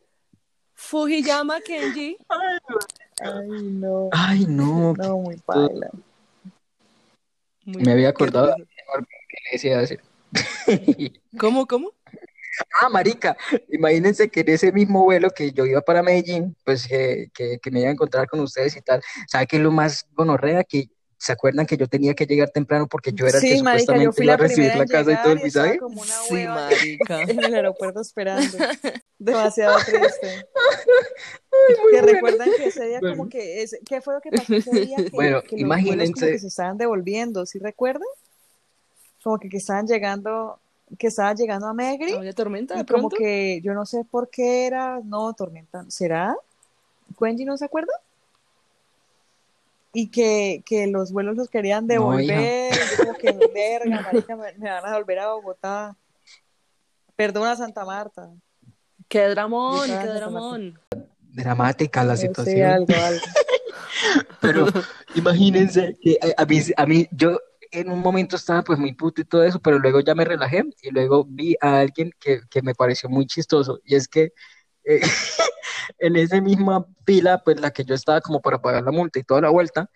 Fujiyama 0.88 1.60
Kenji. 1.60 2.16
Ay, 3.20 3.62
no. 3.62 4.08
Ay, 4.10 4.46
no. 4.48 4.94
No, 4.94 5.18
muy 5.18 5.36
baila. 5.46 5.90
Muy 7.66 7.82
Me 7.82 7.92
había 7.92 8.08
acordado 8.08 8.56
que 8.56 9.36
decía 9.52 9.80
así. 9.80 9.98
¿Cómo, 11.38 11.66
cómo? 11.66 11.92
Ah, 12.80 12.88
marica, 12.88 13.36
imagínense 13.68 14.30
que 14.30 14.40
en 14.40 14.48
ese 14.48 14.72
mismo 14.72 15.04
vuelo 15.04 15.30
que 15.30 15.52
yo 15.52 15.66
iba 15.66 15.82
para 15.82 16.02
Medellín, 16.02 16.56
pues 16.64 16.88
que, 16.88 17.30
que, 17.34 17.58
que 17.58 17.70
me 17.70 17.80
iba 17.80 17.90
a 17.90 17.92
encontrar 17.92 18.26
con 18.26 18.40
ustedes 18.40 18.74
y 18.74 18.80
tal, 18.80 19.02
¿sabe 19.26 19.46
qué 19.46 19.56
es 19.58 19.62
lo 19.62 19.70
más 19.70 20.06
gonorrea? 20.12 20.64
Que 20.64 20.88
se 21.20 21.32
acuerdan 21.32 21.66
que 21.66 21.76
yo 21.76 21.88
tenía 21.88 22.14
que 22.14 22.26
llegar 22.26 22.48
temprano 22.50 22.86
porque 22.86 23.12
yo 23.12 23.26
era 23.26 23.38
el 23.38 23.42
que 23.42 23.56
Sí, 23.56 23.62
marica, 23.62 23.94
yo 23.96 24.12
supuestamente 24.12 24.12
fui 24.16 24.24
iba 24.24 24.34
a 24.34 24.36
recibir 24.36 24.76
la 24.76 24.86
casa 24.86 25.12
y 25.12 25.16
todo 25.16 25.32
el 25.32 25.38
estaba 25.38 25.64
visaje? 25.66 25.78
como 25.78 26.00
una 26.00 26.12
Sí, 26.14 26.46
marica. 26.46 27.22
en 27.28 27.44
el 27.44 27.54
aeropuerto 27.54 28.00
esperando. 28.00 28.56
Demasiado 29.18 29.76
triste. 29.84 30.46
muy 31.82 31.92
que 31.92 32.02
recuerdan 32.02 32.48
que 32.56 32.66
ese 32.66 32.86
día 32.86 33.00
Bueno. 33.00 33.16
como 33.16 33.28
que 33.28 33.62
ese, 33.62 33.80
¿qué 33.84 34.00
fue 34.00 34.14
lo 34.14 34.20
que 34.20 34.30
pasó 34.30 34.54
ese 34.54 34.80
día? 34.80 34.96
Que, 34.96 35.10
Bueno, 35.10 35.42
que 35.42 35.56
imagínense. 35.60 36.12
como 36.12 36.26
que 36.26 36.38
se 36.38 36.46
estaban 36.46 36.78
devolviendo, 36.78 37.44
¿sí 37.46 37.58
recuerdan? 37.58 38.06
Como 39.22 39.38
que, 39.40 39.48
que 39.48 39.56
estaban 39.56 39.86
llegando, 39.88 40.60
que 40.98 41.08
estaban 41.08 41.36
llegando 41.36 41.66
a 41.66 41.74
Megri 41.74 42.12
¿Había 42.12 42.32
tormenta 42.32 42.74
de 42.76 42.82
y 42.82 42.84
como 42.84 43.08
que 43.10 43.60
yo 43.62 43.74
no 43.74 43.84
sé 43.86 44.04
por 44.08 44.30
qué 44.30 44.66
era, 44.66 45.00
no, 45.04 45.32
tormenta, 45.34 45.84
¿será? 45.88 46.36
¿Quenji 47.18 47.44
no 47.44 47.56
se 47.56 47.64
acuerda? 47.64 47.92
Y 49.92 50.10
que, 50.10 50.62
que 50.66 50.86
los 50.86 51.12
vuelos 51.12 51.36
los 51.36 51.48
querían 51.48 51.86
devolver, 51.86 52.72
como 52.98 53.14
que, 53.14 53.32
verga, 53.54 54.02
marica, 54.02 54.36
me, 54.36 54.52
me 54.54 54.70
van 54.70 54.84
a 54.84 54.90
devolver 54.90 55.18
a 55.18 55.32
Bogotá. 55.32 55.96
Perdona, 57.16 57.56
Santa 57.56 57.84
Marta. 57.84 58.30
¡Qué 59.08 59.26
dramón, 59.28 59.86
qué 59.86 60.06
dramón! 60.06 60.78
Dramática 61.20 62.04
la 62.04 62.16
situación. 62.16 62.70
algo, 62.70 62.94
algo. 62.94 63.26
Pero 64.40 64.66
imagínense 65.14 65.96
que 66.00 66.18
a, 66.22 66.42
a 66.42 66.46
mí, 66.46 66.60
a 66.76 66.86
mí, 66.86 67.08
yo 67.10 67.38
en 67.70 67.90
un 67.90 68.00
momento 68.00 68.36
estaba 68.36 68.62
pues 68.62 68.78
muy 68.78 68.92
puto 68.94 69.20
y 69.20 69.24
todo 69.24 69.44
eso, 69.44 69.60
pero 69.60 69.78
luego 69.78 70.00
ya 70.00 70.14
me 70.14 70.24
relajé 70.24 70.64
y 70.82 70.90
luego 70.90 71.24
vi 71.28 71.56
a 71.60 71.80
alguien 71.80 72.10
que, 72.18 72.40
que 72.48 72.62
me 72.62 72.74
pareció 72.74 73.08
muy 73.08 73.26
chistoso 73.26 73.80
y 73.84 73.94
es 73.94 74.08
que 74.08 74.32
eh, 74.88 75.00
en 75.98 76.16
esa 76.16 76.40
misma 76.40 76.86
fila, 77.04 77.42
pues 77.44 77.60
la 77.60 77.70
que 77.70 77.84
yo 77.84 77.94
estaba 77.94 78.20
como 78.20 78.40
para 78.40 78.60
pagar 78.60 78.82
la 78.82 78.90
multa 78.90 79.18
y 79.18 79.22
toda 79.24 79.42
la 79.42 79.50
vuelta, 79.50 79.90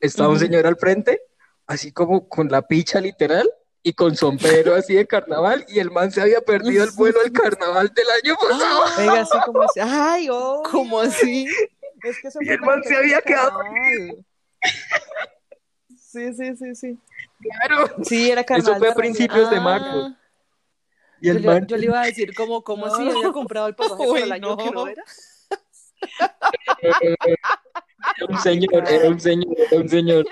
estaba 0.00 0.28
un 0.28 0.38
señor 0.38 0.66
al 0.66 0.76
frente, 0.76 1.20
así 1.66 1.92
como 1.92 2.28
con 2.28 2.48
la 2.48 2.62
picha 2.62 3.00
literal 3.00 3.50
y 3.82 3.92
con 3.92 4.14
sombrero 4.16 4.74
así 4.74 4.94
de 4.94 5.06
carnaval 5.06 5.64
y 5.68 5.78
el 5.78 5.90
man 5.90 6.10
se 6.12 6.20
había 6.20 6.40
perdido 6.40 6.84
el 6.84 6.90
vuelo 6.92 7.20
al 7.24 7.32
carnaval 7.32 7.92
del 7.94 8.06
año 8.22 8.36
pasado. 8.48 8.84
Oiga, 8.98 9.20
así 9.22 9.38
como 9.44 9.62
así. 9.62 9.80
Ay, 9.80 10.28
oh. 10.32 10.62
¿Cómo 10.70 11.00
así? 11.00 11.46
Es 12.04 12.20
que 12.20 12.28
eso 12.28 12.38
Y 12.42 12.48
el 12.50 12.60
man 12.60 12.82
se 12.84 12.96
había 12.96 13.20
que 13.20 13.32
quedado. 13.32 13.58
Sí, 15.96 16.32
sí, 16.34 16.56
sí, 16.56 16.74
sí. 16.74 16.98
Claro, 17.40 17.86
Sí, 18.02 18.30
era 18.30 18.40
eso 18.40 18.48
carnaval. 18.48 18.78
fue 18.78 18.88
a 18.88 18.94
principios 18.94 19.50
de 19.50 19.56
Ah, 19.56 20.17
Y 21.20 21.28
yo, 21.28 21.34
le, 21.34 21.40
man, 21.46 21.66
yo 21.66 21.76
le 21.76 21.84
iba 21.86 22.00
a 22.02 22.06
decir 22.06 22.34
como, 22.34 22.62
¿cómo 22.62 22.86
así? 22.86 23.04
No. 23.04 23.10
¿Había 23.18 23.32
comprado 23.32 23.66
el 23.68 23.74
pasaje 23.74 24.02
Uy, 24.02 24.12
para 24.20 24.24
el 24.24 24.32
año 24.32 24.48
no. 24.50 24.56
que 24.56 24.70
no 24.70 24.86
era? 24.86 25.02
Era 26.80 28.26
un 28.28 28.38
señor, 28.38 28.84
era 28.88 29.08
un 29.08 29.20
señor, 29.20 29.56
era 29.70 29.80
un 29.80 29.88
señor. 29.88 30.26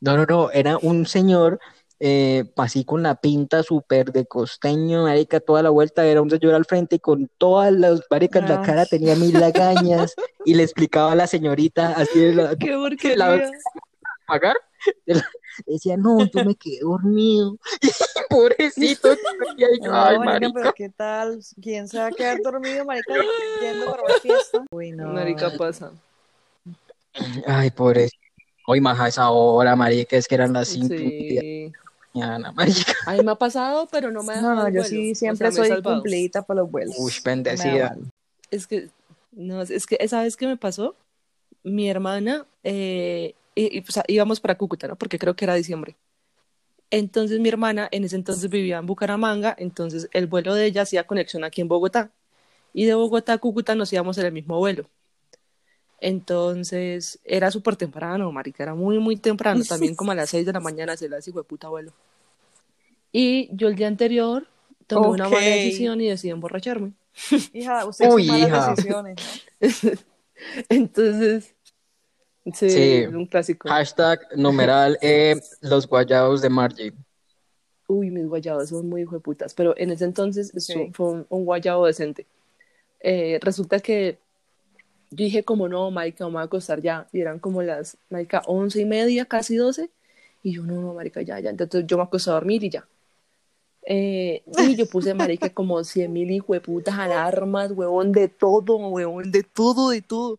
No, 0.00 0.16
no, 0.16 0.26
no, 0.26 0.50
era 0.50 0.78
un 0.78 1.06
señor 1.06 1.60
eh, 2.00 2.52
así 2.56 2.84
con 2.84 3.04
la 3.04 3.14
pinta 3.14 3.62
súper 3.62 4.10
de 4.12 4.26
costeño, 4.26 5.04
marica, 5.04 5.38
toda 5.38 5.62
la 5.62 5.70
vuelta, 5.70 6.04
era 6.04 6.20
un 6.20 6.28
señor 6.30 6.54
al 6.54 6.64
frente 6.64 6.96
y 6.96 6.98
con 6.98 7.30
todas 7.38 7.72
las 7.72 8.00
maricas 8.10 8.42
en 8.42 8.48
la 8.48 8.58
Ay. 8.60 8.66
cara 8.66 8.86
tenía 8.86 9.14
mil 9.14 9.38
lagañas 9.38 10.16
y 10.44 10.54
le 10.54 10.64
explicaba 10.64 11.12
a 11.12 11.14
la 11.14 11.28
señorita 11.28 11.92
así 11.92 12.18
de 12.18 12.34
la, 12.34 12.56
¡Qué 12.56 12.70
la- 12.70 12.78
porquería! 12.78 13.50
pagar, 14.26 14.56
decía, 15.66 15.96
no, 15.96 16.24
yo 16.32 16.44
me 16.44 16.54
quedé 16.56 16.80
dormido. 16.80 17.56
Pobrecito. 18.32 19.08
Y 19.56 19.60
yo, 19.60 19.68
No, 19.90 19.94
ay, 20.04 20.18
marica, 20.18 20.24
marica. 20.48 20.52
pero 20.54 20.72
¿qué 20.74 20.88
tal? 20.88 21.40
¿Quién 21.60 21.88
se 21.88 21.98
va 21.98 22.06
a 22.06 22.10
quedar 22.10 22.40
dormido, 22.42 22.84
marica, 22.84 23.14
yendo 23.60 23.90
para 23.90 24.02
una 24.04 24.14
fiesta? 24.14 24.64
Uy, 24.72 24.92
no. 24.92 25.08
Marica 25.12 25.50
pasa. 25.56 25.92
Ay, 27.46 27.70
pobrecito. 27.70 28.18
Hoy 28.66 28.80
más 28.80 28.98
a 29.00 29.08
esa 29.08 29.30
hora, 29.30 29.74
marica, 29.76 30.16
es 30.16 30.26
que 30.28 30.34
eran 30.36 30.52
las 30.52 30.68
cinco 30.68 30.94
Sí. 30.96 31.72
mañana, 32.14 32.52
marica. 32.52 32.92
A 33.06 33.12
mí 33.14 33.22
me 33.24 33.32
ha 33.32 33.36
pasado, 33.36 33.88
pero 33.90 34.10
no 34.10 34.22
me 34.22 34.34
ha 34.34 34.40
No, 34.40 34.48
dejado 34.48 34.62
no, 34.62 34.66
el 34.68 34.74
yo 34.74 34.80
vuelo. 34.82 34.88
sí 34.88 35.12
O 35.12 35.14
siempre 35.14 35.50
sea, 35.52 35.60
me 35.62 35.66
he 35.68 35.72
soy 35.72 35.82
cumplidita 35.82 36.42
para 36.42 36.60
los 36.60 36.70
vuelos. 36.70 36.94
Uy, 36.98 37.12
bendecida. 37.24 37.96
Es 38.50 38.66
que, 38.66 38.88
no, 39.32 39.62
es 39.62 39.86
que, 39.86 40.08
¿sabes 40.08 40.36
qué 40.36 40.46
me 40.46 40.56
pasó? 40.56 40.94
Mi 41.64 41.90
hermana, 41.90 42.46
eh, 42.64 43.34
y, 43.54 43.78
y, 43.78 43.80
o 43.80 43.92
sea, 43.92 44.04
íbamos 44.06 44.40
para 44.40 44.56
Cúcuta, 44.56 44.86
¿no? 44.88 44.96
Porque 44.96 45.18
creo 45.18 45.34
que 45.34 45.44
era 45.44 45.54
diciembre. 45.54 45.96
Entonces 46.92 47.40
mi 47.40 47.48
hermana 47.48 47.88
en 47.90 48.04
ese 48.04 48.16
entonces 48.16 48.50
vivía 48.50 48.76
en 48.76 48.84
Bucaramanga, 48.84 49.56
entonces 49.58 50.10
el 50.12 50.26
vuelo 50.26 50.54
de 50.54 50.66
ella 50.66 50.82
hacía 50.82 51.04
conexión 51.04 51.42
aquí 51.42 51.62
en 51.62 51.68
Bogotá. 51.68 52.10
Y 52.74 52.84
de 52.84 52.94
Bogotá 52.94 53.32
a 53.32 53.38
Cúcuta 53.38 53.74
nos 53.74 53.90
íbamos 53.94 54.18
en 54.18 54.26
el 54.26 54.32
mismo 54.32 54.58
vuelo. 54.58 54.84
Entonces 56.00 57.18
era 57.24 57.50
súper 57.50 57.76
temprano, 57.76 58.30
marica, 58.30 58.62
era 58.62 58.74
muy, 58.74 58.98
muy 58.98 59.16
temprano, 59.16 59.64
también 59.64 59.94
como 59.94 60.12
a 60.12 60.14
las 60.14 60.28
6 60.28 60.44
de 60.44 60.52
la 60.52 60.60
mañana 60.60 60.94
se 60.94 61.08
le 61.08 61.16
hace 61.16 61.32
de 61.32 61.42
puta 61.42 61.70
vuelo. 61.70 61.92
Y 63.10 63.48
yo 63.56 63.68
el 63.68 63.74
día 63.74 63.88
anterior 63.88 64.46
tomé 64.86 65.08
una 65.08 65.30
mala 65.30 65.46
decisión 65.46 65.98
y 66.02 66.08
decidí 66.08 66.30
emborracharme. 66.30 66.92
Hija, 67.54 67.86
usted 67.86 68.10
Uy, 68.10 68.24
hizo 68.24 68.32
malas 68.34 68.48
hija. 68.48 68.70
decisiones. 68.70 69.16
Entonces, 70.68 71.54
sí, 72.52 73.04
un 73.06 73.26
clásico. 73.26 73.68
Hashtag 73.68 74.20
numeral 74.36 74.98
eh, 75.00 75.40
los 75.60 75.86
guayados 75.86 76.42
de 76.42 76.48
Margie. 76.48 76.92
Uy, 77.88 78.10
mis 78.10 78.26
guayabos 78.26 78.70
son 78.70 78.88
muy 78.88 79.02
hijueputas, 79.02 79.54
pero 79.54 79.74
en 79.76 79.90
ese 79.90 80.04
entonces 80.04 80.52
Sí. 80.56 80.90
fue 80.94 81.10
un, 81.10 81.26
un 81.28 81.44
guayabo 81.44 81.86
decente. 81.86 82.26
Eh, 83.00 83.38
resulta 83.42 83.80
que 83.80 84.18
yo 85.10 85.24
dije 85.24 85.42
como 85.42 85.68
no, 85.68 85.90
marica, 85.90 86.24
voy 86.26 86.36
a 86.40 86.44
acostar 86.44 86.80
ya, 86.80 87.06
y 87.12 87.20
eran 87.20 87.38
como 87.38 87.62
las, 87.62 87.98
marica, 88.08 88.42
once 88.46 88.80
y 88.80 88.84
media, 88.86 89.26
casi 89.26 89.56
doce, 89.56 89.90
y 90.42 90.54
yo 90.54 90.62
no, 90.62 90.80
no, 90.80 90.94
marica, 90.94 91.20
ya, 91.20 91.38
ya, 91.38 91.50
entonces 91.50 91.84
yo 91.86 91.96
me 91.98 92.04
acosté 92.04 92.30
a 92.30 92.34
dormir 92.34 92.64
y 92.64 92.70
ya. 92.70 92.86
Eh, 93.84 94.42
y 94.58 94.76
yo 94.76 94.86
puse, 94.86 95.12
marica, 95.12 95.50
como 95.50 95.82
cien 95.84 96.12
mil 96.12 96.30
hijueputas 96.30 96.96
alarmas, 96.98 97.72
huevón, 97.72 98.12
de 98.12 98.28
todo, 98.28 98.76
huevón, 98.76 99.30
de 99.32 99.42
todo, 99.42 99.90
de 99.90 100.00
todo. 100.00 100.38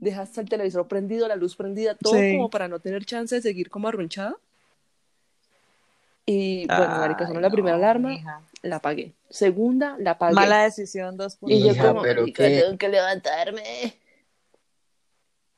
Dejaste 0.00 0.40
el 0.40 0.48
televisor 0.48 0.86
prendido, 0.88 1.26
la 1.28 1.36
luz 1.36 1.56
prendida, 1.56 1.94
todo 1.96 2.14
Sí. 2.14 2.36
como 2.36 2.50
para 2.50 2.68
no 2.68 2.78
tener 2.78 3.04
chance 3.04 3.34
de 3.34 3.42
seguir 3.42 3.68
como 3.70 3.88
arrunchada. 3.88 4.36
Y 6.24 6.66
bueno, 6.66 6.86
marica, 6.98 7.26
sonó 7.26 7.40
la 7.40 7.46
Ay, 7.46 7.52
primera 7.52 7.76
no, 7.78 7.82
alarma, 7.84 8.12
hija. 8.14 8.42
la 8.62 8.76
apagué. 8.76 9.14
Segunda, 9.30 9.96
la 9.98 10.12
apagué. 10.12 10.34
Mala 10.34 10.62
decisión, 10.64 11.16
dos 11.16 11.38
y 11.46 11.62
yo 11.66 11.74
como, 11.82 12.02
pero 12.02 12.26
qué- 12.26 12.60
tengo 12.62 12.76
que 12.78 12.88
levantarme. 12.88 13.94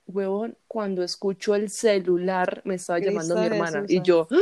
Huevón, 0.06 0.56
cuando 0.68 1.02
escucho 1.02 1.54
el 1.54 1.70
celular, 1.70 2.62
me 2.64 2.76
estaba 2.76 2.98
Cristo 2.98 3.12
llamando 3.20 3.36
mi 3.40 3.46
hermana. 3.46 3.84
Y 3.88 4.00
yo, 4.02 4.26
¡Ah! 4.30 4.36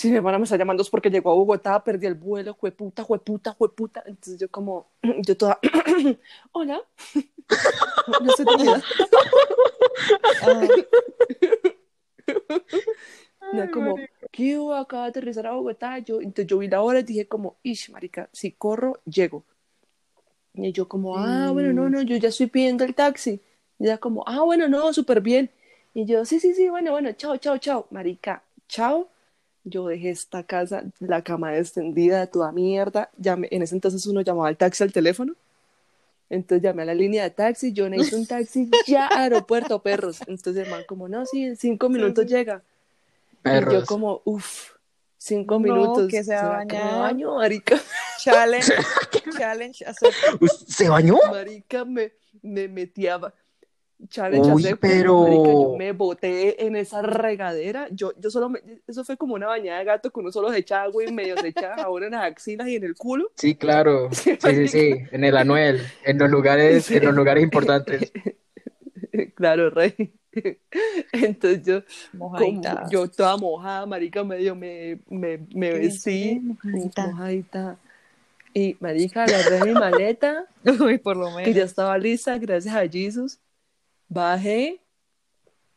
Si 0.00 0.08
mi 0.08 0.16
hermana 0.16 0.38
me 0.38 0.44
está 0.44 0.56
llamando 0.56 0.82
es 0.82 0.88
porque 0.88 1.10
llegó 1.10 1.30
a 1.30 1.34
Bogotá, 1.34 1.84
perdí 1.84 2.06
el 2.06 2.14
vuelo, 2.14 2.54
jueputa, 2.54 3.02
jueputa, 3.04 3.52
jueputa. 3.52 4.02
Entonces 4.06 4.38
yo 4.40 4.50
como, 4.50 4.86
yo 5.26 5.36
toda, 5.36 5.58
hola. 6.52 6.80
no 8.22 8.32
sé 8.32 8.44
No, 13.52 13.70
como, 13.70 13.96
¿qué 14.30 14.58
hubo? 14.58 14.74
Acaba 14.74 15.02
de 15.02 15.10
aterrizar 15.10 15.46
a 15.46 15.52
Bogotá. 15.52 15.98
Yo, 15.98 16.22
entonces 16.22 16.46
yo 16.46 16.56
vi 16.56 16.68
la 16.68 16.80
hora 16.80 17.00
y 17.00 17.02
dije 17.02 17.28
como, 17.28 17.58
ish, 17.62 17.90
marica, 17.90 18.30
si 18.32 18.52
corro, 18.52 19.00
llego. 19.04 19.44
Y 20.54 20.72
yo 20.72 20.88
como, 20.88 21.18
ah, 21.18 21.50
bueno, 21.50 21.74
no, 21.74 21.90
no, 21.90 22.00
yo 22.00 22.16
ya 22.16 22.30
estoy 22.30 22.46
pidiendo 22.46 22.84
el 22.84 22.94
taxi. 22.94 23.42
Y 23.78 23.84
ella 23.84 23.98
como, 23.98 24.24
ah, 24.26 24.40
bueno, 24.44 24.66
no, 24.66 24.94
súper 24.94 25.20
bien. 25.20 25.50
Y 25.92 26.06
yo, 26.06 26.24
sí, 26.24 26.40
sí, 26.40 26.54
sí, 26.54 26.70
bueno, 26.70 26.92
bueno, 26.92 27.12
chao, 27.12 27.36
chao, 27.36 27.58
chao. 27.58 27.86
Marica, 27.90 28.42
chao. 28.66 29.10
Yo 29.64 29.86
dejé 29.86 30.10
esta 30.10 30.42
casa, 30.44 30.84
la 31.00 31.22
cama 31.22 31.56
extendida, 31.56 32.26
toda 32.26 32.50
mierda. 32.52 33.10
Llamé, 33.18 33.48
en 33.50 33.62
ese 33.62 33.74
entonces 33.74 34.06
uno 34.06 34.22
llamaba 34.22 34.48
al 34.48 34.56
taxi 34.56 34.82
al 34.82 34.92
teléfono. 34.92 35.34
Entonces 36.30 36.62
llamé 36.62 36.82
a 36.82 36.86
la 36.86 36.94
línea 36.94 37.24
de 37.24 37.30
taxi, 37.30 37.72
yo 37.72 37.88
necesito 37.88 38.16
un 38.16 38.26
taxi 38.26 38.70
ya 38.86 39.06
a 39.08 39.22
aeropuerto, 39.24 39.82
perros. 39.82 40.20
Entonces 40.26 40.64
el 40.64 40.70
man 40.70 40.82
como, 40.86 41.08
no, 41.08 41.26
sí, 41.26 41.44
en 41.44 41.56
cinco 41.56 41.88
minutos 41.88 42.26
llega. 42.26 42.62
Y 43.44 43.48
yo 43.48 43.52
Perros. 43.52 43.84
como, 43.86 44.22
uff, 44.24 44.72
cinco 45.18 45.54
No, 45.54 45.60
minutos. 45.60 46.08
que 46.08 46.22
se 46.24 46.34
va 46.34 46.40
a 46.40 46.42
¿será 46.42 46.66
que 46.66 46.76
me 46.76 46.82
bañar? 46.82 47.00
baño, 47.00 47.34
marica? 47.36 47.80
challenge, 48.20 48.72
challenge, 49.36 49.84
acepto. 49.84 50.46
¿Se 50.68 50.88
bañó? 50.88 51.16
Marica, 51.30 51.84
me, 51.84 52.12
me 52.42 52.68
meteaba. 52.68 53.34
Challenge 54.08 54.52
Uy, 54.52 54.76
pero- 54.80 55.22
marica, 55.22 55.52
yo 55.52 55.74
me 55.78 55.92
boté 55.92 56.64
en 56.66 56.76
esa 56.76 57.02
regadera. 57.02 57.86
Yo, 57.90 58.12
yo 58.18 58.30
solo 58.30 58.48
me- 58.48 58.60
eso 58.86 59.04
fue 59.04 59.16
como 59.16 59.34
una 59.34 59.46
bañada 59.46 59.78
de 59.80 59.84
gato 59.84 60.10
que 60.10 60.20
uno 60.20 60.32
solo 60.32 60.50
se 60.50 60.58
echaba 60.58 60.84
agua 60.84 61.04
y 61.04 61.12
medio 61.12 61.36
se 61.38 61.48
echaba 61.48 61.76
jabón 61.76 62.04
en 62.04 62.12
las 62.12 62.24
axilas 62.24 62.66
y 62.68 62.76
en 62.76 62.84
el 62.84 62.94
culo. 62.94 63.30
Sí, 63.36 63.54
claro. 63.54 64.08
Sí, 64.12 64.36
sí, 64.40 64.68
sí. 64.68 64.94
En 65.12 65.24
el 65.24 65.36
Anuel, 65.36 65.80
en 66.04 66.18
los 66.18 66.30
lugares, 66.30 66.90
en 66.90 67.04
los 67.04 67.14
lugares 67.14 67.42
importantes. 67.42 68.12
claro, 69.34 69.70
rey. 69.70 69.94
Entonces 71.12 71.62
yo, 71.64 71.82
como, 72.12 72.30
Mojadita. 72.30 72.86
yo 72.90 73.08
toda 73.10 73.36
mojada, 73.36 73.84
marica, 73.86 74.22
medio 74.24 74.54
me, 74.54 75.00
me, 75.08 75.38
me 75.54 75.72
¿Qué 75.72 75.78
vestí, 75.78 76.10
dice? 76.10 76.40
Mojadita. 76.42 77.06
mojadita. 77.08 77.76
Y 78.54 78.76
marica, 78.80 79.24
agarré 79.24 79.64
mi 79.64 79.72
maleta, 79.74 80.46
Uy, 80.80 80.98
por 80.98 81.16
lo 81.16 81.28
que 81.30 81.36
menos. 81.36 81.54
ya 81.54 81.64
estaba 81.64 81.98
lista, 81.98 82.38
gracias 82.38 82.74
a 82.74 82.88
Jesus. 82.88 83.38
Bajé, 84.12 84.82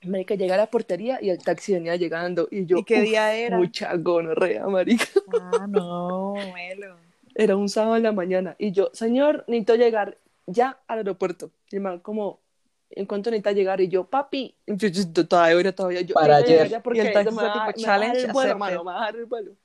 marica, 0.03 0.33
llegué 0.35 0.53
a 0.53 0.57
la 0.57 0.67
portería 0.71 1.19
y 1.21 1.29
el 1.29 1.37
taxi 1.37 1.73
venía 1.73 1.95
llegando. 1.95 2.47
Y 2.51 2.65
yo, 2.65 2.79
¿Y 2.79 2.83
qué 2.83 2.95
uf, 2.95 3.03
día 3.03 3.35
era? 3.35 3.57
mucha 3.57 3.95
gonorrea, 3.95 4.65
marica. 4.67 5.05
Ah, 5.39 5.67
no, 5.69 6.33
Melo. 6.53 6.97
Era 7.35 7.55
un 7.55 7.69
sábado 7.69 7.95
en 7.97 8.03
la 8.03 8.11
mañana. 8.11 8.55
Y 8.57 8.71
yo, 8.71 8.89
señor, 8.93 9.45
necesito 9.47 9.75
llegar 9.75 10.17
ya 10.47 10.81
al 10.87 10.99
aeropuerto. 10.99 11.51
Y 11.71 11.75
el 11.75 11.81
man, 11.83 11.99
como, 11.99 12.41
¿en 12.89 13.05
cuánto 13.05 13.29
necesita 13.29 13.51
llegar? 13.53 13.81
Y 13.81 13.87
yo, 13.87 14.05
papi, 14.09 14.55
yo, 14.67 14.87
yo, 14.87 15.03
yo 15.13 15.27
todavía, 15.27 15.61
yo 15.61 15.75
todavía, 15.75 16.01
yo, 16.01 16.13
Para 16.15 16.37
ayer. 16.37 16.69
ya 16.69 16.81
porque 16.83 17.03
Y 17.03 17.07
el 17.07 17.13
taxi 17.13 17.35
me 17.35 17.43
va, 17.43 17.53
tipo, 17.53 17.81
me 17.81 17.87
va 17.87 17.95
a 17.95 17.99
dar 17.99 18.01
challenge 18.01 18.25
el 18.25 18.31
vuelo, 18.31 18.55
accepted. 18.55 18.57
mano, 18.57 18.83
me 18.83 18.91
va 18.91 18.97
a 18.97 19.05
dar 19.05 19.15
el 19.15 19.25
vuelo. 19.25 19.55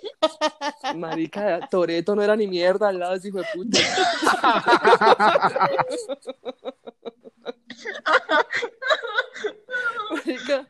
Marica, 0.97 1.61
Toreto 1.71 2.15
no 2.15 2.23
era 2.23 2.37
ni 2.37 2.47
mierda 2.47 2.89
al 2.89 2.99
lado 2.99 3.13
de 3.13 3.19
ese 3.19 3.29
hijo 3.29 3.39
de 3.39 3.47
puta. 3.55 3.79
Marica, 10.11 10.69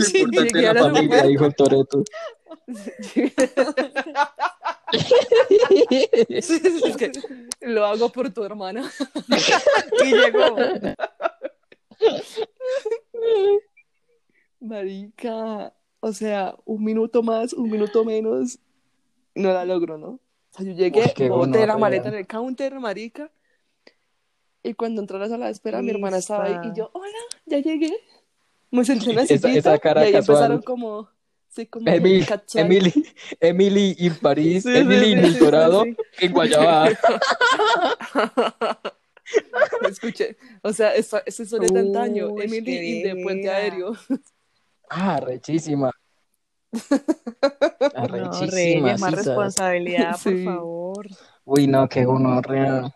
Sí, 0.00 0.24
llegué 0.30 0.68
al 0.68 0.76
la 0.76 0.90
familia, 0.90 1.22
dijo 1.22 1.46
el 1.46 1.54
Toreto. 1.54 2.02
es 6.28 6.96
que 6.96 7.12
lo 7.60 7.84
hago 7.84 8.08
por 8.10 8.30
tu 8.30 8.44
hermana. 8.44 8.90
Y 10.04 10.14
llegó. 10.14 10.56
Marica, 14.60 15.72
o 16.00 16.12
sea, 16.12 16.56
un 16.64 16.84
minuto 16.84 17.22
más, 17.22 17.52
un 17.52 17.70
minuto 17.70 18.04
menos, 18.04 18.58
no 19.34 19.52
la 19.52 19.64
logro, 19.64 19.98
¿no? 19.98 20.08
O 20.08 20.20
sea, 20.50 20.64
yo 20.64 20.72
llegué, 20.72 21.00
Uf, 21.00 21.12
qué 21.14 21.28
boté 21.28 21.66
la 21.66 21.78
maleta 21.78 22.08
en 22.08 22.14
el 22.14 22.26
counter, 22.26 22.78
marica, 22.80 23.30
y 24.62 24.74
cuando 24.74 25.00
entré 25.00 25.16
a 25.16 25.20
la 25.20 25.28
sala 25.28 25.46
de 25.46 25.52
espera, 25.52 25.82
mi 25.82 25.90
hermana 25.90 26.18
estaba 26.18 26.44
ahí, 26.44 26.70
y 26.70 26.76
yo, 26.76 26.90
hola, 26.92 27.18
ya 27.46 27.58
llegué. 27.58 27.92
Me 28.70 28.84
senté 28.84 29.10
en 29.10 29.16
la 29.16 29.26
sillita, 29.26 29.50
esa 29.50 29.78
cara 29.78 30.02
y 30.02 30.06
ahí 30.06 30.12
casual. 30.12 30.36
empezaron 30.36 30.62
como, 30.62 31.08
sí, 31.48 31.66
como 31.66 31.88
Emily. 31.88 32.26
Emily, 32.54 32.92
Emily 33.40 33.96
en 33.98 34.16
París, 34.16 34.62
Sí, 34.64 34.76
Emily 34.76 35.06
sí, 35.06 35.12
en 35.12 35.18
sí, 35.20 35.26
el 35.26 35.32
sí, 35.34 35.38
Dorado, 35.38 35.84
sí. 35.84 35.96
en 36.20 36.32
Guayabá. 36.32 36.88
Escuché, 39.88 40.36
o 40.62 40.72
sea, 40.72 40.94
esa, 40.94 41.22
esa 41.26 41.42
historia 41.42 41.68
de 41.72 41.80
antaño, 41.80 42.28
Uy, 42.30 42.44
Emily 42.44 42.78
y 42.78 43.02
de 43.02 43.22
Puente. 43.22 43.50
Aéreo. 43.50 43.92
Ah, 44.90 45.20
rechísima. 45.20 45.90
No, 46.72 46.80
Arrechísima, 47.94 48.50
Reyes, 48.50 49.00
más 49.00 49.12
responsabilidad, 49.14 50.10
por 50.12 50.18
Sí. 50.32 50.44
favor. 50.44 51.06
Uy, 51.44 51.66
no, 51.66 51.88
qué 51.88 52.04
gonorrea. 52.04 52.94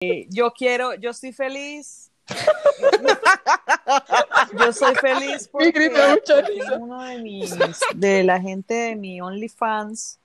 Eh, 0.00 0.26
Yo 0.30 0.52
quiero, 0.52 0.94
yo 0.94 1.10
estoy 1.10 1.32
feliz. 1.32 2.10
Yo 4.58 4.72
soy 4.72 4.94
feliz 4.96 5.48
porque 5.48 5.70
grita 5.72 6.10
mucha 6.10 6.34
por 6.36 6.46
fin 6.46 6.60
risa. 6.60 6.76
uno 6.78 7.02
de 7.02 7.18
mis, 7.18 7.54
de 7.94 8.22
la 8.24 8.40
gente 8.40 8.72
de 8.74 8.96
mi 8.96 9.20
OnlyFans 9.20 10.18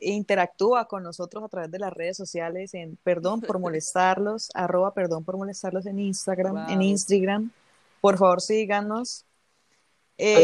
interactúa 0.00 0.86
con 0.86 1.02
nosotros 1.04 1.42
a 1.44 1.48
través 1.48 1.70
de 1.70 1.78
las 1.78 1.92
redes 1.92 2.16
sociales 2.16 2.74
en 2.74 2.96
Perdón 3.04 3.40
por 3.42 3.58
molestarlos, 3.60 4.50
arroba 4.54 4.92
Perdón 4.92 5.24
por 5.24 5.36
molestarlos 5.36 5.86
en 5.86 6.00
Instagram, 6.00 6.68
en. 6.68 6.82
Instagram. 6.82 7.50
Por 8.00 8.18
favor, 8.18 8.40
síganos. 8.40 9.24
Eh, 10.18 10.34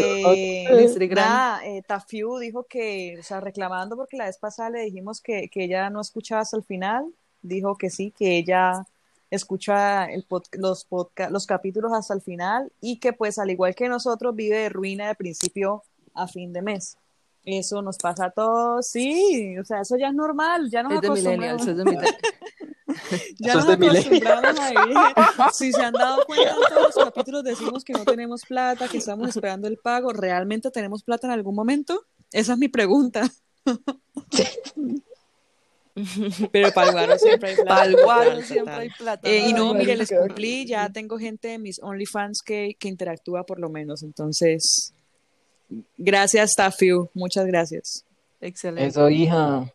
eh, 0.68 0.88
nada, 1.22 1.66
eh, 1.66 1.82
Tafiu 1.86 2.38
dijo 2.38 2.64
que, 2.64 3.16
o 3.18 3.22
sea, 3.22 3.40
reclamando 3.40 3.96
porque 3.96 4.16
la 4.18 4.26
vez 4.26 4.36
pasada 4.38 4.70
le 4.70 4.80
dijimos 4.82 5.20
que, 5.20 5.48
que 5.48 5.64
ella 5.64 5.88
no 5.90 6.00
escuchaba 6.00 6.42
hasta 6.42 6.56
el 6.58 6.62
final, 6.64 7.06
dijo 7.40 7.76
que 7.76 7.88
sí, 7.88 8.10
que 8.10 8.36
ella 8.36 8.84
escucha 9.30 10.04
el 10.06 10.28
pod- 10.28 10.48
los, 10.58 10.84
podca- 10.86 11.30
los 11.30 11.46
capítulos 11.46 11.90
hasta 11.94 12.12
el 12.12 12.20
final 12.20 12.70
y 12.82 12.98
que 12.98 13.14
pues 13.14 13.38
al 13.38 13.50
igual 13.50 13.74
que 13.74 13.88
nosotros 13.88 14.34
vive 14.36 14.58
de 14.58 14.68
ruina 14.68 15.08
de 15.08 15.14
principio 15.14 15.82
a 16.14 16.28
fin 16.28 16.52
de 16.52 16.60
mes. 16.60 16.98
Eso 17.44 17.80
nos 17.82 17.96
pasa 17.96 18.26
a 18.26 18.30
todos, 18.30 18.86
sí, 18.86 19.56
o 19.58 19.64
sea, 19.64 19.80
eso 19.80 19.96
ya 19.96 20.08
es 20.08 20.14
normal, 20.14 20.70
ya 20.70 20.82
nos 20.82 20.92
Es 20.92 21.00
de 21.00 21.06
acostumbramos. 21.08 21.66
Ya 23.38 23.54
nos 23.54 23.68
acostumbramos 23.68 24.60
a 24.60 24.70
vivir. 24.70 24.96
Si 25.52 25.72
se 25.72 25.82
han 25.82 25.92
dado 25.92 26.24
cuenta, 26.26 26.50
en 26.50 26.74
todos 26.74 26.96
los 26.96 27.04
capítulos 27.04 27.44
decimos 27.44 27.84
que 27.84 27.92
no 27.92 28.04
tenemos 28.04 28.42
plata, 28.42 28.88
que 28.88 28.98
estamos 28.98 29.28
esperando 29.28 29.68
el 29.68 29.78
pago. 29.78 30.12
¿Realmente 30.12 30.70
tenemos 30.70 31.02
plata 31.02 31.26
en 31.26 31.32
algún 31.32 31.54
momento? 31.54 32.06
Esa 32.32 32.54
es 32.54 32.58
mi 32.58 32.68
pregunta. 32.68 33.30
Pero 36.50 36.72
para 36.72 36.88
el 36.88 36.92
guaro 36.92 37.18
siempre 37.18 37.50
hay 37.50 37.56
plata. 37.56 37.68
Para 37.68 37.84
el 37.84 37.96
guaro 37.96 38.42
siempre 38.42 38.74
hay 38.74 38.90
plata. 38.90 39.28
Eh, 39.28 39.48
y 39.48 39.52
no, 39.52 39.74
mire, 39.74 39.96
les 39.96 40.10
cumplí, 40.10 40.66
ya 40.66 40.88
tengo 40.90 41.18
gente 41.18 41.48
de 41.48 41.58
mis 41.58 41.78
OnlyFans 41.82 42.40
que, 42.42 42.76
que 42.78 42.88
interactúa 42.88 43.44
por 43.44 43.60
lo 43.60 43.68
menos. 43.68 44.02
Entonces, 44.02 44.94
gracias, 45.98 46.52
Tafiu. 46.56 47.10
Muchas 47.14 47.46
gracias. 47.46 48.04
Excelente. 48.40 48.88
Eso, 48.88 49.10
hija. 49.10 49.70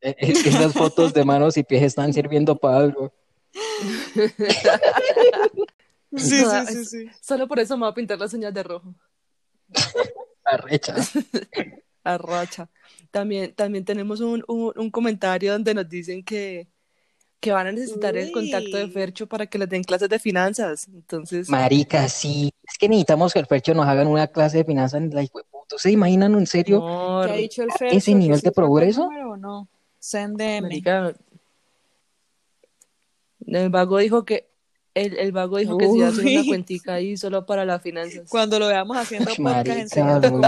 E- 0.00 0.16
e- 0.18 0.32
Esas 0.32 0.72
fotos 0.72 1.12
de 1.14 1.24
manos 1.24 1.56
y 1.56 1.62
pies 1.64 1.82
están 1.82 2.12
sirviendo 2.12 2.56
para 2.56 2.78
algo. 2.78 3.12
Sí, 6.16 6.42
sí, 6.44 6.66
sí, 6.68 6.84
sí. 6.84 7.06
Solo 7.20 7.46
por 7.46 7.58
eso 7.58 7.76
me 7.76 7.82
voy 7.82 7.90
a 7.90 7.94
pintar 7.94 8.18
las 8.18 8.32
uñas 8.32 8.54
de 8.54 8.62
rojo. 8.62 8.94
Arrecha. 10.44 10.94
Arracha. 12.04 12.70
También, 13.10 13.52
también 13.54 13.84
tenemos 13.84 14.20
un, 14.20 14.42
un, 14.48 14.72
un 14.76 14.90
comentario 14.90 15.52
donde 15.52 15.74
nos 15.74 15.88
dicen 15.88 16.24
que, 16.24 16.68
que 17.40 17.52
van 17.52 17.66
a 17.66 17.72
necesitar 17.72 18.16
el 18.16 18.30
contacto 18.32 18.76
de. 18.76 18.88
Fercho 18.88 19.26
para 19.26 19.46
que 19.46 19.58
les 19.58 19.68
den 19.68 19.82
clases 19.82 20.08
de 20.08 20.18
finanzas. 20.18 20.86
Entonces, 20.88 21.50
Marica, 21.50 22.08
sí. 22.08 22.50
Es 22.62 22.78
que 22.78 22.88
necesitamos 22.88 23.32
que 23.34 23.40
el 23.40 23.46
Fercho 23.46 23.74
nos 23.74 23.86
hagan 23.86 24.06
una 24.06 24.28
clase 24.28 24.58
de 24.58 24.64
finanzas 24.64 25.02
en 25.02 25.10
la. 25.14 25.26
¿Se 25.76 25.90
imaginan 25.90 26.32
en 26.34 26.46
serio? 26.46 26.78
no, 26.78 27.22
¿Qué 27.26 27.32
ha 27.32 27.36
dicho 27.36 27.62
el 27.62 27.68
ese 27.70 27.78
Fercho? 27.78 28.14
nivel 28.16 28.40
¿Que 28.40 28.48
de 28.48 28.52
progreso? 28.52 29.02
número 29.06 29.30
o 29.32 29.36
no? 29.36 29.68
Send 30.06 30.40
el 33.60 33.70
vago 33.70 33.98
dijo 33.98 34.24
que 34.24 34.48
el, 34.94 35.18
el 35.18 35.32
vago 35.32 35.58
dijo 35.58 35.76
que 35.76 35.88
se 35.88 35.96
iba 35.96 36.06
a 36.06 36.10
hacer 36.10 36.24
una 36.26 36.40
Uy. 36.42 36.46
cuentica 36.46 36.94
ahí 36.94 37.16
solo 37.16 37.44
para 37.44 37.64
las 37.64 37.82
finanzas. 37.82 38.28
Cuando 38.28 38.60
lo 38.60 38.68
veamos 38.68 38.96
haciendo 38.96 39.32
Uy, 39.32 39.36
podcast 39.36 39.66
enseñando. 39.80 40.28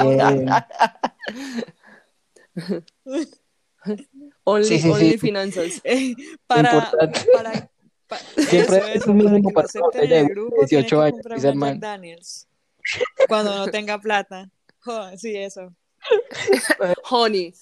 Only, 4.45 4.65
Sí, 4.65 4.79
sí, 4.79 4.91
only 4.91 5.11
sí. 5.13 5.19
finanzas. 5.19 5.81
Eh, 5.85 6.15
para, 6.47 6.75
Importante. 6.75 7.21
para, 7.33 7.71
pa- 8.07 8.19
Siempre 8.49 8.77
eso, 8.79 8.87
es 8.87 9.07
un 9.07 9.19
para 9.19 9.31
mínimo 9.31 9.51
para 9.51 9.69
el 9.95 10.09
de 10.09 10.25
grupo, 10.25 10.55
tiene 10.67 10.85
18 10.87 11.01
que 11.01 11.49
años. 11.49 11.81
Daniels 11.81 12.47
cuando 13.29 13.57
no 13.59 13.67
tenga 13.67 14.01
plata. 14.01 14.49
Joder, 14.81 15.19
sí, 15.19 15.37
eso. 15.37 15.75
Honey. 17.11 17.53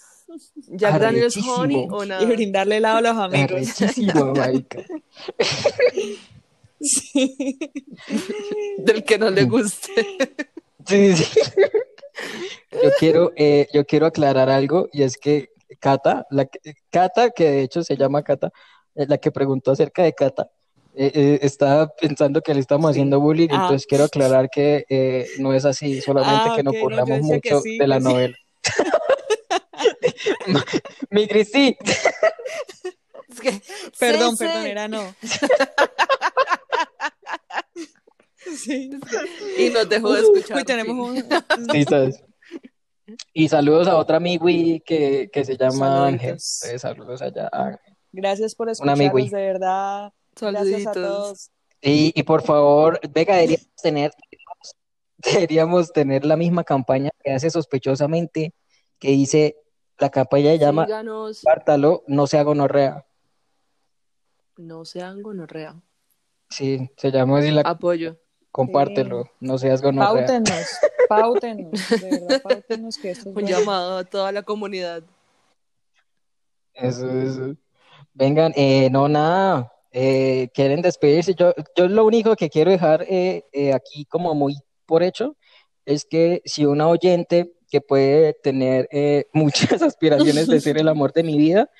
Jack 0.69 0.99
Daniels. 1.01 1.37
Honey 1.37 1.87
o 1.91 2.05
nada. 2.05 2.23
Y 2.23 2.27
brindarle 2.27 2.77
helado 2.79 2.99
a 2.99 3.01
los 3.01 3.17
amigos. 3.17 3.51
Arrechísimo, 3.53 4.33
marica. 4.35 4.83
Sí. 6.79 7.59
Del 8.79 9.03
que 9.03 9.19
no 9.19 9.31
le 9.31 9.45
guste. 9.45 9.93
Sí, 10.87 11.17
sí. 11.17 11.41
Yo 12.71 12.91
quiero, 12.99 13.33
eh, 13.35 13.67
yo 13.73 13.87
quiero 13.87 14.05
aclarar 14.07 14.51
algo 14.51 14.89
y 14.93 15.03
es 15.03 15.17
que 15.17 15.49
Cata, 15.81 16.27
la 16.31 16.45
que- 16.45 16.75
Cata, 16.91 17.31
que 17.31 17.45
de 17.51 17.63
hecho 17.63 17.83
se 17.83 17.97
llama 17.97 18.23
Cata, 18.23 18.53
eh, 18.95 19.07
la 19.09 19.17
que 19.19 19.33
preguntó 19.33 19.71
acerca 19.73 20.03
de 20.03 20.13
Cata, 20.13 20.51
eh, 20.95 21.11
eh, 21.15 21.39
estaba 21.43 21.89
pensando 21.89 22.43
que 22.43 22.53
le 22.55 22.61
estamos 22.61 22.91
haciendo 22.91 23.21
bullying, 23.21 23.49
Ah. 23.51 23.63
entonces 23.63 23.87
quiero 23.87 24.05
aclarar 24.05 24.49
que 24.51 24.85
eh, 24.89 25.27
no 25.39 25.55
es 25.55 25.65
así, 25.65 26.01
solamente 26.03 26.51
Ah, 26.51 26.55
que 26.57 26.63
nos 26.63 26.75
no, 26.75 26.81
burlamos 26.81 27.19
que 27.19 27.23
mucho 27.23 27.61
sí, 27.63 27.79
de 27.79 27.87
la 27.87 27.97
que 27.97 28.03
sí. 28.03 28.09
novela. 28.09 28.37
Mi 31.11 31.27
Cristi, 31.29 31.77
Es 33.29 33.41
que- 33.41 33.61
Perdón, 33.99 34.37
Sí, 34.37 34.45
perdón, 34.45 34.63
sí. 34.65 34.69
era 34.71 34.89
no. 34.89 35.15
Sí. 38.57 38.91
Y 39.59 39.71
nos 39.71 39.89
dejó 39.89 40.13
de 40.13 40.21
escuchar. 40.21 40.57
Uy, 40.59 40.65
tenemos 40.65 41.09
un. 41.09 41.17
sí, 41.73 41.85
sabes. 41.85 42.23
Y 43.33 43.49
saludos 43.49 43.89
a 43.89 43.97
otra 43.97 44.17
amigui 44.19 44.81
que, 44.85 45.29
que 45.33 45.45
se 45.45 45.57
llama 45.57 46.07
Ángel. 46.07 46.39
Saluditos. 46.39 46.81
Saludos 46.81 47.23
allá 47.23 47.49
a 47.53 47.65
Ángel. 47.67 47.97
Gracias 48.13 48.55
por 48.55 48.69
Un 48.69 48.89
amigo. 48.89 49.19
escucharnos, 49.19 49.31
de 49.33 49.47
verdad. 49.47 50.13
Gracias 50.41 50.57
a 50.87 50.93
Saluditos. 50.93 50.95
todos. 50.95 51.51
Y, 51.83 52.13
y 52.19 52.23
por 52.23 52.43
favor, 52.43 53.01
Vega, 53.13 53.35
deberíamos 53.37 53.67
tener, 53.83 54.11
deberíamos 55.19 55.93
tener 55.93 56.25
la 56.25 56.37
misma 56.37 56.65
campaña 56.65 57.11
que 57.23 57.33
hace 57.33 57.51
sospechosamente, 57.51 58.55
que 58.99 59.09
dice, 59.11 59.57
la 59.99 60.11
campaña 60.11 60.51
se 60.53 60.59
llama 60.59 60.85
Síganos. 60.85 61.41
Compártalo, 61.43 62.03
no 62.07 62.27
sea 62.27 62.43
gonorrea. 62.43 63.05
No 64.57 64.85
sean 64.85 65.23
gonorrea. 65.23 65.75
Sí, 66.51 66.91
se 66.97 67.11
llama 67.11 67.39
así 67.39 67.51
la 67.51 67.63
Apoyo. 67.63 68.17
compártelo, 68.51 69.31
no 69.41 69.59
seas 69.59 69.83
gonorrea. 69.83 70.09
Páutenos, 70.27 70.67
páutenos, 71.09 72.01
de 72.01 72.11
verdad, 72.11 72.43
páutenos 72.43 72.97
que 72.99 73.11
esto 73.11 73.21
es 73.23 73.27
Un 73.27 73.35
bueno. 73.35 73.49
llamado 73.49 73.99
a 73.99 74.05
toda 74.05 74.33
la 74.33 74.43
comunidad. 74.43 75.03
Eso, 76.75 77.09
eso. 77.11 77.55
Vengan, 78.15 78.53
eh, 78.57 78.89
no, 78.91 79.09
nada, 79.09 79.73
eh, 79.93 80.49
quieren 80.55 80.83
despedirse. 80.83 81.35
Yo, 81.35 81.53
yo 81.77 81.89
lo 81.89 82.05
único 82.05 82.37
que 82.37 82.49
quiero 82.51 82.71
dejar 82.71 83.03
eh, 83.09 83.45
eh, 83.53 83.73
aquí 83.75 84.05
como 84.07 84.35
muy 84.35 84.57
por 84.87 85.03
hecho 85.03 85.37
es 85.85 86.05
que 86.05 86.43
si 86.45 86.65
una 86.65 86.89
oyente 86.89 87.53
que 87.69 87.81
puede 87.81 88.33
tener 88.35 88.89
eh, 88.93 89.27
muchas 89.33 89.83
aspiraciones 89.83 90.49
de 90.49 90.61
ser 90.61 90.79
el 90.79 90.89
amor 90.89 91.13
de 91.13 91.23
mi 91.23 91.37
vida, 91.39 91.71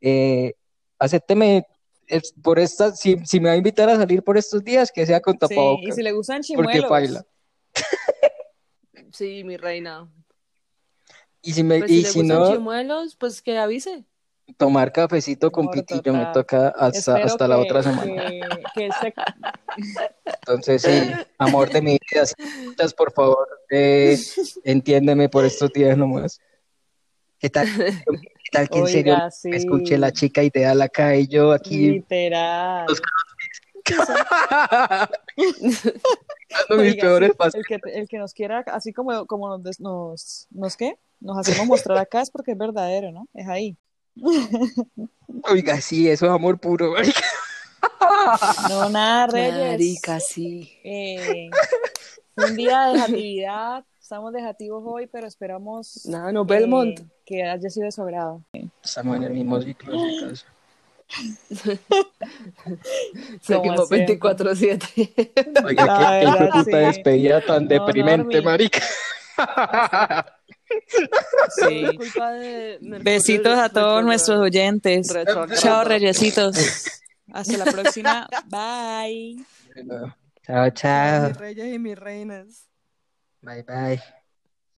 eh, 0.00 0.54
acépteme 0.98 1.66
es- 2.06 2.32
por 2.42 2.58
esta, 2.58 2.94
si, 2.94 3.16
si 3.24 3.38
me 3.40 3.48
va 3.50 3.54
a 3.54 3.58
invitar 3.58 3.88
a 3.90 3.96
salir 3.96 4.22
por 4.22 4.36
estos 4.38 4.64
días, 4.64 4.90
que 4.92 5.06
sea 5.06 5.20
con 5.20 5.34
Sí, 5.34 5.38
y 5.44 5.48
tapabocas, 5.48 5.96
si 5.96 6.02
le 6.02 6.12
gustan 6.12 6.40
porque 6.42 6.80
chimuelos. 6.80 6.90
baila. 6.90 7.26
Sí, 9.12 9.44
mi 9.44 9.56
reina. 9.56 10.10
Y 11.42 11.52
si, 11.52 11.62
me, 11.62 11.78
Pues 11.78 11.90
y 11.90 11.96
si 11.96 12.02
le 12.02 12.10
si 12.10 12.18
gustan 12.18 12.38
no, 12.38 12.48
chimuelos, 12.48 13.16
pues 13.16 13.42
que 13.42 13.58
avise. 13.58 14.04
Tomar 14.56 14.92
cafecito 14.92 15.50
con 15.50 15.70
pitillo 15.70 16.12
me 16.12 16.26
toca 16.32 16.68
hasta, 16.68 17.16
hasta 17.16 17.48
la 17.48 17.58
otra 17.58 17.82
semana. 17.82 18.28
Que, 18.28 18.40
que 18.74 18.88
Entonces, 20.24 20.82
sí, 20.82 21.12
amor 21.38 21.70
de 21.70 21.82
mi 21.82 21.98
vida, 22.10 22.24
por 22.96 23.12
favor, 23.12 23.48
eh, 23.70 24.18
entiéndeme 24.64 25.28
por 25.28 25.44
estos 25.44 25.72
días 25.72 25.96
nomás. 25.96 26.40
¿Qué 27.38 27.50
tal? 27.50 27.68
¿Qué 27.68 28.50
tal 28.50 28.68
que 28.68 28.78
en 28.78 28.86
serio 28.88 29.14
Oiga, 29.14 29.30
sí. 29.30 29.48
me 29.48 29.56
escuche 29.58 29.98
la 29.98 30.10
chica 30.10 30.42
ideal 30.42 30.80
acá 30.82 31.14
y 31.14 31.28
yo 31.28 31.52
aquí 31.52 31.90
Literal. 31.90 32.86
Los 32.88 33.00
dando 36.68 36.76
mis 36.82 36.92
Oiga, 36.94 37.00
peores 37.00 37.30
sí, 37.30 37.36
pasos? 37.36 37.54
el, 37.54 37.64
que, 37.66 37.80
el 37.92 38.08
que 38.08 38.18
nos 38.18 38.32
quiera, 38.34 38.64
así 38.66 38.92
como, 38.92 39.26
como 39.26 39.56
nos, 39.58 39.80
nos, 39.80 40.46
nos, 40.50 40.76
¿qué? 40.76 40.98
Nos 41.20 41.38
hacemos 41.38 41.66
mostrar 41.66 41.98
acá 41.98 42.20
es 42.20 42.30
porque 42.30 42.52
es 42.52 42.58
verdadero, 42.58 43.12
¿no? 43.12 43.28
Es 43.34 43.48
ahí. 43.48 43.76
Oiga, 45.50 45.80
sí, 45.80 46.08
eso 46.08 46.26
es 46.26 46.32
amor 46.32 46.58
puro. 46.58 46.92
marica. 46.92 47.20
No, 48.68 48.88
nada, 48.88 49.26
Reyes. 49.32 49.70
Marica, 49.72 50.20
sí. 50.20 50.72
Eh, 50.84 51.50
un 52.36 52.56
día 52.56 52.86
de 52.88 53.00
actividad. 53.00 53.84
Estamos 54.00 54.32
dejativos 54.32 54.82
hoy, 54.86 55.06
pero 55.06 55.26
esperamos 55.26 56.06
Nada, 56.06 56.32
no, 56.32 56.40
eh, 56.42 56.46
Belmont. 56.48 57.00
que 57.26 57.44
haya 57.44 57.68
sido 57.68 57.84
de 57.84 57.92
su 57.92 58.00
agrado. 58.02 58.42
Estamos 58.82 59.16
en 59.16 59.24
el 59.24 59.32
mismo 59.34 59.60
ciclo, 59.60 59.92
en 59.94 60.06
mi 60.06 60.20
caso. 60.30 60.46
Seguimos 63.42 63.88
siempre. 63.88 64.18
24-7. 64.18 65.64
Oiga, 65.64 66.20
qué, 66.20 66.24
hijueputa 66.26 66.64
sí. 66.64 66.70
despedida 66.70 67.40
tan 67.44 67.64
No, 67.64 67.68
deprimente, 67.68 68.36
Normi. 68.40 68.44
marica. 68.44 68.82
Sí. 71.56 71.84
Besitos 73.02 73.58
a 73.58 73.68
todos 73.68 74.04
nuestros 74.04 74.38
oyentes. 74.38 75.12
Chao, 75.60 75.84
Reyesitos. 75.84 76.56
Hasta 77.32 77.56
la 77.58 77.64
próxima. 77.64 78.28
Bye. 78.48 79.44
Chao, 80.46 80.70
chao. 80.70 81.28
Mis 81.28 81.36
reyes 81.36 81.74
y 81.74 81.78
mis 81.78 81.98
reinas. 81.98 82.68
Bye, 83.42 83.62
bye. 83.62 84.17